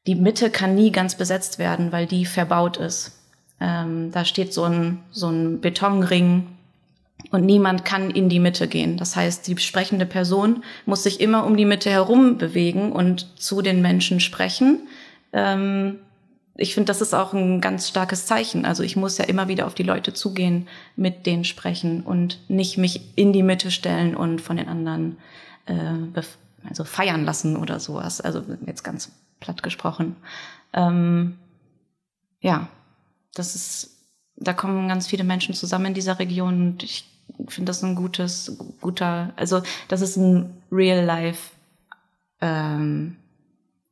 die 0.07 0.15
Mitte 0.15 0.51
kann 0.51 0.75
nie 0.75 0.91
ganz 0.91 1.17
besetzt 1.17 1.59
werden, 1.59 1.93
weil 1.93 2.07
die 2.07 2.25
verbaut 2.25 2.77
ist. 2.77 3.19
Ähm, 3.61 4.11
da 4.11 4.25
steht 4.25 4.55
so 4.55 4.65
ein, 4.65 5.01
so 5.11 5.29
ein 5.29 5.61
Betonring 5.61 6.47
und 7.33 7.45
niemand 7.45 7.85
kann 7.85 8.11
in 8.11 8.29
die 8.29 8.39
Mitte 8.39 8.69
gehen. 8.69 8.97
Das 8.99 9.17
heißt, 9.17 9.49
die 9.49 9.57
sprechende 9.59 10.07
Person 10.07 10.63
muss 10.87 11.03
sich 11.03 11.21
immer 11.21 11.45
um 11.45 11.57
die 11.57 11.65
Mitte 11.65 11.91
herum 11.91 12.39
bewegen 12.39 12.93
und 12.93 13.41
zu 13.41 13.63
den 13.63 13.83
Menschen 13.83 14.21
sprechen. 14.21 14.87
Ähm, 15.33 15.99
ich 16.55 16.75
finde, 16.75 16.89
das 16.89 17.01
ist 17.01 17.15
auch 17.15 17.33
ein 17.33 17.63
ganz 17.63 17.89
starkes 17.89 18.27
Zeichen. 18.27 18.67
Also 18.67 18.83
ich 18.83 18.97
muss 18.97 19.17
ja 19.17 19.25
immer 19.25 19.49
wieder 19.49 19.67
auf 19.67 19.75
die 19.75 19.83
Leute 19.83 20.13
zugehen, 20.13 20.69
mit 20.95 21.25
denen 21.25 21.45
sprechen 21.45 22.03
und 22.03 22.39
nicht 22.49 22.77
mich 22.77 23.01
in 23.17 23.33
die 23.33 23.43
Mitte 23.43 23.71
stellen 23.71 24.15
und 24.15 24.41
von 24.43 24.59
den 24.59 24.69
anderen 24.69 25.17
äh, 25.67 26.23
also 26.69 26.85
feiern 26.85 27.25
lassen 27.25 27.57
oder 27.57 27.81
sowas. 27.81 28.21
Also 28.21 28.45
jetzt 28.67 28.85
ganz 28.85 29.11
platt 29.41 29.63
gesprochen. 29.63 30.17
Ähm, 30.75 31.39
ja, 32.41 32.69
das 33.35 33.55
ist, 33.55 33.97
da 34.37 34.53
kommen 34.53 34.89
ganz 34.89 35.07
viele 35.07 35.25
Menschen 35.25 35.55
zusammen 35.55 35.87
in 35.87 35.95
dieser 35.95 36.19
Region 36.19 36.61
und 36.61 36.83
ich 36.83 37.12
finde 37.49 37.71
das 37.71 37.83
ein 37.83 37.95
gutes, 37.95 38.57
guter, 38.81 39.33
also 39.37 39.63
das 39.89 40.01
ist 40.01 40.17
ein 40.17 40.63
Real-Life 40.71 41.51
ähm, 42.41 43.17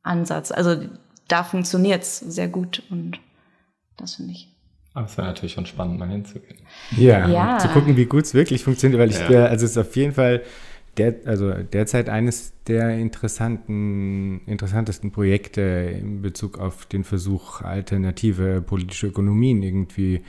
Ansatz. 0.03 0.51
Also 0.51 0.76
da 1.28 1.45
funktioniert 1.45 2.03
es 2.03 2.18
sehr 2.18 2.49
gut 2.49 2.82
und 2.91 3.20
das 3.97 4.16
finde 4.16 4.32
ich. 4.32 4.49
Aber 4.93 5.07
es 5.07 5.16
wäre 5.16 5.28
natürlich 5.28 5.53
schon 5.53 5.66
spannend, 5.66 5.99
mal 5.99 6.09
hinzugehen. 6.09 6.59
Ja, 6.97 7.28
ja. 7.28 7.59
zu 7.59 7.68
gucken, 7.68 7.97
wie 7.97 8.07
gut 8.07 8.24
es 8.24 8.34
wirklich 8.34 8.64
funktioniert, 8.64 9.01
weil 9.01 9.11
ich, 9.11 9.18
ja. 9.18 9.47
also 9.47 9.64
es 9.64 9.72
ist 9.72 9.78
auf 9.78 9.95
jeden 9.95 10.12
Fall 10.12 10.43
der, 10.97 11.14
also 11.24 11.53
derzeit 11.53 12.09
eines 12.09 12.53
der 12.66 12.99
interessanten, 12.99 14.41
interessantesten 14.47 15.12
Projekte 15.12 15.61
in 15.61 16.22
Bezug 16.22 16.59
auf 16.59 16.86
den 16.86 17.05
Versuch, 17.05 17.62
alternative 17.62 18.61
politische 18.61 19.07
Ökonomien 19.07 19.62
irgendwie 19.62 20.22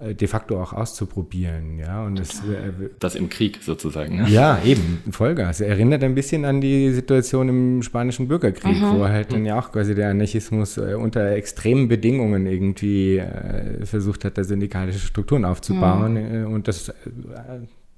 de 0.00 0.26
facto 0.26 0.60
auch 0.60 0.72
auszuprobieren, 0.72 1.78
ja. 1.78 2.04
Und 2.04 2.18
das, 2.18 2.40
äh, 2.40 2.72
das 2.98 3.14
im 3.14 3.28
Krieg 3.28 3.60
sozusagen. 3.62 4.16
Ne? 4.16 4.28
Ja, 4.28 4.60
eben, 4.64 5.02
Vollgas. 5.10 5.60
Erinnert 5.60 6.02
ein 6.02 6.14
bisschen 6.14 6.44
an 6.44 6.60
die 6.60 6.90
Situation 6.92 7.48
im 7.48 7.82
spanischen 7.82 8.26
Bürgerkrieg, 8.26 8.80
mhm. 8.80 8.98
wo 8.98 9.04
halt 9.04 9.32
dann 9.32 9.44
ja 9.46 9.58
auch 9.58 9.70
quasi 9.70 9.94
der 9.94 10.10
Anarchismus 10.10 10.78
äh, 10.78 10.94
unter 10.94 11.30
extremen 11.30 11.86
Bedingungen 11.88 12.46
irgendwie 12.46 13.18
äh, 13.18 13.86
versucht 13.86 14.24
hat, 14.24 14.36
da 14.36 14.44
syndikalische 14.44 14.98
Strukturen 14.98 15.44
aufzubauen 15.44 16.42
mhm. 16.42 16.52
und 16.52 16.66
das 16.66 16.92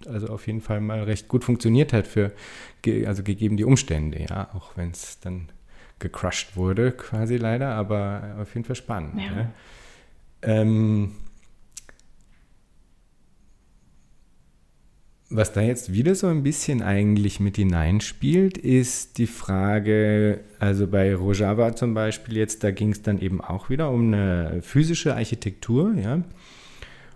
also 0.07 0.29
auf 0.29 0.47
jeden 0.47 0.61
Fall 0.61 0.81
mal 0.81 1.03
recht 1.03 1.29
gut 1.29 1.45
funktioniert 1.45 1.93
hat 1.93 2.07
für, 2.07 2.33
also 3.07 3.23
gegeben 3.23 3.57
die 3.57 3.65
Umstände, 3.65 4.25
ja, 4.29 4.51
auch 4.55 4.77
wenn 4.77 4.91
es 4.91 5.19
dann 5.21 5.49
gecrushed 5.99 6.57
wurde, 6.57 6.93
quasi 6.93 7.37
leider, 7.37 7.71
aber 7.71 8.37
auf 8.41 8.55
jeden 8.55 8.65
Fall 8.65 8.77
spannend. 8.77 9.15
Ja. 9.19 9.31
Ne? 9.31 9.51
Ähm, 10.43 11.13
was 15.29 15.53
da 15.53 15.61
jetzt 15.61 15.93
wieder 15.93 16.15
so 16.15 16.29
ein 16.29 16.43
bisschen 16.43 16.83
eigentlich 16.83 17.41
mit 17.41 17.57
hineinspielt, 17.57 18.57
ist 18.59 19.19
die 19.19 19.27
Frage, 19.27 20.41
also 20.61 20.87
bei 20.87 21.15
Rojava 21.15 21.75
zum 21.75 21.95
Beispiel 21.95 22.37
jetzt, 22.37 22.63
da 22.63 22.71
ging 22.71 22.93
es 22.93 23.03
dann 23.03 23.19
eben 23.19 23.41
auch 23.41 23.69
wieder 23.69 23.91
um 23.91 24.13
eine 24.13 24.61
physische 24.63 25.15
Architektur, 25.15 25.95
ja. 25.95 26.23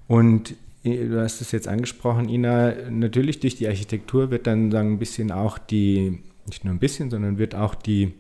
Und 0.09 0.57
du 0.83 1.21
hast 1.21 1.41
es 1.41 1.53
jetzt 1.53 1.69
angesprochen, 1.69 2.29
Ina, 2.29 2.91
natürlich 2.91 3.39
durch 3.39 3.55
die 3.55 3.69
Architektur 3.69 4.33
wird 4.33 4.49
dann 4.49 4.73
sagen, 4.73 4.95
ein 4.95 4.99
bisschen 4.99 5.31
auch 5.31 5.59
die, 5.59 6.19
nicht 6.47 6.65
nur 6.65 6.75
ein 6.75 6.81
bisschen, 6.81 7.11
sondern 7.11 7.39
wird 7.39 7.55
auch 7.55 7.77
die 7.77 8.13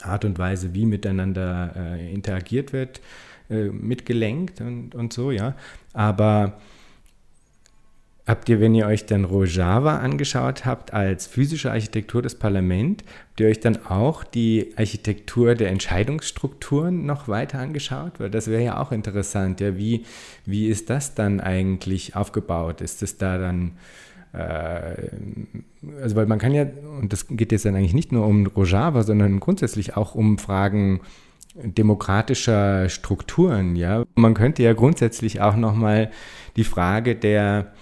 Art 0.00 0.24
und 0.24 0.38
Weise, 0.38 0.72
wie 0.72 0.86
miteinander 0.86 1.74
äh, 1.76 2.12
interagiert 2.12 2.72
wird, 2.72 3.02
äh, 3.50 3.64
mitgelenkt 3.64 4.62
und, 4.62 4.94
und 4.94 5.12
so, 5.12 5.30
ja. 5.30 5.56
Aber 5.92 6.58
Habt 8.26 8.48
ihr, 8.48 8.58
wenn 8.58 8.74
ihr 8.74 8.86
euch 8.86 9.04
dann 9.04 9.26
Rojava 9.26 9.98
angeschaut 9.98 10.64
habt 10.64 10.94
als 10.94 11.26
physische 11.26 11.70
Architektur 11.70 12.22
des 12.22 12.34
Parlaments, 12.34 13.04
habt 13.28 13.40
ihr 13.40 13.48
euch 13.48 13.60
dann 13.60 13.84
auch 13.84 14.24
die 14.24 14.72
Architektur 14.76 15.54
der 15.54 15.68
Entscheidungsstrukturen 15.68 17.04
noch 17.04 17.28
weiter 17.28 17.58
angeschaut? 17.58 18.12
Weil 18.18 18.30
das 18.30 18.48
wäre 18.48 18.64
ja 18.64 18.80
auch 18.80 18.92
interessant. 18.92 19.60
Ja, 19.60 19.76
wie, 19.76 20.06
wie 20.46 20.68
ist 20.68 20.88
das 20.88 21.14
dann 21.14 21.40
eigentlich 21.40 22.16
aufgebaut? 22.16 22.80
Ist 22.80 23.02
es 23.02 23.18
da 23.18 23.36
dann, 23.36 23.72
äh, 24.32 25.10
also 26.00 26.16
weil 26.16 26.24
man 26.24 26.38
kann 26.38 26.54
ja, 26.54 26.66
und 26.98 27.12
das 27.12 27.26
geht 27.28 27.52
jetzt 27.52 27.66
dann 27.66 27.76
eigentlich 27.76 27.92
nicht 27.92 28.10
nur 28.10 28.26
um 28.26 28.46
Rojava, 28.46 29.02
sondern 29.02 29.38
grundsätzlich 29.38 29.98
auch 29.98 30.14
um 30.14 30.38
Fragen 30.38 31.02
demokratischer 31.56 32.88
Strukturen, 32.88 33.76
ja. 33.76 34.04
Man 34.16 34.34
könnte 34.34 34.62
ja 34.62 34.72
grundsätzlich 34.72 35.40
auch 35.40 35.56
nochmal 35.56 36.10
die 36.56 36.64
Frage 36.64 37.14
der 37.14 37.72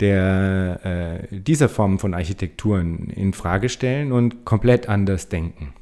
der, 0.00 0.80
äh, 1.30 1.40
dieser 1.40 1.68
Form 1.68 1.98
von 1.98 2.14
Architekturen 2.14 3.10
in 3.10 3.32
Frage 3.32 3.68
stellen 3.68 4.12
und 4.12 4.44
komplett 4.44 4.88
anders 4.88 5.28
denken. 5.28 5.74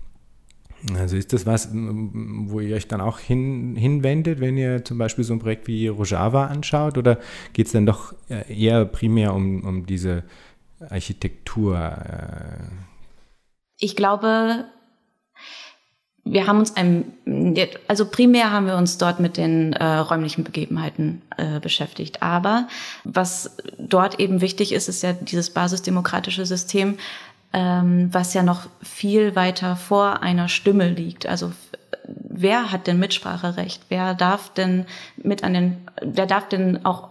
Also 0.98 1.16
ist 1.16 1.32
das 1.32 1.44
was, 1.44 1.70
wo 1.72 2.60
ihr 2.60 2.74
euch 2.74 2.88
dann 2.88 3.00
auch 3.02 3.18
hin, 3.18 3.76
hinwendet, 3.76 4.40
wenn 4.40 4.56
ihr 4.56 4.84
zum 4.84 4.96
Beispiel 4.96 5.24
so 5.24 5.34
ein 5.34 5.38
Projekt 5.38 5.66
wie 5.66 5.88
Rojava 5.88 6.46
anschaut, 6.46 6.96
oder 6.96 7.18
geht 7.52 7.66
es 7.66 7.72
dann 7.72 7.84
doch 7.84 8.14
äh, 8.30 8.52
eher 8.52 8.86
primär 8.86 9.34
um, 9.34 9.62
um 9.64 9.84
diese 9.84 10.24
Architektur? 10.88 11.76
Äh? 11.76 12.64
Ich 13.78 13.94
glaube, 13.94 14.64
wir 16.32 16.46
haben 16.46 16.60
uns 16.60 16.76
einem, 16.76 17.12
also 17.88 18.06
primär 18.06 18.52
haben 18.52 18.66
wir 18.66 18.76
uns 18.76 18.98
dort 18.98 19.18
mit 19.18 19.36
den 19.36 19.72
äh, 19.72 19.84
räumlichen 19.84 20.44
Begebenheiten 20.44 21.22
äh, 21.36 21.58
beschäftigt. 21.58 22.22
Aber 22.22 22.68
was 23.02 23.56
dort 23.78 24.20
eben 24.20 24.40
wichtig 24.40 24.72
ist, 24.72 24.88
ist 24.88 25.02
ja 25.02 25.12
dieses 25.12 25.50
basisdemokratische 25.50 26.46
System, 26.46 26.98
ähm, 27.52 28.10
was 28.12 28.32
ja 28.32 28.44
noch 28.44 28.68
viel 28.80 29.34
weiter 29.34 29.74
vor 29.74 30.22
einer 30.22 30.48
Stimme 30.48 30.88
liegt. 30.88 31.26
Also 31.26 31.50
wer 32.06 32.70
hat 32.70 32.86
denn 32.86 33.00
Mitspracherecht? 33.00 33.82
Wer 33.88 34.14
darf 34.14 34.54
denn 34.54 34.86
mit 35.16 35.42
an 35.42 35.54
den, 35.54 35.76
wer 36.00 36.26
darf 36.26 36.48
denn 36.48 36.84
auch 36.84 37.08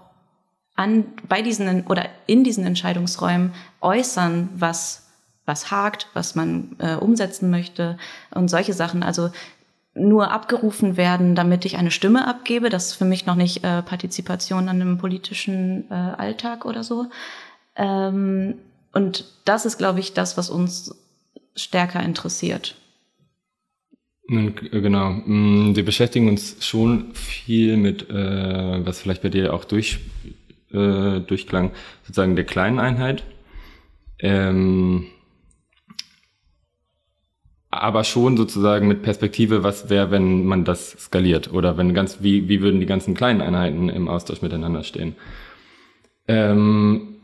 an, 0.76 1.04
bei 1.28 1.42
diesen 1.42 1.86
oder 1.88 2.06
in 2.26 2.46
diesen 2.46 2.66
Entscheidungsräumen 2.66 3.54
äußern, 3.82 4.48
was 4.56 5.09
was 5.50 5.72
hakt, 5.72 6.08
was 6.14 6.36
man 6.36 6.78
äh, 6.78 6.96
umsetzen 6.96 7.50
möchte 7.50 7.98
und 8.32 8.48
solche 8.48 8.74
Sachen. 8.74 9.04
Also 9.04 9.32
nur 9.96 10.32
abgerufen 10.32 10.96
werden, 10.96 11.36
damit 11.36 11.66
ich 11.66 11.78
eine 11.78 11.92
Stimme 11.92 12.28
abgebe. 12.28 12.70
Das 12.70 12.88
ist 12.88 12.94
für 12.94 13.06
mich 13.06 13.26
noch 13.26 13.36
nicht 13.36 13.64
äh, 13.64 13.82
Partizipation 13.82 14.70
an 14.70 14.82
einem 14.82 14.98
politischen 14.98 15.90
äh, 15.90 15.94
Alltag 15.94 16.66
oder 16.66 16.84
so. 16.84 17.08
Ähm, 17.76 18.56
und 18.94 19.26
das 19.46 19.66
ist, 19.66 19.78
glaube 19.78 20.00
ich, 20.00 20.14
das, 20.14 20.38
was 20.38 20.50
uns 20.50 20.96
stärker 21.56 22.02
interessiert. 22.02 22.76
Genau. 24.28 25.10
Mm, 25.26 25.76
wir 25.76 25.84
beschäftigen 25.84 26.30
uns 26.30 26.64
schon 26.66 27.14
viel 27.16 27.78
mit, 27.78 28.10
äh, 28.10 28.86
was 28.86 29.02
vielleicht 29.02 29.24
bei 29.24 29.30
dir 29.30 29.54
auch 29.54 29.66
durch, 29.66 30.00
äh, 30.72 31.20
durchklang, 31.20 31.72
sozusagen 32.04 32.36
der 32.36 32.46
kleinen 32.46 32.80
Einheit. 32.80 33.24
Ähm, 34.20 35.08
aber 37.72 38.04
schon 38.04 38.36
sozusagen 38.36 38.88
mit 38.88 39.04
Perspektive, 39.04 39.64
was 39.64 39.90
wäre, 39.90 40.12
wenn 40.12 40.46
man 40.46 40.66
das 40.66 40.92
skaliert 41.00 41.54
oder 41.54 41.78
wenn 41.78 41.94
ganz, 41.94 42.18
wie, 42.22 42.50
wie 42.50 42.62
würden 42.62 42.80
die 42.80 42.86
ganzen 42.86 43.14
kleinen 43.14 43.42
Einheiten 43.42 43.90
im 43.90 44.08
Austausch 44.08 44.42
miteinander 44.42 44.84
stehen. 44.84 45.16
Ähm, 46.28 47.20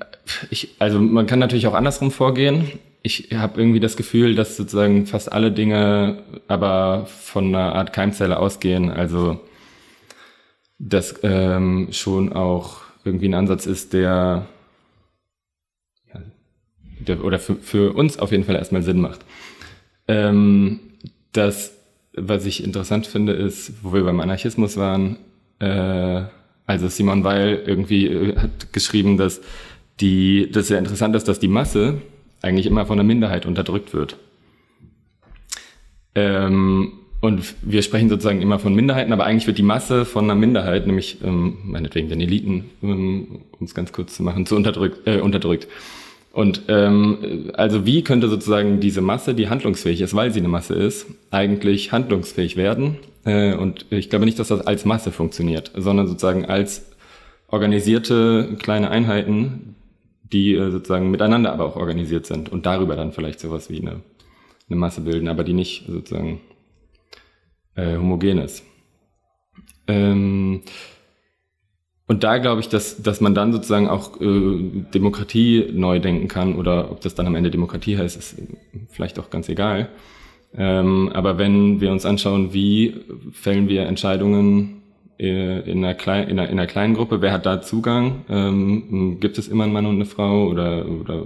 ich, 0.50 0.76
also 0.80 1.00
man 1.00 1.28
kann 1.28 1.40
natürlich 1.40 1.68
auch 1.68 1.74
andersrum 1.74 2.12
vorgehen. 2.12 2.72
ich 3.04 3.30
habe 3.36 3.60
irgendwie 3.60 3.80
das 3.80 3.98
Gefühl, 3.98 4.36
dass 4.36 4.58
sozusagen 4.58 5.06
fast 5.06 5.32
alle 5.32 5.52
Dinge 5.52 6.24
aber 6.48 7.06
von 7.08 7.48
einer 7.48 7.76
Art 7.76 7.94
Keimzelle 7.94 8.40
ausgehen. 8.40 8.92
Also 8.92 9.40
dass 10.78 11.16
ähm, 11.24 11.90
schon 11.92 12.34
auch 12.34 12.82
irgendwie 13.04 13.28
ein 13.28 13.34
Ansatz 13.34 13.66
ist, 13.66 13.94
der, 13.94 14.48
der 17.00 17.24
oder 17.24 17.40
für, 17.40 17.56
für 17.56 17.94
uns 17.94 18.20
auf 18.20 18.32
jeden 18.32 18.44
Fall 18.44 18.56
erstmal 18.56 18.84
Sinn 18.84 19.00
macht. 19.00 19.22
Ähm, 20.08 20.80
das, 21.32 21.74
was 22.14 22.46
ich 22.46 22.64
interessant 22.64 23.08
finde, 23.08 23.34
ist, 23.34 23.74
wo 23.84 23.94
wir 23.94 24.04
beim 24.04 24.20
Anarchismus 24.20 24.78
waren, 24.78 25.18
äh, 25.60 26.24
also 26.68 26.88
Simon 26.88 27.24
Weil 27.24 27.64
irgendwie 27.66 28.08
äh, 28.08 28.36
hat 28.38 28.74
geschrieben, 28.74 29.18
dass 29.18 29.42
die, 30.00 30.50
dass 30.52 30.68
sehr 30.68 30.80
interessant 30.80 31.16
ist, 31.16 31.28
dass 31.28 31.40
die 31.40 31.48
Masse 31.48 32.02
eigentlich 32.42 32.66
immer 32.66 32.86
von 32.86 33.00
einer 33.00 33.08
Minderheit 33.08 33.46
unterdrückt 33.46 33.94
wird. 33.94 34.18
Ähm, 36.16 36.94
und 37.22 37.56
wir 37.62 37.82
sprechen 37.82 38.10
sozusagen 38.10 38.42
immer 38.42 38.60
von 38.60 38.76
Minderheiten, 38.76 39.12
aber 39.12 39.26
eigentlich 39.26 39.48
wird 39.48 39.58
die 39.58 39.64
Masse 39.64 40.06
von 40.06 40.26
einer 40.26 40.36
Minderheit, 40.36 40.86
nämlich 40.86 41.18
ähm, 41.24 41.58
meinetwegen 41.64 42.08
den 42.10 42.22
Eliten, 42.22 42.66
ähm, 42.84 43.42
um 43.52 43.66
es 43.66 43.74
ganz 43.74 43.92
kurz 43.92 44.16
zu 44.16 44.24
machen, 44.24 44.46
zu 44.46 44.56
unterdrückt. 44.56 45.08
Äh, 45.08 45.22
unterdrückt. 45.22 45.68
Und 46.36 46.64
ähm, 46.68 47.50
also 47.54 47.86
wie 47.86 48.04
könnte 48.04 48.28
sozusagen 48.28 48.82
diese 48.82 49.00
Masse, 49.00 49.36
die 49.36 49.48
handlungsfähig 49.48 50.02
ist, 50.02 50.14
weil 50.18 50.32
sie 50.32 50.40
eine 50.40 50.50
Masse 50.50 50.74
ist, 50.74 51.06
eigentlich 51.32 51.94
handlungsfähig 51.94 52.58
werden? 52.58 52.98
Äh, 53.24 53.56
und 53.56 53.86
ich 53.90 54.10
glaube 54.10 54.26
nicht, 54.26 54.38
dass 54.38 54.50
das 54.50 54.60
als 54.68 54.84
Masse 54.84 55.14
funktioniert, 55.14 55.72
sondern 55.78 56.08
sozusagen 56.08 56.44
als 56.44 56.92
organisierte 57.48 58.58
kleine 58.60 58.90
Einheiten, 58.90 59.76
die 60.24 60.56
äh, 60.56 60.72
sozusagen 60.72 61.10
miteinander 61.10 61.54
aber 61.54 61.68
auch 61.68 61.78
organisiert 61.78 62.26
sind 62.26 62.52
und 62.52 62.66
darüber 62.66 62.98
dann 62.98 63.14
vielleicht 63.14 63.40
sowas 63.40 63.70
wie 63.70 63.80
eine, 63.80 64.02
eine 64.70 64.76
Masse 64.76 65.00
bilden, 65.00 65.30
aber 65.30 65.46
die 65.46 65.54
nicht 65.54 65.86
sozusagen 65.88 66.42
äh, 67.76 67.96
homogen 67.96 68.40
ist. 68.40 68.62
Ähm, 69.88 70.64
und 72.08 72.24
da 72.24 72.38
glaube 72.38 72.62
ich, 72.62 72.70
dass, 72.70 73.02
dass 73.02 73.20
man 73.20 73.34
dann 73.34 73.52
sozusagen 73.52 73.88
auch 73.88 74.22
äh, 74.22 74.86
Demokratie 74.94 75.70
neu 75.72 76.00
denken 76.00 76.28
kann 76.28 76.56
oder 76.56 76.92
ob 76.92 77.02
das 77.02 77.16
dann 77.16 77.26
am 77.26 77.36
Ende 77.36 77.50
Demokratie 77.50 77.98
heißt, 77.98 78.18
ist 78.18 78.36
vielleicht 78.92 79.18
auch 79.18 79.30
ganz 79.30 79.50
egal. 79.50 79.90
Ähm, 80.58 81.12
aber 81.14 81.38
wenn 81.38 81.82
wir 81.82 81.92
uns 81.92 82.06
anschauen, 82.06 82.54
wie 82.54 82.96
fällen 83.32 83.68
wir 83.68 83.88
Entscheidungen 83.88 84.84
äh, 85.20 85.60
in 85.70 85.84
einer, 85.84 85.96
klein, 85.96 86.28
in, 86.30 86.40
einer, 86.40 86.50
in 86.50 86.60
einer 86.60 86.68
kleinen 86.68 86.94
Gruppe, 86.94 87.22
wer 87.22 87.34
hat 87.34 87.46
da 87.46 87.62
Zugang? 87.62 88.24
Ähm, 88.30 89.20
gibt 89.20 89.38
es 89.38 89.48
immer 89.48 89.64
einen 89.64 89.74
Mann 89.74 89.88
und 89.88 89.96
eine 89.96 90.06
Frau 90.06 90.48
oder, 90.48 90.86
oder 90.88 91.26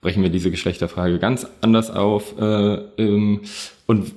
brechen 0.00 0.22
wir 0.22 0.30
diese 0.30 0.52
Geschlechterfrage 0.52 1.18
ganz 1.18 1.46
anders 1.60 1.90
auf? 1.90 2.38
Äh, 2.38 2.74
ähm, 2.98 3.40
und 3.86 4.12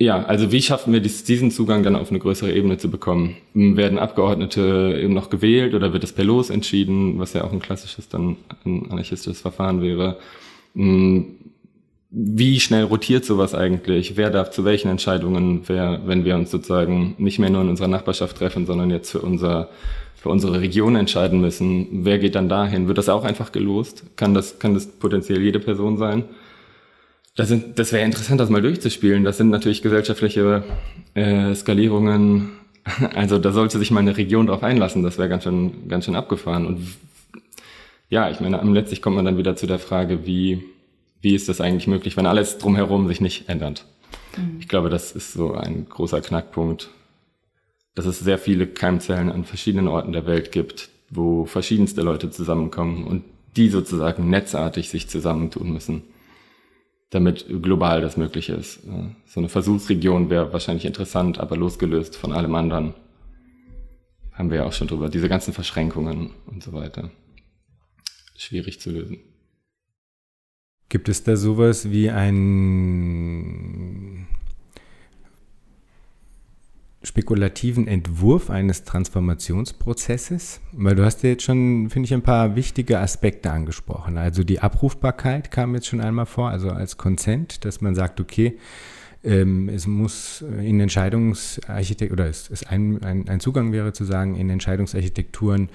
ja, 0.00 0.24
also 0.24 0.50
wie 0.50 0.62
schaffen 0.62 0.94
wir 0.94 1.00
diesen 1.00 1.50
Zugang 1.50 1.82
dann 1.82 1.94
auf 1.94 2.08
eine 2.08 2.18
größere 2.18 2.52
Ebene 2.52 2.78
zu 2.78 2.90
bekommen? 2.90 3.36
Werden 3.52 3.98
Abgeordnete 3.98 4.98
eben 4.98 5.12
noch 5.12 5.28
gewählt 5.28 5.74
oder 5.74 5.92
wird 5.92 6.02
es 6.04 6.12
per 6.12 6.24
Los 6.24 6.48
entschieden, 6.48 7.18
was 7.18 7.34
ja 7.34 7.44
auch 7.44 7.52
ein 7.52 7.60
klassisches 7.60 8.08
dann 8.08 8.36
ein 8.64 8.90
anarchistisches 8.90 9.42
Verfahren 9.42 9.82
wäre? 9.82 10.16
Wie 10.74 12.60
schnell 12.60 12.84
rotiert 12.84 13.26
sowas 13.26 13.54
eigentlich? 13.54 14.16
Wer 14.16 14.30
darf 14.30 14.50
zu 14.50 14.64
welchen 14.64 14.88
Entscheidungen, 14.88 15.64
wer, 15.66 16.00
wenn 16.06 16.24
wir 16.24 16.34
uns 16.34 16.50
sozusagen 16.50 17.14
nicht 17.18 17.38
mehr 17.38 17.50
nur 17.50 17.60
in 17.60 17.68
unserer 17.68 17.88
Nachbarschaft 17.88 18.38
treffen, 18.38 18.64
sondern 18.64 18.90
jetzt 18.90 19.10
für 19.10 19.20
unser 19.20 19.68
für 20.20 20.28
unsere 20.28 20.60
Region 20.60 20.96
entscheiden 20.96 21.40
müssen, 21.40 22.04
wer 22.04 22.18
geht 22.18 22.34
dann 22.34 22.50
dahin? 22.50 22.88
Wird 22.88 22.98
das 22.98 23.08
auch 23.08 23.24
einfach 23.24 23.52
gelost? 23.52 24.04
Kann 24.16 24.34
das, 24.34 24.58
kann 24.58 24.74
das 24.74 24.86
potenziell 24.86 25.40
jede 25.40 25.60
Person 25.60 25.96
sein? 25.96 26.24
Das, 27.36 27.48
sind, 27.48 27.78
das 27.78 27.92
wäre 27.92 28.04
interessant, 28.04 28.40
das 28.40 28.50
mal 28.50 28.62
durchzuspielen. 28.62 29.24
Das 29.24 29.36
sind 29.36 29.50
natürlich 29.50 29.82
gesellschaftliche 29.82 30.64
äh, 31.14 31.54
Skalierungen. 31.54 32.52
Also 33.14 33.38
da 33.38 33.52
sollte 33.52 33.78
sich 33.78 33.90
mal 33.90 34.00
eine 34.00 34.16
Region 34.16 34.46
drauf 34.46 34.62
einlassen. 34.62 35.02
Das 35.02 35.18
wäre 35.18 35.28
ganz 35.28 35.44
schön, 35.44 35.86
ganz 35.88 36.06
schön 36.06 36.16
abgefahren. 36.16 36.66
Und 36.66 36.86
ja, 38.08 38.30
ich 38.30 38.40
meine, 38.40 38.58
letztlich 38.72 39.02
kommt 39.02 39.16
man 39.16 39.26
dann 39.26 39.36
wieder 39.36 39.54
zu 39.54 39.66
der 39.66 39.78
Frage, 39.78 40.26
wie, 40.26 40.64
wie 41.20 41.34
ist 41.34 41.48
das 41.48 41.60
eigentlich 41.60 41.86
möglich, 41.86 42.16
wenn 42.16 42.26
alles 42.26 42.56
drumherum 42.56 43.06
sich 43.06 43.20
nicht 43.20 43.50
ändert? 43.50 43.84
Mhm. 44.36 44.56
Ich 44.60 44.66
glaube, 44.66 44.88
das 44.88 45.12
ist 45.12 45.34
so 45.34 45.52
ein 45.52 45.88
großer 45.90 46.22
Knackpunkt, 46.22 46.88
dass 47.94 48.06
es 48.06 48.18
sehr 48.18 48.38
viele 48.38 48.66
Keimzellen 48.66 49.30
an 49.30 49.44
verschiedenen 49.44 49.86
Orten 49.86 50.12
der 50.12 50.26
Welt 50.26 50.50
gibt, 50.50 50.88
wo 51.10 51.44
verschiedenste 51.44 52.00
Leute 52.00 52.30
zusammenkommen 52.30 53.04
und 53.04 53.24
die 53.56 53.68
sozusagen 53.68 54.30
netzartig 54.30 54.88
sich 54.88 55.08
zusammentun 55.08 55.70
müssen 55.70 56.02
damit 57.10 57.46
global 57.62 58.00
das 58.00 58.16
Mögliche 58.16 58.54
ist. 58.54 58.80
So 59.26 59.40
eine 59.40 59.48
Versuchsregion 59.48 60.30
wäre 60.30 60.52
wahrscheinlich 60.52 60.84
interessant, 60.84 61.38
aber 61.38 61.56
losgelöst 61.56 62.16
von 62.16 62.32
allem 62.32 62.54
anderen. 62.54 62.94
Haben 64.32 64.50
wir 64.50 64.58
ja 64.58 64.64
auch 64.64 64.72
schon 64.72 64.88
drüber. 64.88 65.08
Diese 65.08 65.28
ganzen 65.28 65.52
Verschränkungen 65.52 66.30
und 66.46 66.62
so 66.62 66.72
weiter. 66.72 67.10
Schwierig 68.36 68.80
zu 68.80 68.90
lösen. 68.90 69.18
Gibt 70.88 71.08
es 71.08 71.22
da 71.24 71.36
sowas 71.36 71.90
wie 71.90 72.10
ein 72.10 73.40
spekulativen 77.02 77.86
Entwurf 77.86 78.50
eines 78.50 78.84
Transformationsprozesses? 78.84 80.60
Weil 80.72 80.96
du 80.96 81.04
hast 81.04 81.22
ja 81.22 81.30
jetzt 81.30 81.44
schon, 81.44 81.88
finde 81.88 82.06
ich, 82.06 82.14
ein 82.14 82.22
paar 82.22 82.56
wichtige 82.56 82.98
Aspekte 82.98 83.50
angesprochen. 83.50 84.18
Also 84.18 84.44
die 84.44 84.60
Abrufbarkeit 84.60 85.50
kam 85.50 85.74
jetzt 85.74 85.86
schon 85.86 86.00
einmal 86.00 86.26
vor, 86.26 86.50
also 86.50 86.70
als 86.70 86.98
Konsent, 86.98 87.64
dass 87.64 87.80
man 87.80 87.94
sagt, 87.94 88.20
okay, 88.20 88.58
ähm, 89.22 89.68
es 89.68 89.86
muss 89.86 90.42
in 90.42 90.80
Entscheidungsarchitektur, 90.80 92.12
oder 92.12 92.26
es, 92.26 92.50
es 92.50 92.66
ein, 92.66 93.02
ein, 93.02 93.28
ein, 93.28 93.40
Zugang 93.40 93.72
wäre 93.72 93.92
zu 93.92 94.04
sagen, 94.04 94.36
in 94.36 94.48
Entscheidungsarchitekturen 94.50 95.68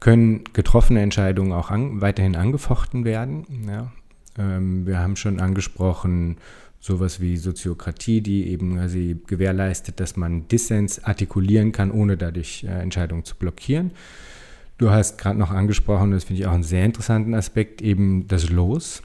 können 0.00 0.42
getroffene 0.52 1.00
Entscheidungen 1.00 1.52
auch 1.52 1.70
an, 1.70 2.00
weiterhin 2.00 2.34
angefochten 2.34 3.04
werden. 3.04 3.46
Ja? 3.68 3.92
Ähm, 4.36 4.86
wir 4.86 4.98
haben 4.98 5.16
schon 5.16 5.38
angesprochen, 5.38 6.38
sowas 6.82 7.20
wie 7.20 7.36
Soziokratie, 7.36 8.20
die 8.20 8.48
eben 8.48 8.74
quasi 8.74 9.16
gewährleistet, 9.28 10.00
dass 10.00 10.16
man 10.16 10.48
Dissens 10.48 11.02
artikulieren 11.04 11.70
kann, 11.70 11.92
ohne 11.92 12.16
dadurch 12.16 12.64
äh, 12.64 12.82
Entscheidungen 12.82 13.24
zu 13.24 13.36
blockieren. 13.36 13.92
Du 14.78 14.90
hast 14.90 15.16
gerade 15.16 15.38
noch 15.38 15.52
angesprochen, 15.52 16.10
das 16.10 16.24
finde 16.24 16.42
ich 16.42 16.48
auch 16.48 16.52
einen 16.52 16.64
sehr 16.64 16.84
interessanten 16.84 17.34
Aspekt, 17.34 17.82
eben 17.82 18.26
das 18.26 18.50
Los. 18.50 19.02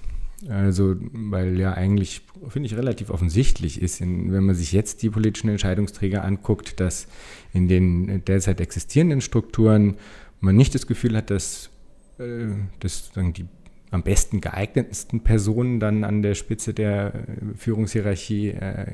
Also, 0.49 0.95
weil 1.13 1.59
ja 1.59 1.73
eigentlich, 1.73 2.21
finde 2.49 2.65
ich, 2.65 2.75
relativ 2.75 3.11
offensichtlich 3.11 3.79
ist, 3.79 4.01
in, 4.01 4.31
wenn 4.31 4.45
man 4.45 4.55
sich 4.55 4.71
jetzt 4.71 5.03
die 5.03 5.11
politischen 5.11 5.49
Entscheidungsträger 5.49 6.23
anguckt, 6.23 6.79
dass 6.79 7.07
in 7.53 7.67
den 7.67 8.25
derzeit 8.25 8.59
existierenden 8.59 9.21
Strukturen 9.21 9.97
man 10.39 10.55
nicht 10.55 10.73
das 10.73 10.87
Gefühl 10.87 11.15
hat, 11.15 11.29
dass, 11.29 11.69
äh, 12.17 12.47
dass 12.79 13.11
die 13.15 13.45
am 13.91 14.03
besten 14.03 14.41
geeignetsten 14.41 15.21
Personen 15.21 15.79
dann 15.79 16.03
an 16.03 16.21
der 16.21 16.35
Spitze 16.35 16.73
der 16.73 17.13
äh, 17.13 17.57
Führungshierarchie 17.57 18.49
äh, 18.49 18.85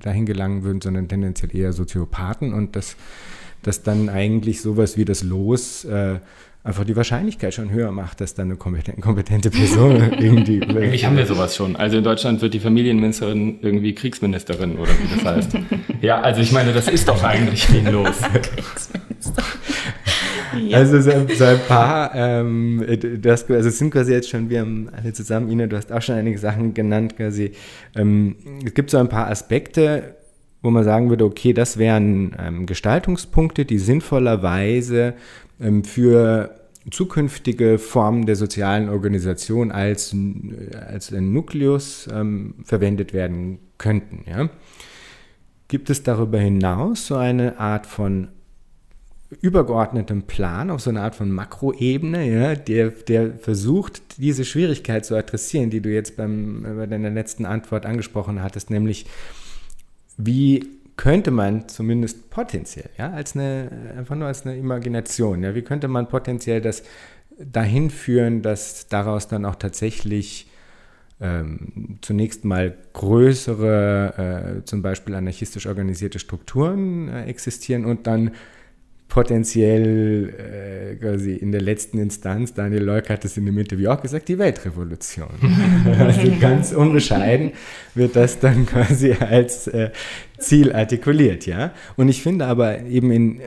dahin 0.00 0.26
gelangen 0.26 0.62
würden, 0.62 0.80
sondern 0.80 1.08
tendenziell 1.08 1.54
eher 1.54 1.72
Soziopathen 1.72 2.52
und 2.52 2.76
dass, 2.76 2.96
dass 3.62 3.82
dann 3.82 4.08
eigentlich 4.08 4.60
sowas 4.60 4.96
wie 4.96 5.04
das 5.04 5.22
Los 5.22 5.84
äh, 5.84 6.20
einfach 6.64 6.84
die 6.84 6.96
Wahrscheinlichkeit 6.96 7.54
schon 7.54 7.70
höher 7.70 7.90
macht, 7.92 8.20
dass 8.20 8.34
dann 8.34 8.48
eine 8.48 8.56
kompetente, 8.56 9.00
kompetente 9.00 9.50
Person 9.50 10.12
irgendwie. 10.18 10.62
Eigentlich 10.62 11.04
haben 11.04 11.16
wir 11.16 11.26
sowas 11.26 11.56
schon. 11.56 11.76
Also 11.76 11.96
in 11.96 12.04
Deutschland 12.04 12.40
wird 12.42 12.54
die 12.54 12.60
Familienministerin 12.60 13.58
irgendwie 13.62 13.94
Kriegsministerin 13.94 14.76
oder 14.76 14.90
wie 14.90 15.16
das 15.16 15.24
heißt. 15.24 15.58
ja, 16.02 16.20
also 16.20 16.40
ich 16.40 16.52
meine, 16.52 16.72
das 16.72 16.88
ist 16.88 17.08
doch 17.08 17.22
eigentlich 17.24 17.72
wie 17.72 17.88
los. 17.88 18.20
Also 20.72 21.00
so, 21.00 21.10
so, 21.34 21.44
ein 21.44 21.60
paar, 21.66 22.14
ähm, 22.14 22.84
das, 23.20 23.48
also 23.50 23.70
sind 23.70 23.90
quasi 23.90 24.12
jetzt 24.12 24.28
schon, 24.28 24.50
wir 24.50 24.60
haben 24.60 24.88
alle 24.96 25.12
zusammen, 25.12 25.50
Ina, 25.50 25.66
du 25.66 25.76
hast 25.76 25.92
auch 25.92 26.02
schon 26.02 26.16
einige 26.16 26.38
Sachen 26.38 26.74
genannt 26.74 27.16
quasi. 27.16 27.52
Ähm, 27.96 28.36
es 28.64 28.74
gibt 28.74 28.90
so 28.90 28.98
ein 28.98 29.08
paar 29.08 29.28
Aspekte, 29.30 30.14
wo 30.62 30.70
man 30.70 30.84
sagen 30.84 31.08
würde, 31.10 31.24
okay, 31.24 31.52
das 31.52 31.78
wären 31.78 32.34
ähm, 32.38 32.66
Gestaltungspunkte, 32.66 33.64
die 33.64 33.78
sinnvollerweise 33.78 35.14
ähm, 35.60 35.84
für 35.84 36.54
zukünftige 36.90 37.78
Formen 37.78 38.26
der 38.26 38.36
sozialen 38.36 38.88
Organisation 38.88 39.70
als, 39.70 40.14
als 40.74 41.12
ein 41.12 41.32
Nukleus 41.32 42.08
ähm, 42.12 42.54
verwendet 42.64 43.12
werden 43.12 43.58
könnten. 43.76 44.24
Ja? 44.28 44.48
Gibt 45.68 45.90
es 45.90 46.02
darüber 46.02 46.38
hinaus 46.38 47.06
so 47.06 47.16
eine 47.16 47.58
Art 47.60 47.86
von 47.86 48.28
übergeordnetem 49.30 50.22
Plan, 50.22 50.70
auf 50.70 50.80
so 50.80 50.90
eine 50.90 51.02
Art 51.02 51.14
von 51.14 51.30
Makroebene, 51.30 52.30
ja, 52.30 52.54
der, 52.54 52.90
der 52.90 53.32
versucht, 53.34 54.18
diese 54.18 54.44
Schwierigkeit 54.44 55.04
zu 55.04 55.16
adressieren, 55.16 55.70
die 55.70 55.80
du 55.80 55.92
jetzt 55.92 56.16
beim, 56.16 56.62
bei 56.76 56.86
deiner 56.86 57.10
letzten 57.10 57.44
Antwort 57.44 57.84
angesprochen 57.84 58.42
hattest, 58.42 58.70
nämlich 58.70 59.06
wie 60.16 60.66
könnte 60.96 61.30
man 61.30 61.68
zumindest 61.68 62.30
potenziell, 62.30 62.88
ja, 62.96 63.10
als 63.10 63.36
eine, 63.36 63.70
einfach 63.96 64.16
nur 64.16 64.28
als 64.28 64.46
eine 64.46 64.56
Imagination, 64.56 65.42
ja, 65.42 65.54
wie 65.54 65.62
könnte 65.62 65.88
man 65.88 66.08
potenziell 66.08 66.60
das 66.60 66.82
dahin 67.38 67.90
führen, 67.90 68.42
dass 68.42 68.88
daraus 68.88 69.28
dann 69.28 69.44
auch 69.44 69.54
tatsächlich 69.56 70.50
ähm, 71.20 71.98
zunächst 72.00 72.44
mal 72.44 72.76
größere, 72.94 74.58
äh, 74.58 74.64
zum 74.64 74.82
Beispiel 74.82 75.14
anarchistisch 75.14 75.66
organisierte 75.66 76.18
Strukturen 76.18 77.08
äh, 77.08 77.24
existieren 77.24 77.84
und 77.84 78.06
dann 78.06 78.32
potenziell 79.08 80.28
äh, 80.28 80.96
quasi 80.96 81.32
in 81.32 81.50
der 81.50 81.62
letzten 81.62 81.98
Instanz, 81.98 82.52
Daniel 82.52 82.82
Leuk 82.82 83.08
hat 83.08 83.24
es 83.24 83.36
in 83.36 83.46
dem 83.46 83.58
Interview 83.58 83.90
auch 83.90 84.00
gesagt, 84.00 84.28
die 84.28 84.38
Weltrevolution. 84.38 85.28
also 85.98 86.30
ganz 86.38 86.72
unbescheiden 86.72 87.52
wird 87.94 88.16
das 88.16 88.38
dann 88.38 88.66
quasi 88.66 89.12
als 89.12 89.66
äh, 89.68 89.90
Ziel 90.38 90.72
artikuliert, 90.72 91.46
ja. 91.46 91.72
Und 91.96 92.08
ich 92.08 92.22
finde 92.22 92.46
aber 92.46 92.82
eben 92.82 93.10
in 93.10 93.40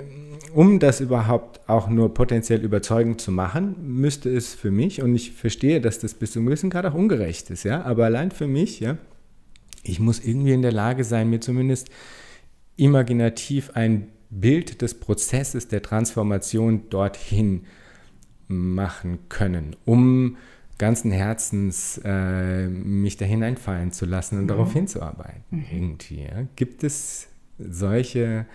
um 0.54 0.80
das 0.80 1.00
überhaupt 1.00 1.62
auch 1.70 1.88
nur 1.88 2.14
potenziell 2.14 2.62
überzeugend 2.62 3.22
zu 3.22 3.32
machen, 3.32 3.76
müsste 3.82 4.30
es 4.30 4.54
für 4.54 4.72
mich, 4.72 5.02
und 5.02 5.16
ich 5.16 5.32
verstehe, 5.32 5.80
dass 5.80 6.00
das 6.00 6.14
bis 6.14 6.34
zum 6.34 6.46
gewissen 6.46 6.70
Grad 6.70 6.86
auch 6.86 6.94
ungerecht 6.94 7.50
ist, 7.50 7.64
ja, 7.64 7.84
aber 7.84 8.06
allein 8.06 8.32
für 8.32 8.48
mich, 8.48 8.82
ja, 8.82 8.98
ich 9.84 10.00
muss 10.00 10.20
irgendwie 10.20 10.52
in 10.52 10.62
der 10.62 10.74
Lage 10.74 11.04
sein, 11.04 11.30
mir 11.30 11.40
zumindest 11.40 11.90
imaginativ 12.76 13.72
ein 13.76 14.10
Bild 14.32 14.82
des 14.82 15.00
Prozesses 15.00 15.68
der 15.68 15.82
Transformation 15.82 16.90
dorthin 16.90 17.66
machen 18.48 19.20
können, 19.30 19.76
um 19.86 20.38
ganzen 20.78 21.12
Herzens 21.12 22.02
äh, 22.04 22.68
mich 22.68 23.18
da 23.18 23.26
hineinfallen 23.26 23.92
zu 23.92 24.06
lassen 24.06 24.38
und 24.38 24.44
mhm. 24.46 24.48
darauf 24.48 24.74
hinzuarbeiten. 24.74 25.44
Mhm. 25.52 25.66
Irgendwie. 25.72 26.24
Ja. 26.24 26.48
Gibt 26.56 26.84
es 26.84 27.28
solche 27.60 28.48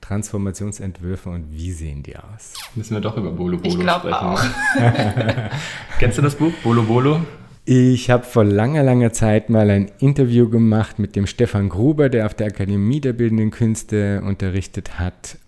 Transformationsentwürfe 0.00 1.30
und 1.30 1.52
wie 1.52 1.72
sehen 1.72 2.02
die 2.02 2.16
aus? 2.16 2.54
Müssen 2.74 2.94
wir 2.94 3.00
doch 3.00 3.16
über 3.16 3.32
Bolo 3.32 3.56
Bolo 3.56 3.82
ich 3.82 3.90
sprechen. 3.90 4.12
Auch. 4.12 4.42
Kennst 5.98 6.18
du 6.18 6.22
das 6.22 6.34
Buch 6.34 6.52
Bolo 6.62 6.82
Bolo? 6.82 7.20
Ich 7.72 8.10
habe 8.10 8.24
vor 8.24 8.42
langer, 8.42 8.82
langer 8.82 9.12
Zeit 9.12 9.48
mal 9.48 9.70
ein 9.70 9.92
Interview 10.00 10.48
gemacht 10.48 10.98
mit 10.98 11.14
dem 11.14 11.28
Stefan 11.28 11.68
Gruber, 11.68 12.08
der 12.08 12.26
auf 12.26 12.34
der 12.34 12.48
Akademie 12.48 13.00
der 13.00 13.12
Bildenden 13.12 13.52
Künste 13.52 14.22
unterrichtet 14.26 14.98
hat. 14.98 15.38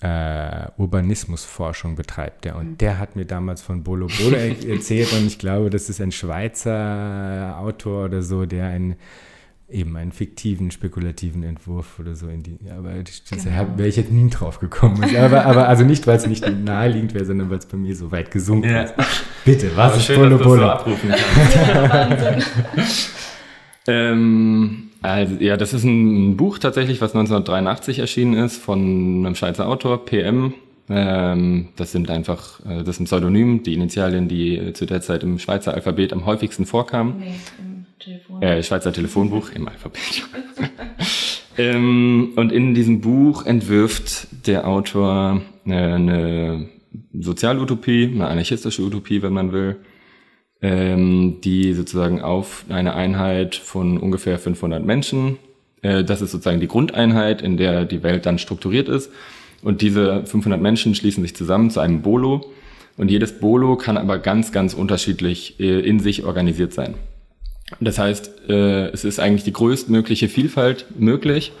Äh, 0.00 0.72
Urbanismusforschung 0.76 1.94
betreibt 1.94 2.46
er. 2.46 2.56
Und 2.56 2.70
mhm. 2.70 2.78
der 2.78 2.98
hat 2.98 3.14
mir 3.14 3.26
damals 3.26 3.62
von 3.62 3.84
Bolo 3.84 4.08
Bolo 4.08 4.36
erzählt 4.68 5.12
und 5.12 5.28
ich 5.28 5.38
glaube, 5.38 5.70
das 5.70 5.88
ist 5.88 6.00
ein 6.00 6.10
Schweizer 6.10 7.58
Autor 7.60 8.06
oder 8.06 8.22
so, 8.22 8.44
der 8.44 8.66
ein 8.66 8.96
eben 9.70 9.96
einen 9.96 10.12
fiktiven, 10.12 10.70
spekulativen 10.70 11.42
Entwurf 11.42 11.98
oder 11.98 12.14
so 12.14 12.28
in 12.28 12.42
die. 12.42 12.58
Aber 12.70 12.92
das 12.94 13.22
genau. 13.28 13.66
wäre 13.76 13.88
ich 13.88 13.96
jetzt 13.96 14.10
nie 14.10 14.28
drauf 14.30 14.58
gekommen. 14.58 15.02
aber, 15.16 15.46
aber 15.46 15.68
also 15.68 15.84
nicht, 15.84 16.06
weil 16.06 16.16
es 16.16 16.26
nicht 16.26 16.46
naheliegend 16.64 17.14
wäre, 17.14 17.24
sondern 17.24 17.50
weil 17.50 17.58
es 17.58 17.66
bei 17.66 17.76
mir 17.76 17.94
so 17.94 18.10
weit 18.12 18.30
gesunken 18.30 18.70
ja. 18.70 18.82
ist. 18.82 18.94
Bitte, 19.44 19.70
was 19.76 19.92
aber 19.92 19.96
ist 19.96 20.06
schön? 20.06 20.38
So 20.38 20.62
abrufen 20.62 21.12
ähm, 23.86 24.90
also, 25.02 25.34
ja, 25.36 25.56
das 25.56 25.72
ist 25.72 25.84
ein 25.84 26.36
Buch 26.36 26.58
tatsächlich, 26.58 27.00
was 27.00 27.14
1983 27.14 28.00
erschienen 28.00 28.34
ist 28.34 28.56
von 28.58 29.24
einem 29.24 29.34
Schweizer 29.34 29.66
Autor, 29.68 30.04
PM. 30.04 30.54
Ähm, 30.88 31.68
das 31.76 31.92
sind 31.92 32.10
einfach, 32.10 32.60
äh, 32.66 32.78
das 32.78 32.96
ist 32.96 33.00
ein 33.00 33.04
Pseudonym, 33.04 33.62
die 33.62 33.74
Initialien, 33.74 34.28
die 34.28 34.72
zu 34.72 34.86
der 34.86 35.00
Zeit 35.00 35.22
im 35.22 35.38
Schweizer 35.38 35.72
Alphabet 35.72 36.12
am 36.12 36.26
häufigsten 36.26 36.66
vorkamen. 36.66 37.18
Nee, 37.20 37.34
Telefon. 38.00 38.42
Äh, 38.42 38.62
Schweizer 38.62 38.92
Telefonbuch 38.92 39.50
im 39.50 39.68
Alphabet. 39.68 40.24
ähm, 41.58 42.32
und 42.36 42.52
in 42.52 42.74
diesem 42.74 43.00
Buch 43.00 43.46
entwirft 43.46 44.46
der 44.46 44.66
Autor 44.66 45.42
äh, 45.66 45.72
eine 45.72 46.68
Sozialutopie, 47.12 48.10
eine 48.12 48.26
anarchistische 48.26 48.82
Utopie, 48.82 49.22
wenn 49.22 49.32
man 49.32 49.52
will, 49.52 49.76
ähm, 50.62 51.40
die 51.42 51.72
sozusagen 51.72 52.20
auf 52.20 52.64
eine 52.68 52.94
Einheit 52.94 53.54
von 53.54 53.98
ungefähr 53.98 54.38
500 54.38 54.84
Menschen, 54.84 55.38
äh, 55.82 56.04
das 56.04 56.22
ist 56.22 56.32
sozusagen 56.32 56.60
die 56.60 56.68
Grundeinheit, 56.68 57.42
in 57.42 57.56
der 57.56 57.84
die 57.84 58.02
Welt 58.02 58.26
dann 58.26 58.38
strukturiert 58.38 58.88
ist. 58.88 59.10
Und 59.62 59.82
diese 59.82 60.24
500 60.24 60.60
Menschen 60.60 60.94
schließen 60.94 61.22
sich 61.22 61.36
zusammen 61.36 61.70
zu 61.70 61.80
einem 61.80 62.02
Bolo. 62.02 62.46
Und 62.96 63.10
jedes 63.10 63.38
Bolo 63.38 63.76
kann 63.76 63.96
aber 63.96 64.18
ganz, 64.18 64.52
ganz 64.52 64.74
unterschiedlich 64.74 65.60
äh, 65.60 65.80
in 65.80 66.00
sich 66.00 66.24
organisiert 66.24 66.72
sein. 66.72 66.94
Das 67.78 67.98
heißt, 67.98 68.48
äh, 68.48 68.88
es 68.88 69.04
ist 69.04 69.20
eigentlich 69.20 69.44
die 69.44 69.52
größtmögliche 69.52 70.28
Vielfalt 70.28 70.86
möglich. 70.98 71.52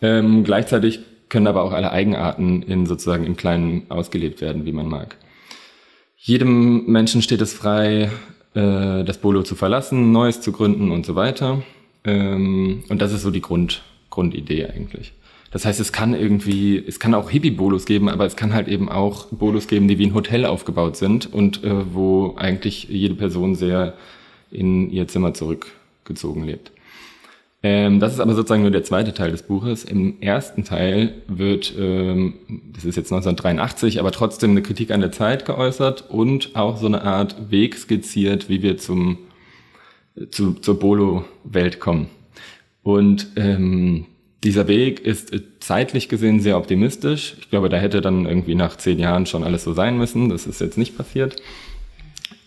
Ähm, 0.00 0.44
gleichzeitig 0.44 1.00
können 1.28 1.46
aber 1.46 1.62
auch 1.62 1.72
alle 1.72 1.92
Eigenarten 1.92 2.62
in 2.62 2.86
sozusagen 2.86 3.24
im 3.24 3.36
Kleinen 3.36 3.84
ausgelebt 3.90 4.40
werden, 4.40 4.64
wie 4.64 4.72
man 4.72 4.88
mag. 4.88 5.16
Jedem 6.16 6.86
Menschen 6.86 7.22
steht 7.22 7.40
es 7.40 7.52
frei, 7.52 8.10
äh, 8.54 9.04
das 9.04 9.18
Bolo 9.18 9.42
zu 9.42 9.54
verlassen, 9.54 10.12
Neues 10.12 10.40
zu 10.40 10.52
gründen 10.52 10.90
und 10.90 11.04
so 11.04 11.14
weiter. 11.14 11.62
Ähm, 12.04 12.84
und 12.88 13.02
das 13.02 13.12
ist 13.12 13.22
so 13.22 13.30
die 13.30 13.40
Grund, 13.40 13.82
Grundidee 14.10 14.66
eigentlich. 14.66 15.12
Das 15.52 15.66
heißt, 15.66 15.80
es 15.80 15.92
kann 15.92 16.14
irgendwie, 16.14 16.82
es 16.86 16.98
kann 16.98 17.14
auch 17.14 17.28
Hippie-Bolos 17.28 17.84
geben, 17.84 18.08
aber 18.08 18.24
es 18.24 18.36
kann 18.36 18.54
halt 18.54 18.68
eben 18.68 18.88
auch 18.88 19.26
Bolos 19.26 19.68
geben, 19.68 19.86
die 19.86 19.98
wie 19.98 20.06
ein 20.06 20.14
Hotel 20.14 20.46
aufgebaut 20.46 20.96
sind 20.96 21.32
und 21.32 21.62
äh, 21.62 21.94
wo 21.94 22.34
eigentlich 22.36 22.84
jede 22.88 23.14
Person 23.14 23.54
sehr 23.54 23.94
in 24.52 24.90
ihr 24.90 25.08
Zimmer 25.08 25.34
zurückgezogen 25.34 26.44
lebt. 26.44 26.72
Ähm, 27.64 28.00
das 28.00 28.12
ist 28.12 28.20
aber 28.20 28.34
sozusagen 28.34 28.62
nur 28.62 28.72
der 28.72 28.82
zweite 28.82 29.14
Teil 29.14 29.30
des 29.30 29.44
Buches. 29.44 29.84
Im 29.84 30.20
ersten 30.20 30.64
Teil 30.64 31.14
wird, 31.28 31.72
ähm, 31.78 32.34
das 32.74 32.84
ist 32.84 32.96
jetzt 32.96 33.12
1983, 33.12 34.00
aber 34.00 34.10
trotzdem 34.10 34.50
eine 34.50 34.62
Kritik 34.62 34.90
an 34.90 35.00
der 35.00 35.12
Zeit 35.12 35.44
geäußert 35.44 36.10
und 36.10 36.56
auch 36.56 36.76
so 36.76 36.86
eine 36.86 37.02
Art 37.02 37.50
Weg 37.50 37.76
skizziert, 37.76 38.48
wie 38.48 38.62
wir 38.62 38.78
zum, 38.78 39.18
zu, 40.30 40.54
zur 40.54 40.78
Bolo-Welt 40.80 41.78
kommen. 41.78 42.08
Und 42.82 43.28
ähm, 43.36 44.06
dieser 44.42 44.66
Weg 44.66 44.98
ist 44.98 45.32
zeitlich 45.60 46.08
gesehen 46.08 46.40
sehr 46.40 46.56
optimistisch. 46.56 47.36
Ich 47.40 47.48
glaube, 47.48 47.68
da 47.68 47.76
hätte 47.76 48.00
dann 48.00 48.26
irgendwie 48.26 48.56
nach 48.56 48.76
zehn 48.76 48.98
Jahren 48.98 49.26
schon 49.26 49.44
alles 49.44 49.62
so 49.62 49.72
sein 49.72 49.96
müssen. 49.96 50.30
Das 50.30 50.48
ist 50.48 50.60
jetzt 50.60 50.78
nicht 50.78 50.96
passiert. 50.96 51.40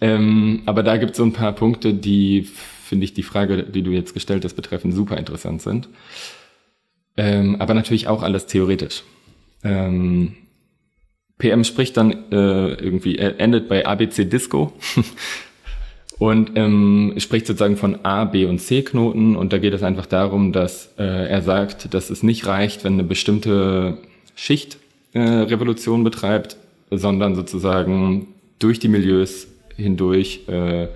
Ähm, 0.01 0.63
aber 0.65 0.83
da 0.83 0.97
gibt 0.97 1.11
es 1.11 1.17
so 1.17 1.23
ein 1.23 1.33
paar 1.33 1.53
Punkte, 1.53 1.93
die, 1.93 2.47
finde 2.83 3.05
ich, 3.05 3.13
die 3.13 3.23
Frage, 3.23 3.63
die 3.63 3.81
du 3.81 3.91
jetzt 3.91 4.13
gestellt 4.13 4.43
hast, 4.43 4.55
betreffen, 4.55 4.91
super 4.91 5.17
interessant 5.17 5.61
sind. 5.61 5.89
Ähm, 7.17 7.57
aber 7.59 7.73
natürlich 7.73 8.07
auch 8.07 8.23
alles 8.23 8.45
theoretisch. 8.45 9.03
Ähm, 9.63 10.35
PM 11.37 11.63
spricht 11.63 11.97
dann 11.97 12.31
äh, 12.31 12.73
irgendwie, 12.73 13.17
er 13.17 13.39
endet 13.39 13.67
bei 13.67 13.85
ABC 13.85 14.25
Disco 14.25 14.73
und 16.19 16.51
ähm, 16.55 17.13
spricht 17.17 17.47
sozusagen 17.47 17.77
von 17.77 18.03
A, 18.03 18.25
B 18.25 18.45
und 18.45 18.59
C 18.59 18.83
Knoten 18.83 19.35
und 19.35 19.51
da 19.51 19.57
geht 19.57 19.73
es 19.73 19.83
einfach 19.83 20.05
darum, 20.05 20.53
dass 20.53 20.93
äh, 20.97 21.03
er 21.03 21.41
sagt, 21.41 21.93
dass 21.93 22.09
es 22.09 22.23
nicht 22.23 22.47
reicht, 22.47 22.83
wenn 22.83 22.93
eine 22.93 23.03
bestimmte 23.03 23.97
Schicht 24.35 24.77
äh, 25.13 25.19
Revolution 25.19 26.03
betreibt, 26.03 26.57
sondern 26.89 27.35
sozusagen 27.35 28.27
durch 28.59 28.79
die 28.79 28.87
Milieus 28.87 29.47
hindurch 29.77 30.47
äh, 30.47 30.87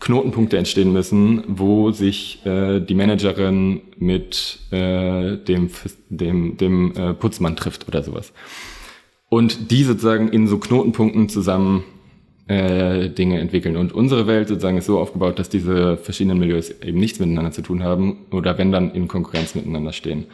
Knotenpunkte 0.00 0.58
entstehen 0.58 0.92
müssen, 0.92 1.44
wo 1.46 1.90
sich 1.90 2.44
äh, 2.44 2.80
die 2.80 2.94
Managerin 2.94 3.80
mit 3.96 4.58
äh, 4.70 5.36
dem, 5.36 5.70
dem, 6.10 6.56
dem 6.56 6.92
äh, 6.94 7.14
Putzmann 7.14 7.56
trifft 7.56 7.88
oder 7.88 8.02
sowas. 8.02 8.32
Und 9.30 9.70
die 9.70 9.82
sozusagen 9.82 10.28
in 10.28 10.46
so 10.46 10.58
Knotenpunkten 10.58 11.28
zusammen 11.28 11.84
äh, 12.46 13.08
Dinge 13.08 13.40
entwickeln. 13.40 13.76
Und 13.76 13.92
unsere 13.92 14.26
Welt 14.26 14.48
sozusagen 14.48 14.76
ist 14.76 14.86
so 14.86 14.98
aufgebaut, 14.98 15.38
dass 15.38 15.48
diese 15.48 15.96
verschiedenen 15.96 16.38
Milieus 16.38 16.70
eben 16.82 16.98
nichts 16.98 17.18
miteinander 17.18 17.52
zu 17.52 17.62
tun 17.62 17.82
haben 17.82 18.26
oder 18.30 18.58
wenn 18.58 18.72
dann 18.72 18.92
in 18.92 19.08
Konkurrenz 19.08 19.54
miteinander 19.54 19.92
stehen. 19.92 20.26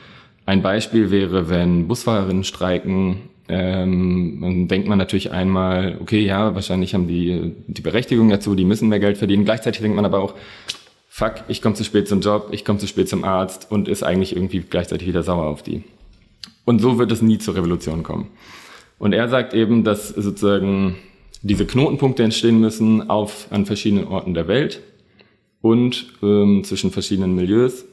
Ein 0.47 0.63
Beispiel 0.63 1.13
wäre, 1.13 1.49
wenn 1.49 1.87
Busfahrerinnen 1.87 2.43
streiken 2.43 3.19
ähm, 3.51 4.39
dann 4.41 4.69
denkt 4.69 4.89
man 4.89 4.99
natürlich 4.99 5.33
einmal, 5.33 5.99
okay, 6.01 6.21
ja, 6.21 6.55
wahrscheinlich 6.55 6.95
haben 6.95 7.09
die 7.09 7.53
die 7.67 7.83
Berechtigung 7.83 8.29
dazu, 8.29 8.55
die 8.55 8.65
müssen 8.65 8.89
mehr 8.89 9.01
Geld 9.01 9.19
verdienen. 9.19 9.45
Gleichzeitig 9.45 9.81
denkt 9.81 9.97
man 9.97 10.05
aber 10.05 10.21
auch, 10.21 10.35
fuck, 11.09 11.35
ich 11.49 11.61
komme 11.61 11.75
zu 11.75 11.85
spät 11.85 12.07
zum 12.07 12.21
Job, 12.21 12.49
ich 12.53 12.65
komme 12.65 12.79
zu 12.79 12.87
spät 12.87 13.09
zum 13.09 13.25
Arzt 13.25 13.71
und 13.71 13.89
ist 13.89 14.05
eigentlich 14.05 14.37
irgendwie 14.37 14.61
gleichzeitig 14.61 15.09
wieder 15.09 15.23
sauer 15.23 15.47
auf 15.47 15.63
die. 15.63 15.83
Und 16.65 16.81
so 16.81 16.99
wird 16.99 17.11
es 17.11 17.23
nie 17.23 17.39
zur 17.39 17.57
Revolution 17.57 18.05
kommen. 18.05 18.29
Und 18.99 19.13
er 19.13 19.29
sagt 19.29 19.53
eben, 19.53 19.83
dass 19.83 20.09
sozusagen 20.09 20.97
diese 21.43 21.67
Knotenpunkte 21.67 22.23
entstehen 22.23 22.61
müssen 22.61 23.11
auf 23.11 23.49
an 23.51 23.67
verschiedenen 23.67 24.07
Orten 24.07 24.35
der 24.35 24.47
Welt 24.47 24.81
und 25.63 26.13
ähm, 26.23 26.63
zwischen 26.65 26.91
verschiedenen 26.91 27.35
Milieus 27.35 27.85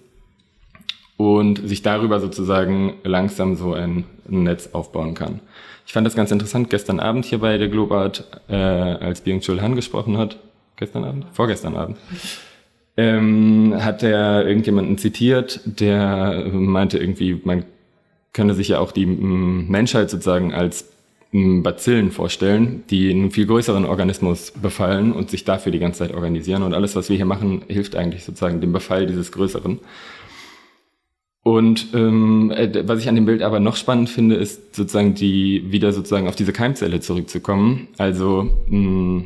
und 1.17 1.67
sich 1.67 1.81
darüber 1.81 2.19
sozusagen 2.19 2.93
langsam 3.03 3.55
so 3.55 3.73
ein 3.73 4.05
Netz 4.27 4.69
aufbauen 4.73 5.15
kann. 5.15 5.39
Ich 5.85 5.93
fand 5.93 6.05
das 6.05 6.15
ganz 6.15 6.31
interessant 6.31 6.69
gestern 6.69 6.99
Abend 6.99 7.25
hier 7.25 7.39
bei 7.39 7.57
der 7.57 7.69
Globart, 7.69 8.25
äh, 8.49 8.55
als 8.55 9.21
Byung-Chul 9.21 9.61
Han 9.61 9.75
gesprochen 9.75 10.17
hat. 10.17 10.37
Gestern 10.75 11.03
Abend? 11.03 11.25
Vorgestern 11.33 11.75
Abend. 11.75 11.97
Ähm, 12.97 13.73
hat 13.79 14.03
er 14.03 14.47
irgendjemanden 14.47 14.97
zitiert, 14.97 15.61
der 15.65 16.49
meinte 16.51 16.97
irgendwie, 16.97 17.39
man 17.43 17.63
könne 18.33 18.53
sich 18.53 18.69
ja 18.69 18.79
auch 18.79 18.91
die 18.91 19.05
Menschheit 19.05 20.09
sozusagen 20.09 20.53
als 20.53 20.89
Bazillen 21.31 22.11
vorstellen, 22.11 22.83
die 22.89 23.11
einen 23.11 23.31
viel 23.31 23.45
größeren 23.45 23.85
Organismus 23.85 24.51
befallen 24.51 25.11
und 25.11 25.29
sich 25.29 25.43
dafür 25.43 25.71
die 25.71 25.79
ganze 25.79 25.99
Zeit 25.99 26.13
organisieren. 26.13 26.63
Und 26.63 26.73
alles, 26.73 26.95
was 26.95 27.09
wir 27.09 27.17
hier 27.17 27.25
machen, 27.25 27.63
hilft 27.67 27.95
eigentlich 27.95 28.23
sozusagen 28.23 28.61
dem 28.61 28.71
Befall 28.71 29.07
dieses 29.07 29.31
Größeren. 29.31 29.79
Und 31.47 31.93
ähm, 31.93 32.51
äh, 32.51 32.85
was 32.89 32.99
ich 32.99 33.07
an 33.07 33.15
dem 33.15 33.23
Bild 33.23 33.41
aber 33.41 33.61
noch 33.61 33.77
spannend 33.77 34.09
finde, 34.09 34.35
ist 34.35 34.75
sozusagen 34.75 35.13
die 35.13 35.71
wieder 35.71 35.93
sozusagen 35.93 36.27
auf 36.27 36.35
diese 36.35 36.51
Keimzelle 36.51 36.99
zurückzukommen. 36.99 37.87
Also 37.97 38.49
mh, 38.67 39.23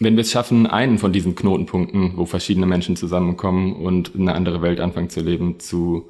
wenn 0.00 0.16
wir 0.16 0.22
es 0.22 0.30
schaffen, 0.30 0.66
einen 0.66 0.96
von 0.96 1.12
diesen 1.12 1.34
Knotenpunkten, 1.34 2.16
wo 2.16 2.24
verschiedene 2.24 2.64
Menschen 2.64 2.96
zusammenkommen 2.96 3.76
und 3.76 4.12
eine 4.14 4.32
andere 4.32 4.62
Welt 4.62 4.80
anfangen 4.80 5.10
zu 5.10 5.20
leben, 5.20 5.60
zu 5.60 6.08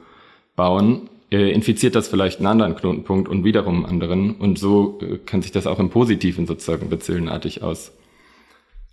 bauen, 0.55 1.11
äh, 1.33 1.51
infiziert 1.51 1.97
das 1.97 2.07
vielleicht 2.07 2.39
einen 2.39 2.47
anderen 2.47 2.77
Knotenpunkt 2.77 3.29
und 3.29 3.43
wiederum 3.43 3.79
einen 3.79 3.87
anderen. 3.87 4.37
Und 4.37 4.61
so 4.61 5.01
äh, 5.03 5.19
kann 5.27 5.43
sich 5.43 5.51
das 5.51 5.67
auch 5.67 5.81
im 5.81 5.91
Positiven 5.91 6.47
sozusagen 6.47 6.89
bezillenartig 6.89 7.65
aus, 7.65 7.91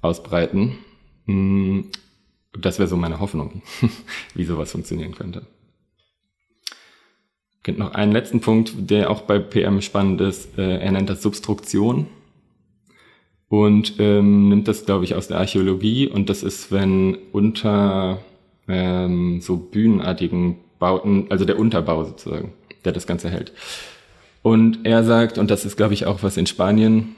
ausbreiten. 0.01 0.79
Hm, 1.27 1.91
das 2.59 2.79
wäre 2.79 2.89
so 2.89 2.97
meine 2.97 3.19
Hoffnung, 3.19 3.61
wie 4.33 4.45
sowas 4.45 4.71
funktionieren 4.71 5.13
könnte. 5.13 5.45
Gibt 7.63 7.77
noch 7.77 7.93
einen 7.93 8.11
letzten 8.11 8.39
Punkt, 8.39 8.73
der 8.77 9.09
auch 9.09 9.21
bei 9.21 9.39
PM 9.39 9.81
spannend 9.81 10.21
ist. 10.21 10.57
Äh, 10.57 10.77
er 10.77 10.91
nennt 10.91 11.09
das 11.09 11.21
Substruktion 11.21 12.07
und 13.49 13.95
ähm, 13.99 14.49
nimmt 14.49 14.67
das, 14.67 14.85
glaube 14.85 15.03
ich, 15.03 15.15
aus 15.15 15.27
der 15.27 15.39
Archäologie. 15.39 16.07
Und 16.07 16.29
das 16.29 16.43
ist, 16.43 16.71
wenn 16.71 17.17
unter 17.31 18.19
ähm, 18.67 19.41
so 19.41 19.57
bühnenartigen 19.57 20.57
Bauten, 20.77 21.25
also 21.29 21.43
der 21.43 21.59
Unterbau 21.59 22.05
sozusagen, 22.05 22.53
der 22.85 22.93
das 22.93 23.07
Ganze 23.07 23.29
hält. 23.29 23.51
Und 24.41 24.79
er 24.85 25.03
sagt, 25.03 25.37
und 25.37 25.51
das 25.51 25.65
ist, 25.65 25.75
glaube 25.75 25.93
ich, 25.93 26.05
auch 26.05 26.23
was 26.23 26.37
in 26.37 26.45
Spanien 26.45 27.15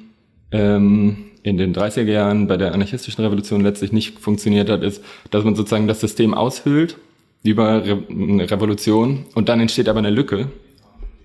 ähm, 0.51 1.25
in 1.43 1.57
den 1.57 1.73
30er 1.73 2.03
Jahren 2.03 2.47
bei 2.47 2.57
der 2.57 2.73
anarchistischen 2.73 3.23
Revolution 3.23 3.61
letztlich 3.61 3.91
nicht 3.91 4.19
funktioniert 4.19 4.69
hat, 4.69 4.81
ist, 4.81 5.03
dass 5.29 5.43
man 5.43 5.55
sozusagen 5.55 5.87
das 5.87 5.99
System 5.99 6.33
aushöhlt 6.33 6.97
über 7.43 7.85
Re 7.85 8.03
eine 8.09 8.49
Revolution 8.49 9.25
und 9.33 9.49
dann 9.49 9.59
entsteht 9.59 9.89
aber 9.89 9.99
eine 9.99 10.09
Lücke. 10.09 10.49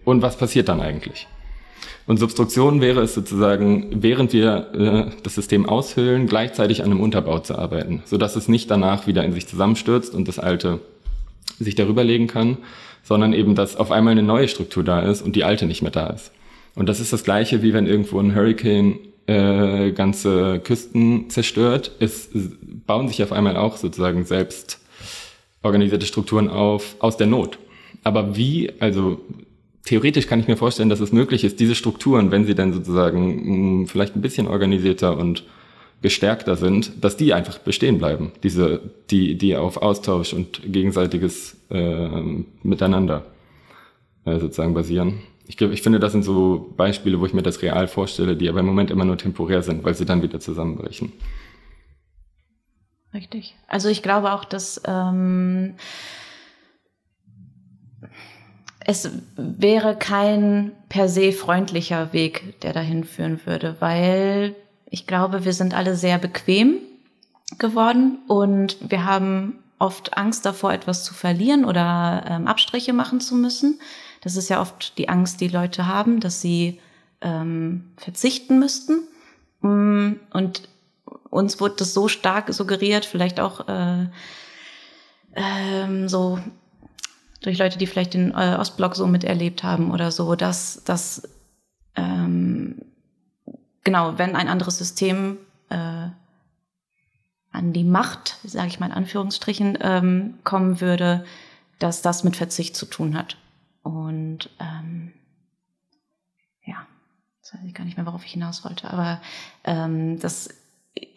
Und 0.04 0.22
was 0.22 0.36
passiert 0.36 0.68
dann 0.68 0.80
eigentlich? 0.80 1.26
Und 2.06 2.18
Substruktion 2.18 2.80
wäre 2.80 3.00
es 3.00 3.14
sozusagen, 3.14 4.02
während 4.02 4.32
wir 4.32 4.72
äh, 4.74 5.22
das 5.22 5.34
System 5.34 5.66
aushöhlen, 5.68 6.28
gleichzeitig 6.28 6.84
an 6.84 6.92
einem 6.92 7.00
Unterbau 7.00 7.40
zu 7.40 7.58
arbeiten, 7.58 8.02
sodass 8.04 8.36
es 8.36 8.46
nicht 8.46 8.70
danach 8.70 9.08
wieder 9.08 9.24
in 9.24 9.32
sich 9.32 9.48
zusammenstürzt 9.48 10.14
und 10.14 10.28
das 10.28 10.38
alte 10.38 10.80
sich 11.58 11.74
darüber 11.74 12.04
legen 12.04 12.28
kann, 12.28 12.58
sondern 13.02 13.32
eben, 13.32 13.54
dass 13.54 13.76
auf 13.76 13.90
einmal 13.90 14.12
eine 14.12 14.22
neue 14.22 14.46
Struktur 14.46 14.84
da 14.84 15.00
ist 15.00 15.22
und 15.22 15.34
die 15.34 15.44
alte 15.44 15.66
nicht 15.66 15.82
mehr 15.82 15.90
da 15.90 16.08
ist. 16.08 16.30
Und 16.76 16.88
das 16.88 17.00
ist 17.00 17.12
das 17.12 17.24
Gleiche, 17.24 17.62
wie 17.62 17.72
wenn 17.72 17.86
irgendwo 17.86 18.20
ein 18.20 18.34
Hurricane 18.34 18.98
äh, 19.26 19.90
ganze 19.92 20.60
Küsten 20.60 21.30
zerstört. 21.30 21.90
Es 21.98 22.28
bauen 22.86 23.08
sich 23.08 23.22
auf 23.22 23.32
einmal 23.32 23.56
auch 23.56 23.76
sozusagen 23.76 24.24
selbst 24.24 24.80
organisierte 25.66 26.06
Strukturen 26.06 26.48
auf 26.48 26.96
aus 27.00 27.16
der 27.16 27.26
Not. 27.26 27.58
Aber 28.02 28.36
wie, 28.36 28.70
also 28.80 29.20
theoretisch 29.84 30.26
kann 30.26 30.40
ich 30.40 30.48
mir 30.48 30.56
vorstellen, 30.56 30.88
dass 30.88 31.00
es 31.00 31.12
möglich 31.12 31.44
ist, 31.44 31.60
diese 31.60 31.74
Strukturen, 31.74 32.30
wenn 32.30 32.44
sie 32.44 32.54
dann 32.54 32.72
sozusagen 32.72 33.26
mh, 33.26 33.44
hm, 33.44 33.86
vielleicht 33.86 34.16
ein 34.16 34.22
bisschen 34.22 34.46
organisierter 34.46 35.16
und 35.16 35.44
gestärkter 36.02 36.56
sind, 36.56 36.92
dass 37.00 37.16
die 37.16 37.32
einfach 37.32 37.58
bestehen 37.58 37.98
bleiben, 37.98 38.32
diese, 38.42 38.80
die, 39.10 39.36
die 39.36 39.56
auf 39.56 39.78
Austausch 39.78 40.34
und 40.34 40.60
gegenseitiges 40.64 41.56
äh, 41.70 42.08
Miteinander 42.62 43.24
äh, 44.24 44.38
sozusagen 44.38 44.74
basieren. 44.74 45.20
Ich, 45.48 45.60
ich 45.60 45.82
finde, 45.82 46.00
das 46.00 46.12
sind 46.12 46.24
so 46.24 46.74
Beispiele, 46.76 47.20
wo 47.20 47.26
ich 47.26 47.32
mir 47.32 47.42
das 47.42 47.62
real 47.62 47.88
vorstelle, 47.88 48.36
die 48.36 48.48
aber 48.48 48.60
im 48.60 48.66
Moment 48.66 48.90
immer 48.90 49.04
nur 49.04 49.16
temporär 49.16 49.62
sind, 49.62 49.84
weil 49.84 49.94
sie 49.94 50.04
dann 50.04 50.22
wieder 50.22 50.40
zusammenbrechen. 50.40 51.12
Richtig. 53.16 53.56
Also 53.66 53.88
ich 53.88 54.02
glaube 54.02 54.32
auch, 54.32 54.44
dass 54.44 54.82
ähm, 54.86 55.74
es 58.80 59.10
wäre 59.36 59.96
kein 59.96 60.72
per 60.90 61.08
se 61.08 61.32
freundlicher 61.32 62.12
Weg, 62.12 62.60
der 62.60 62.74
dahin 62.74 63.04
führen 63.04 63.40
würde, 63.46 63.76
weil 63.80 64.54
ich 64.90 65.06
glaube, 65.06 65.46
wir 65.46 65.54
sind 65.54 65.72
alle 65.72 65.96
sehr 65.96 66.18
bequem 66.18 66.76
geworden 67.58 68.18
und 68.28 68.76
wir 68.80 69.06
haben 69.06 69.60
oft 69.78 70.16
Angst 70.16 70.44
davor, 70.44 70.74
etwas 70.74 71.02
zu 71.02 71.14
verlieren 71.14 71.64
oder 71.64 72.22
ähm, 72.28 72.46
Abstriche 72.46 72.92
machen 72.92 73.20
zu 73.20 73.34
müssen. 73.34 73.80
Das 74.20 74.36
ist 74.36 74.50
ja 74.50 74.60
oft 74.60 74.98
die 74.98 75.08
Angst, 75.08 75.40
die 75.40 75.48
Leute 75.48 75.86
haben, 75.86 76.20
dass 76.20 76.42
sie 76.42 76.80
ähm, 77.22 77.92
verzichten 77.96 78.58
müssten. 78.58 79.08
Mm, 79.62 80.14
und 80.32 80.68
uns 81.30 81.60
wurde 81.60 81.76
das 81.78 81.94
so 81.94 82.08
stark 82.08 82.52
suggeriert, 82.52 83.04
vielleicht 83.04 83.40
auch 83.40 83.68
äh, 83.68 84.06
ähm, 85.34 86.08
so 86.08 86.38
durch 87.42 87.58
Leute, 87.58 87.78
die 87.78 87.86
vielleicht 87.86 88.14
den 88.14 88.32
äh, 88.32 88.56
Ostblock 88.58 88.96
so 88.96 89.06
miterlebt 89.06 89.62
haben 89.62 89.90
oder 89.90 90.10
so, 90.10 90.34
dass, 90.34 90.82
dass 90.84 91.28
ähm, 91.94 92.82
genau, 93.84 94.18
wenn 94.18 94.34
ein 94.34 94.48
anderes 94.48 94.78
System 94.78 95.38
äh, 95.68 96.08
an 97.52 97.72
die 97.72 97.84
Macht, 97.84 98.38
sage 98.44 98.68
ich 98.68 98.80
mal 98.80 98.86
in 98.86 98.92
Anführungsstrichen, 98.92 99.78
ähm, 99.80 100.34
kommen 100.44 100.80
würde, 100.80 101.24
dass 101.78 102.02
das 102.02 102.24
mit 102.24 102.36
Verzicht 102.36 102.76
zu 102.76 102.86
tun 102.86 103.16
hat. 103.16 103.36
Und 103.82 104.50
ähm, 104.58 105.12
ja, 106.64 106.86
jetzt 107.38 107.54
weiß 107.54 107.60
ich 107.64 107.74
gar 107.74 107.84
nicht 107.84 107.96
mehr, 107.96 108.06
worauf 108.06 108.24
ich 108.24 108.32
hinaus 108.32 108.64
wollte, 108.64 108.90
aber 108.90 109.20
ähm, 109.64 110.18
das 110.18 110.48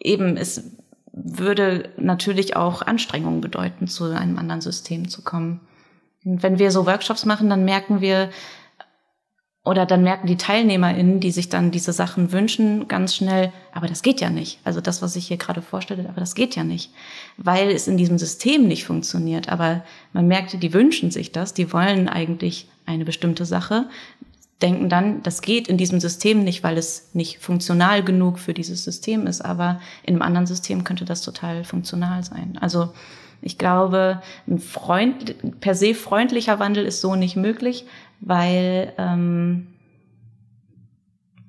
eben, 0.00 0.36
es 0.36 0.76
würde 1.12 1.90
natürlich 1.96 2.56
auch 2.56 2.82
Anstrengungen 2.82 3.40
bedeuten, 3.40 3.88
zu 3.88 4.04
einem 4.04 4.38
anderen 4.38 4.60
System 4.60 5.08
zu 5.08 5.22
kommen. 5.22 5.60
Und 6.24 6.42
wenn 6.42 6.58
wir 6.58 6.70
so 6.70 6.86
Workshops 6.86 7.24
machen, 7.24 7.48
dann 7.48 7.64
merken 7.64 8.00
wir, 8.00 8.30
oder 9.64 9.84
dann 9.84 10.02
merken 10.02 10.26
die 10.26 10.36
TeilnehmerInnen, 10.36 11.20
die 11.20 11.30
sich 11.30 11.50
dann 11.50 11.70
diese 11.70 11.92
Sachen 11.92 12.32
wünschen, 12.32 12.88
ganz 12.88 13.14
schnell, 13.14 13.52
aber 13.72 13.88
das 13.88 14.02
geht 14.02 14.20
ja 14.20 14.30
nicht. 14.30 14.58
Also 14.64 14.80
das, 14.80 15.02
was 15.02 15.16
ich 15.16 15.28
hier 15.28 15.36
gerade 15.36 15.60
vorstelle, 15.60 16.08
aber 16.08 16.20
das 16.20 16.34
geht 16.34 16.56
ja 16.56 16.64
nicht, 16.64 16.92
weil 17.36 17.70
es 17.70 17.86
in 17.86 17.98
diesem 17.98 18.16
System 18.16 18.66
nicht 18.66 18.84
funktioniert. 18.84 19.50
Aber 19.50 19.84
man 20.14 20.26
merkte, 20.26 20.56
die 20.56 20.72
wünschen 20.72 21.10
sich 21.10 21.30
das, 21.32 21.52
die 21.52 21.72
wollen 21.72 22.08
eigentlich 22.08 22.68
eine 22.86 23.04
bestimmte 23.04 23.44
Sache, 23.44 23.88
denken 24.62 24.88
dann, 24.88 25.22
das 25.22 25.42
geht 25.42 25.68
in 25.68 25.76
diesem 25.76 26.00
System 26.00 26.44
nicht, 26.44 26.62
weil 26.62 26.76
es 26.76 27.10
nicht 27.14 27.38
funktional 27.38 28.02
genug 28.02 28.38
für 28.38 28.54
dieses 28.54 28.84
System 28.84 29.26
ist, 29.26 29.40
aber 29.40 29.80
in 30.02 30.14
einem 30.14 30.22
anderen 30.22 30.46
System 30.46 30.84
könnte 30.84 31.04
das 31.04 31.22
total 31.22 31.64
funktional 31.64 32.22
sein. 32.24 32.58
Also 32.60 32.92
ich 33.42 33.56
glaube, 33.56 34.22
ein 34.46 34.58
Freund, 34.58 35.60
per 35.60 35.74
se 35.74 35.94
freundlicher 35.94 36.58
Wandel 36.58 36.84
ist 36.84 37.00
so 37.00 37.16
nicht 37.16 37.36
möglich, 37.36 37.86
weil 38.20 38.92
ähm, 38.98 39.68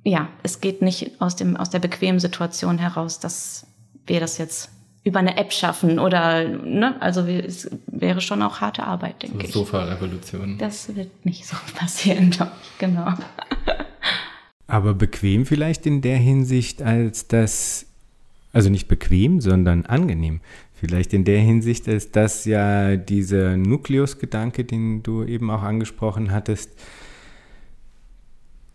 ja, 0.03 0.30
es 0.41 0.62
geht 0.62 0.82
nicht 0.82 1.22
aus, 1.22 1.36
dem, 1.36 1.57
aus 1.57 1.70
der 1.70 1.80
bequemen 1.80 2.20
Situation 2.20 2.78
heraus, 2.78 3.20
dass 3.20 3.68
wir 4.07 4.20
das 4.20 4.38
jetzt 4.38 4.70
über 5.04 5.20
eine 5.20 5.38
App 5.38 5.52
schaffen 5.52 5.97
oder, 5.99 6.47
ne, 6.47 6.95
also 7.02 7.22
es 7.22 7.70
wäre 7.88 8.22
schon 8.22 8.41
auch 8.41 8.62
harte 8.62 8.84
Arbeit, 8.84 9.24
denke 9.24 9.38
so 9.38 9.43
ich. 9.43 9.52
Sofa-Revolution. 9.52 10.58
Das 10.58 10.95
wird 10.95 11.26
nicht 11.26 11.45
so 11.45 11.58
passieren, 11.76 12.30
glaube 12.30 12.52
ich, 12.62 12.78
genau. 12.78 13.14
Aber 14.68 14.93
bequem 14.93 15.45
vielleicht 15.45 15.86
in 15.86 16.02
der 16.02 16.18
Hinsicht, 16.18 16.82
als 16.82 17.28
das, 17.28 17.88
also 18.54 18.70
nicht 18.70 18.88
bequem, 18.88 19.41
sondern 19.41 19.86
angenehm. 19.86 20.39
Vielleicht 20.74 21.14
in 21.14 21.26
der 21.26 21.39
Hinsicht, 21.39 21.88
als 21.88 22.12
dass 22.12 22.45
ja 22.45 22.95
dieser 22.95 23.58
Nukleusgedanke, 23.58 24.64
den 24.64 25.04
du 25.04 25.24
eben 25.24 25.49
auch 25.52 25.62
angesprochen 25.62 26.32
hattest, 26.32 26.72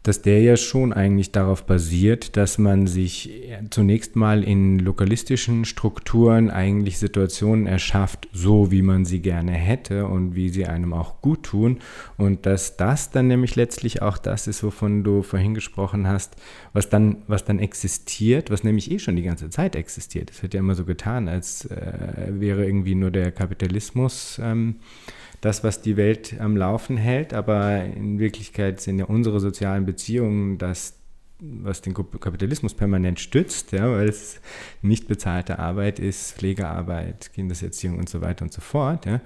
dass 0.06 0.22
der 0.22 0.40
ja 0.40 0.56
schon 0.56 0.92
eigentlich 0.92 1.32
darauf 1.32 1.64
basiert, 1.66 2.36
dass 2.36 2.58
man 2.58 2.86
sich 2.86 3.42
zunächst 3.70 4.14
mal 4.14 4.44
in 4.44 4.78
lokalistischen 4.78 5.64
Strukturen 5.64 6.48
eigentlich 6.48 6.98
Situationen 6.98 7.66
erschafft, 7.66 8.28
so 8.32 8.70
wie 8.70 8.82
man 8.82 9.04
sie 9.04 9.20
gerne 9.20 9.50
hätte 9.50 10.06
und 10.06 10.36
wie 10.36 10.48
sie 10.48 10.66
einem 10.66 10.92
auch 10.92 11.20
gut 11.22 11.42
tun. 11.42 11.78
Und 12.16 12.46
dass 12.46 12.76
das 12.76 13.10
dann 13.10 13.26
nämlich 13.26 13.56
letztlich 13.56 14.00
auch 14.00 14.16
das 14.16 14.46
ist, 14.46 14.62
wovon 14.62 15.02
du 15.02 15.22
vorhin 15.22 15.54
gesprochen 15.54 16.06
hast, 16.06 16.36
was 16.72 16.88
dann, 16.88 17.22
was 17.26 17.44
dann 17.44 17.58
existiert, 17.58 18.48
was 18.50 18.62
nämlich 18.62 18.92
eh 18.92 19.00
schon 19.00 19.16
die 19.16 19.24
ganze 19.24 19.50
Zeit 19.50 19.74
existiert. 19.74 20.30
Es 20.30 20.40
wird 20.40 20.54
ja 20.54 20.60
immer 20.60 20.76
so 20.76 20.84
getan, 20.84 21.26
als 21.26 21.64
äh, 21.64 22.28
wäre 22.28 22.64
irgendwie 22.64 22.94
nur 22.94 23.10
der 23.10 23.32
Kapitalismus. 23.32 24.40
Ähm, 24.40 24.76
das, 25.40 25.64
was 25.64 25.82
die 25.82 25.96
Welt 25.96 26.36
am 26.40 26.56
Laufen 26.56 26.96
hält, 26.96 27.34
aber 27.34 27.84
in 27.84 28.18
Wirklichkeit 28.18 28.80
sind 28.80 28.98
ja 28.98 29.04
unsere 29.06 29.40
sozialen 29.40 29.86
Beziehungen 29.86 30.58
das, 30.58 30.94
was 31.40 31.82
den 31.82 31.94
Kapitalismus 31.94 32.74
permanent 32.74 33.20
stützt, 33.20 33.72
ja, 33.72 33.90
weil 33.90 34.08
es 34.08 34.40
nicht 34.82 35.08
bezahlte 35.08 35.58
Arbeit 35.58 35.98
ist, 35.98 36.32
Pflegearbeit, 36.32 37.30
Kindeserziehung 37.34 37.98
und 37.98 38.08
so 38.08 38.20
weiter 38.20 38.44
und 38.44 38.52
so 38.52 38.60
fort. 38.60 39.06
Ja. 39.06 39.20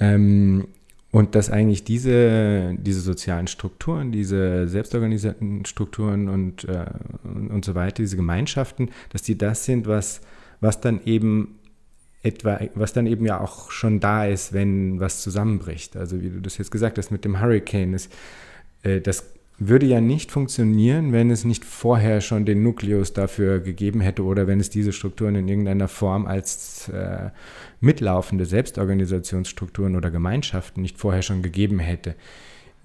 Ähm, 0.00 0.68
Und 1.10 1.34
dass 1.34 1.48
eigentlich 1.48 1.84
diese, 1.84 2.74
diese 2.78 3.00
sozialen 3.00 3.46
Strukturen, 3.46 4.12
diese 4.12 4.68
selbstorganisierten 4.68 5.64
Strukturen 5.64 6.28
und, 6.28 6.64
äh, 6.64 6.84
und 7.24 7.64
so 7.64 7.74
weiter, 7.74 8.02
diese 8.02 8.16
Gemeinschaften, 8.16 8.90
dass 9.10 9.22
die 9.22 9.38
das 9.38 9.64
sind, 9.64 9.86
was, 9.86 10.20
was 10.60 10.82
dann 10.82 11.00
eben 11.06 11.57
etwa, 12.28 12.60
was 12.74 12.92
dann 12.92 13.06
eben 13.06 13.26
ja 13.26 13.40
auch 13.40 13.70
schon 13.70 14.00
da 14.00 14.26
ist, 14.26 14.52
wenn 14.52 15.00
was 15.00 15.22
zusammenbricht. 15.22 15.96
Also 15.96 16.22
wie 16.22 16.30
du 16.30 16.40
das 16.40 16.58
jetzt 16.58 16.70
gesagt 16.70 16.98
hast 16.98 17.10
mit 17.10 17.24
dem 17.24 17.40
Hurricane, 17.40 17.94
ist, 17.94 18.12
äh, 18.82 19.00
das 19.00 19.24
würde 19.58 19.86
ja 19.86 20.00
nicht 20.00 20.30
funktionieren, 20.30 21.12
wenn 21.12 21.30
es 21.30 21.44
nicht 21.44 21.64
vorher 21.64 22.20
schon 22.20 22.44
den 22.44 22.62
Nukleus 22.62 23.12
dafür 23.12 23.58
gegeben 23.58 24.00
hätte 24.00 24.22
oder 24.22 24.46
wenn 24.46 24.60
es 24.60 24.70
diese 24.70 24.92
Strukturen 24.92 25.34
in 25.34 25.48
irgendeiner 25.48 25.88
Form 25.88 26.26
als 26.26 26.88
äh, 26.90 27.30
mitlaufende 27.80 28.46
Selbstorganisationsstrukturen 28.46 29.96
oder 29.96 30.12
Gemeinschaften 30.12 30.82
nicht 30.82 30.98
vorher 30.98 31.22
schon 31.22 31.42
gegeben 31.42 31.80
hätte. 31.80 32.14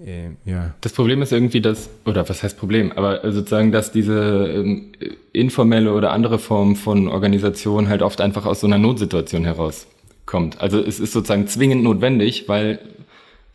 Äh, 0.06 0.32
ja. 0.46 0.74
Das 0.82 0.94
Problem 0.94 1.22
ist 1.22 1.32
irgendwie, 1.32 1.62
dass, 1.62 1.90
oder 2.06 2.28
was 2.28 2.44
heißt 2.44 2.58
Problem, 2.58 2.92
aber 2.92 3.32
sozusagen, 3.32 3.72
dass 3.72 3.92
diese 3.92 4.50
ähm, 4.54 4.92
informelle 5.32 5.94
oder 5.94 6.12
andere 6.12 6.40
Form 6.40 6.76
von 6.76 7.08
Organisation 7.08 7.88
halt 7.88 8.02
oft 8.02 8.20
einfach 8.20 8.46
aus 8.46 8.60
so 8.60 8.68
einer 8.68 8.78
Notsituation 8.78 9.46
herauskommt. 9.46 10.60
Also 10.60 10.80
es 10.80 11.00
ist 11.00 11.14
sozusagen 11.14 11.48
zwingend 11.48 11.84
notwendig, 11.84 12.50
weil 12.50 12.80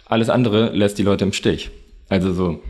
alles 0.07 0.31
andere 0.31 0.71
lässt 0.71 0.99
die 0.99 1.03
Leute 1.03 1.25
im 1.25 1.33
Stich. 1.33 1.71
Also 2.09 2.33
so, 2.33 2.63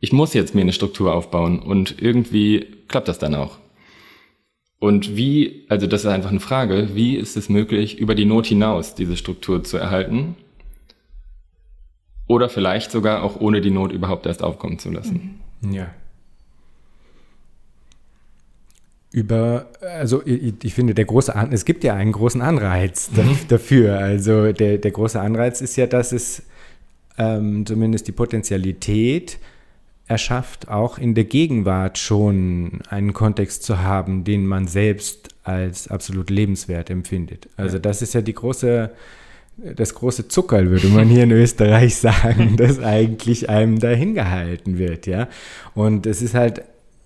ich 0.00 0.12
muss 0.12 0.34
jetzt 0.34 0.54
mir 0.54 0.62
eine 0.62 0.72
Struktur 0.72 1.14
aufbauen 1.14 1.60
und 1.60 2.02
irgendwie 2.02 2.66
klappt 2.88 3.06
das 3.06 3.20
dann 3.20 3.36
auch. 3.36 3.58
Und 4.80 5.16
wie, 5.16 5.64
also 5.68 5.86
das 5.86 6.00
ist 6.00 6.10
einfach 6.10 6.30
eine 6.30 6.40
Frage, 6.40 6.88
wie 6.94 7.14
ist 7.14 7.36
es 7.36 7.48
möglich, 7.48 7.98
über 8.00 8.16
die 8.16 8.24
Not 8.24 8.46
hinaus 8.46 8.96
diese 8.96 9.16
Struktur 9.16 9.62
zu 9.62 9.76
erhalten? 9.76 10.34
Oder 12.26 12.48
vielleicht 12.48 12.90
sogar 12.90 13.22
auch 13.22 13.40
ohne 13.40 13.60
die 13.60 13.70
Not 13.70 13.92
überhaupt 13.92 14.26
erst 14.26 14.42
aufkommen 14.42 14.78
zu 14.78 14.90
lassen. 14.90 15.40
Ja. 15.60 15.90
Über, 19.10 19.66
also 19.80 20.24
ich, 20.24 20.54
ich 20.62 20.74
finde, 20.74 20.94
der 20.94 21.04
große, 21.04 21.34
An 21.34 21.52
es 21.52 21.64
gibt 21.64 21.84
ja 21.84 21.94
einen 21.94 22.12
großen 22.12 22.40
Anreiz 22.40 23.10
mhm. 23.10 23.36
dafür. 23.48 23.98
Also 23.98 24.52
der, 24.52 24.78
der 24.78 24.90
große 24.90 25.20
Anreiz 25.20 25.60
ist 25.60 25.76
ja, 25.76 25.86
dass 25.86 26.12
es 26.12 26.42
ähm, 27.18 27.66
zumindest 27.66 28.08
die 28.08 28.12
Potentialität 28.12 29.38
erschafft, 30.06 30.68
auch 30.68 30.98
in 30.98 31.14
der 31.14 31.24
Gegenwart 31.24 31.98
schon 31.98 32.80
einen 32.88 33.12
Kontext 33.12 33.62
zu 33.64 33.80
haben, 33.80 34.24
den 34.24 34.46
man 34.46 34.66
selbst 34.66 35.28
als 35.44 35.88
absolut 35.88 36.30
lebenswert 36.30 36.90
empfindet. 36.90 37.48
Also 37.56 37.78
das 37.78 38.02
ist 38.02 38.14
ja 38.14 38.20
die 38.20 38.34
große 38.34 38.90
das 39.56 39.94
große 39.94 40.28
Zuckerl, 40.28 40.70
würde 40.70 40.88
man 40.88 41.08
hier 41.08 41.24
in 41.24 41.30
Österreich 41.30 41.96
sagen, 41.98 42.56
das 42.56 42.80
eigentlich 42.80 43.48
einem 43.48 43.78
dahin 43.78 44.14
gehalten 44.14 44.78
wird, 44.78 45.06
ja. 45.06 45.28
Und 45.74 46.06
es 46.06 46.22
ist 46.22 46.34
halt 46.34 46.62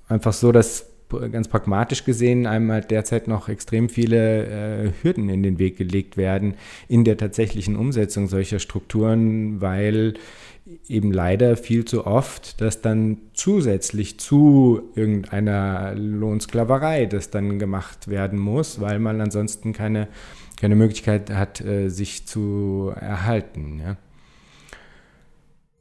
einfach 0.09 0.33
so, 0.33 0.53
dass 0.53 0.87
ganz 1.31 1.49
pragmatisch 1.49 2.05
gesehen 2.05 2.47
einem 2.47 2.73
halt 2.73 2.91
derzeit 2.91 3.29
noch 3.29 3.49
extrem 3.49 3.89
viele 3.89 4.47
äh, 4.87 4.93
Hürden 5.03 5.29
in 5.29 5.43
den 5.43 5.59
Weg 5.59 5.77
gelegt 5.77 6.17
werden 6.17 6.55
in 6.89 7.05
der 7.05 7.17
tatsächlichen 7.17 7.77
Umsetzung 7.77 8.27
solcher 8.27 8.59
Strukturen, 8.59 9.61
weil 9.61 10.15
eben 10.89 11.13
leider 11.13 11.57
viel 11.57 11.85
zu 11.85 12.07
oft 12.07 12.61
das 12.61 12.83
dann 12.83 13.19
zusätzlich 13.35 14.19
zu 14.19 14.83
irgendeiner 14.97 15.95
Lohnsklaverei 15.95 17.07
das 17.07 17.31
dann 17.31 17.61
gemacht 17.61 18.09
werden 18.09 18.39
muss, 18.39 18.81
weil 18.81 18.99
man 18.99 19.21
ansonsten 19.21 19.73
keine 19.73 20.09
keine 20.57 20.75
Möglichkeit 20.75 21.31
hat, 21.31 21.61
äh, 21.61 21.89
sich 21.89 22.27
zu 22.27 22.93
erhalten. 22.95 23.81
Ja? 23.81 23.97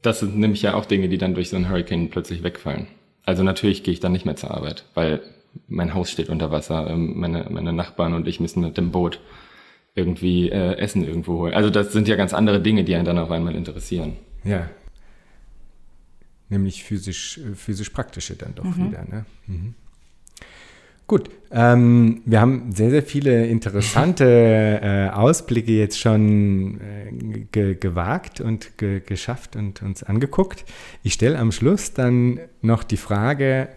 Das 0.02 0.20
sind 0.20 0.38
nämlich 0.38 0.62
ja 0.62 0.74
auch 0.74 0.84
Dinge, 0.84 1.08
die 1.08 1.18
dann 1.18 1.34
durch 1.34 1.48
so 1.48 1.56
einen 1.56 1.68
Hurricane 1.68 2.10
plötzlich 2.10 2.42
wegfallen. 2.42 2.86
Also 3.24 3.42
natürlich 3.42 3.82
gehe 3.82 3.92
ich 3.92 4.00
dann 4.00 4.12
nicht 4.12 4.24
mehr 4.24 4.36
zur 4.36 4.52
Arbeit, 4.52 4.84
weil 4.94 5.20
mein 5.68 5.94
Haus 5.94 6.10
steht 6.10 6.28
unter 6.28 6.50
Wasser, 6.50 6.88
ähm, 6.90 7.18
meine, 7.18 7.46
meine 7.50 7.72
Nachbarn 7.72 8.14
und 8.14 8.28
ich 8.28 8.40
müssen 8.40 8.60
mit 8.60 8.76
dem 8.76 8.92
Boot 8.92 9.20
irgendwie 9.94 10.50
äh, 10.50 10.76
Essen 10.76 11.04
irgendwo 11.04 11.38
holen. 11.38 11.54
Also 11.54 11.70
das 11.70 11.92
sind 11.92 12.06
ja 12.06 12.16
ganz 12.16 12.34
andere 12.34 12.60
Dinge, 12.60 12.84
die 12.84 12.94
einen 12.94 13.06
dann 13.06 13.18
auf 13.18 13.30
einmal 13.30 13.56
interessieren. 13.56 14.16
Ja. 14.44 14.68
Nämlich 16.48 16.84
physisch, 16.84 17.38
äh, 17.38 17.54
physisch 17.54 17.90
praktische 17.90 18.36
dann 18.36 18.54
doch 18.54 18.64
mhm. 18.64 18.88
wieder. 18.88 19.04
Ne? 19.04 19.24
Mhm. 19.46 19.74
Gut, 21.08 21.30
ähm, 21.52 22.22
wir 22.24 22.40
haben 22.40 22.72
sehr, 22.72 22.90
sehr 22.90 23.02
viele 23.02 23.46
interessante 23.46 24.24
äh, 24.82 25.08
Ausblicke 25.10 25.70
jetzt 25.70 26.00
schon 26.00 26.80
äh, 26.80 27.44
ge 27.52 27.76
gewagt 27.76 28.40
und 28.40 28.76
ge 28.76 29.00
geschafft 29.00 29.54
und 29.54 29.82
uns 29.82 30.02
angeguckt. 30.02 30.64
Ich 31.04 31.12
stelle 31.12 31.38
am 31.38 31.52
Schluss 31.52 31.92
dann 31.92 32.40
noch 32.60 32.82
die 32.82 32.96
Frage 32.96 33.68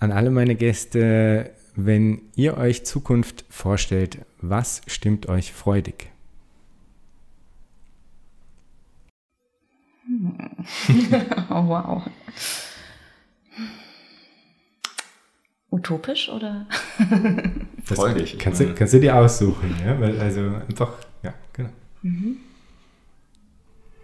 an 0.00 0.12
alle 0.12 0.30
meine 0.30 0.54
Gäste, 0.54 1.50
wenn 1.76 2.22
ihr 2.36 2.58
euch 2.58 2.84
Zukunft 2.84 3.46
vorstellt, 3.48 4.18
was 4.42 4.82
stimmt 4.86 5.28
euch 5.28 5.52
freudig? 5.52 6.10
oh, 11.50 11.68
wow. 11.68 12.02
Utopisch 15.70 16.28
oder? 16.28 16.66
Freudig. 17.84 18.38
Kannst 18.38 18.60
du, 18.60 18.74
kannst 18.74 18.94
du 18.94 19.00
dir 19.00 19.16
aussuchen, 19.16 19.74
ja? 19.84 19.98
Weil, 20.00 20.20
also 20.20 20.40
einfach, 20.68 20.92
ja, 21.22 21.34
genau. 21.52 21.70
Mhm. 22.02 22.36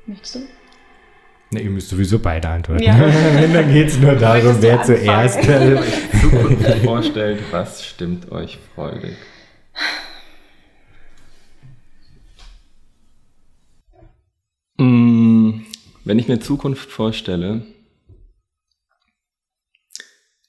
Möchtest 0.07 0.35
du? 0.37 0.41
Na, 1.51 1.61
ihr 1.61 1.71
müsst 1.71 1.89
sowieso 1.89 2.19
beide 2.19 2.49
antworten. 2.49 2.83
Ja. 2.83 2.97
Dann 3.53 3.73
geht 3.73 3.89
es 3.89 3.99
nur 3.99 4.15
darum, 4.17 4.57
wer 4.61 4.83
zuerst 4.83 5.41
Zukunft 6.21 6.85
vorstellt, 6.85 7.41
was 7.51 7.85
stimmt 7.85 8.31
euch 8.33 8.59
freudig? 8.75 9.17
Mm, 14.79 15.61
wenn 16.05 16.19
ich 16.19 16.29
mir 16.29 16.41
Zukunft 16.41 16.91
vorstelle, 16.91 17.63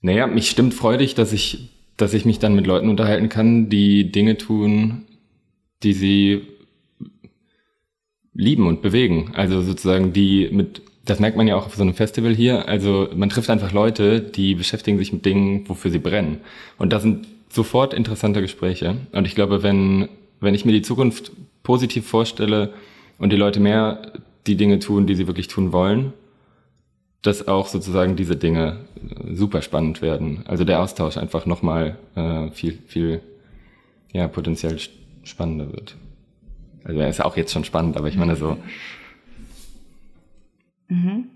naja, 0.01 0.27
mich 0.27 0.49
stimmt 0.49 0.73
freudig, 0.73 1.15
dass 1.15 1.33
ich, 1.33 1.69
dass 1.97 2.13
ich 2.13 2.25
mich 2.25 2.39
dann 2.39 2.55
mit 2.55 2.67
Leuten 2.67 2.89
unterhalten 2.89 3.29
kann, 3.29 3.69
die 3.69 4.11
Dinge 4.11 4.37
tun, 4.37 5.05
die 5.83 5.93
sie 5.93 6.41
lieben 8.33 8.67
und 8.67 8.81
bewegen. 8.81 9.31
Also 9.33 9.61
sozusagen 9.61 10.13
die 10.13 10.49
mit, 10.51 10.81
das 11.05 11.19
merkt 11.19 11.37
man 11.37 11.47
ja 11.47 11.55
auch 11.55 11.65
auf 11.65 11.75
so 11.75 11.81
einem 11.81 11.95
Festival 11.95 12.35
hier. 12.35 12.67
Also 12.67 13.09
man 13.15 13.29
trifft 13.29 13.49
einfach 13.49 13.71
Leute, 13.71 14.21
die 14.21 14.55
beschäftigen 14.55 14.97
sich 14.99 15.11
mit 15.11 15.25
Dingen, 15.25 15.67
wofür 15.67 15.89
sie 15.89 15.99
brennen. 15.99 16.37
Und 16.77 16.93
das 16.93 17.01
sind 17.01 17.27
sofort 17.49 17.93
interessante 17.93 18.41
Gespräche. 18.41 18.97
Und 19.11 19.25
ich 19.25 19.33
glaube, 19.33 19.63
wenn, 19.63 20.09
wenn 20.39 20.53
ich 20.53 20.65
mir 20.65 20.73
die 20.73 20.81
Zukunft 20.83 21.31
positiv 21.63 22.05
vorstelle 22.07 22.73
und 23.17 23.31
die 23.31 23.37
Leute 23.37 23.59
mehr 23.59 24.13
die 24.45 24.55
Dinge 24.55 24.79
tun, 24.79 25.07
die 25.07 25.15
sie 25.15 25.27
wirklich 25.27 25.47
tun 25.47 25.73
wollen, 25.73 26.13
dass 27.21 27.47
auch 27.47 27.67
sozusagen 27.67 28.15
diese 28.15 28.35
Dinge 28.35 28.85
äh, 28.95 29.33
super 29.35 29.61
spannend 29.61 30.01
werden. 30.01 30.43
Also 30.47 30.63
der 30.63 30.81
Austausch 30.81 31.17
einfach 31.17 31.45
nochmal 31.45 31.97
äh, 32.15 32.49
viel, 32.51 32.79
viel 32.87 33.21
ja, 34.13 34.27
potenziell 34.27 34.77
spannender 35.23 35.71
wird. 35.71 35.95
Also 36.83 36.99
er 36.99 37.09
ist 37.09 37.23
auch 37.23 37.35
jetzt 37.35 37.51
schon 37.51 37.65
spannend, 37.65 37.97
aber 37.97 38.07
ich 38.07 38.15
meine 38.15 38.35
so. 38.35 38.57
Mhm. 40.87 41.29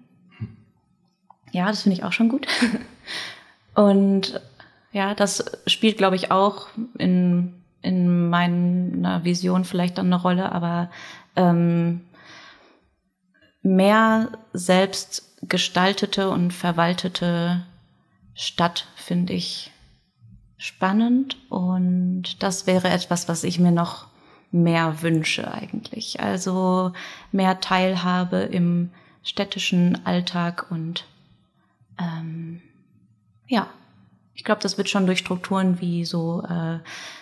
Ja, 1.51 1.67
das 1.67 1.81
finde 1.81 1.97
ich 1.97 2.03
auch 2.03 2.13
schon 2.13 2.29
gut. 2.29 2.47
Und 3.75 4.39
ja, 4.93 5.13
das 5.13 5.43
spielt, 5.67 5.97
glaube 5.97 6.15
ich, 6.15 6.31
auch 6.31 6.67
in, 6.97 7.53
in 7.81 8.29
meiner 8.29 9.23
Vision 9.23 9.65
vielleicht 9.65 9.97
dann 9.97 10.07
eine 10.07 10.21
Rolle, 10.21 10.51
aber 10.51 10.89
ähm, 11.35 12.01
mehr 13.61 14.29
selbst 14.53 15.30
gestaltete 15.41 16.29
und 16.29 16.51
verwaltete 16.51 17.65
Stadt 18.33 18.87
finde 18.95 19.33
ich 19.33 19.71
spannend 20.57 21.37
und 21.49 22.43
das 22.43 22.67
wäre 22.67 22.89
etwas, 22.89 23.27
was 23.27 23.43
ich 23.43 23.59
mir 23.59 23.71
noch 23.71 24.07
mehr 24.51 25.01
wünsche 25.01 25.51
eigentlich. 25.51 26.19
Also 26.19 26.93
mehr 27.31 27.59
Teilhabe 27.59 28.37
im 28.37 28.91
städtischen 29.23 30.05
Alltag 30.05 30.67
und 30.69 31.05
ähm, 31.99 32.61
ja, 33.47 33.67
ich 34.33 34.43
glaube, 34.43 34.61
das 34.61 34.77
wird 34.77 34.89
schon 34.89 35.05
durch 35.05 35.19
Strukturen 35.19 35.81
wie 35.81 36.05
so 36.05 36.43
äh, 36.43 36.79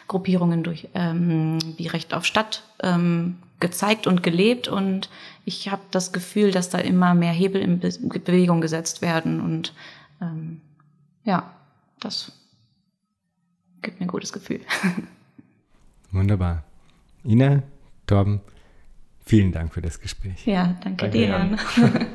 Gruppierungen 0.08 0.64
durch 0.64 0.90
ähm, 0.94 1.60
wie 1.78 1.88
Recht 1.88 2.14
auf 2.14 2.26
Stadt 2.26 2.64
ähm, 2.82 3.38
gezeigt 3.60 4.08
und 4.08 4.24
gelebt 4.24 4.68
und 4.68 5.10
ich 5.46 5.70
habe 5.70 5.82
das 5.92 6.12
Gefühl, 6.12 6.52
dass 6.52 6.70
da 6.70 6.78
immer 6.78 7.14
mehr 7.14 7.34
Hebel 7.34 7.62
in 7.62 7.80
Be 7.80 7.92
Bewegung 8.00 8.62
gesetzt 8.62 9.02
werden 9.02 9.42
und 9.42 9.74
ähm, 10.22 10.62
ja, 11.24 11.52
das 12.00 12.32
gibt 13.82 14.00
mir 14.00 14.06
ein 14.06 14.10
gutes 14.10 14.34
Gefühl. 14.34 14.62
Wunderbar. 16.12 16.64
Ina, 17.24 17.64
Torben, 18.08 18.42
Vielen 19.30 19.52
Dank 19.52 19.76
für 19.76 19.82
das 19.84 20.02
Gespräch. 20.02 20.44
Ja, 20.48 20.76
danke, 20.84 21.04
danke 21.04 21.10
dir. 21.12 21.28
Jan. 21.28 21.60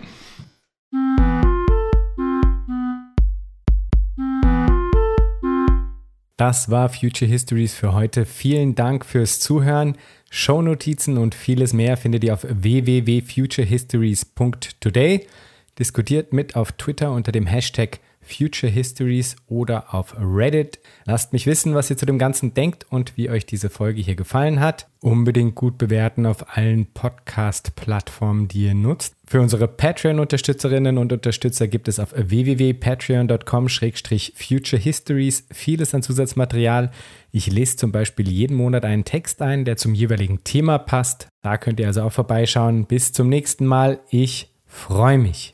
Das 6.36 6.68
war 6.68 6.88
Future 6.88 7.30
Histories 7.30 7.74
für 7.74 7.92
heute. 7.92 8.26
Vielen 8.26 8.74
Dank 8.74 9.07
fürs 9.07 9.38
Zuhören. 9.38 9.97
Shownotizen 10.35 11.16
und 11.16 11.32
vieles 11.32 11.72
mehr 11.72 11.97
findet 11.97 12.24
ihr 12.24 12.35
auf 12.35 12.45
www.futurehistories.today. 12.49 15.28
Diskutiert 15.78 16.32
mit 16.32 16.57
auf 16.57 16.72
Twitter 16.72 17.12
unter 17.12 17.30
dem 17.30 17.47
Hashtag 17.47 18.01
Future 18.20 18.72
Histories 18.72 19.37
oder 19.47 19.95
auf 19.95 20.16
Reddit. 20.18 20.80
Lasst 21.05 21.32
mich 21.32 21.47
wissen, 21.47 21.76
was 21.76 21.89
ihr 21.89 21.97
zu 21.97 22.05
dem 22.05 22.18
Ganzen 22.18 22.53
denkt 22.53 22.85
und 22.91 23.16
wie 23.16 23.30
euch 23.30 23.47
diese 23.47 23.70
Folge 23.70 24.03
hier 24.03 24.16
gefallen 24.16 24.59
hat. 24.59 24.89
Unbedingt 25.01 25.55
gut 25.55 25.78
bewerten 25.78 26.26
auf 26.26 26.57
allen 26.57 26.87
Podcast-Plattformen, 26.87 28.49
die 28.49 28.64
ihr 28.64 28.74
nutzt. 28.74 29.14
Für 29.35 29.41
unsere 29.41 29.66
Patreon-Unterstützerinnen 29.66 30.97
und 30.97 31.12
Unterstützer 31.12 31.66
gibt 31.66 31.89
es 31.89 31.99
auf 31.99 32.14
www.patreon.com-future 32.16 34.80
histories 34.80 35.45
vieles 35.51 35.93
an 35.93 36.05
Zusatzmaterial. 36.05 36.93
Ich 37.32 37.51
lese 37.51 37.74
zum 37.74 37.91
Beispiel 37.91 38.28
jeden 38.28 38.57
Monat 38.57 38.85
einen 38.85 39.05
Text 39.05 39.43
ein, 39.43 39.64
der 39.64 39.76
zum 39.76 39.93
jeweiligen 39.93 40.45
Thema 40.45 40.78
passt. 40.78 41.26
Da 41.43 41.59
könnt 41.59 41.80
ihr 41.80 41.89
also 41.89 42.03
auch 42.03 42.12
vorbeischauen. 42.12 42.87
Bis 42.87 43.12
zum 43.12 43.28
nächsten 43.28 43.66
Mal. 43.66 43.99
Ich 44.09 44.55
freue 44.68 45.18
mich. 45.18 45.54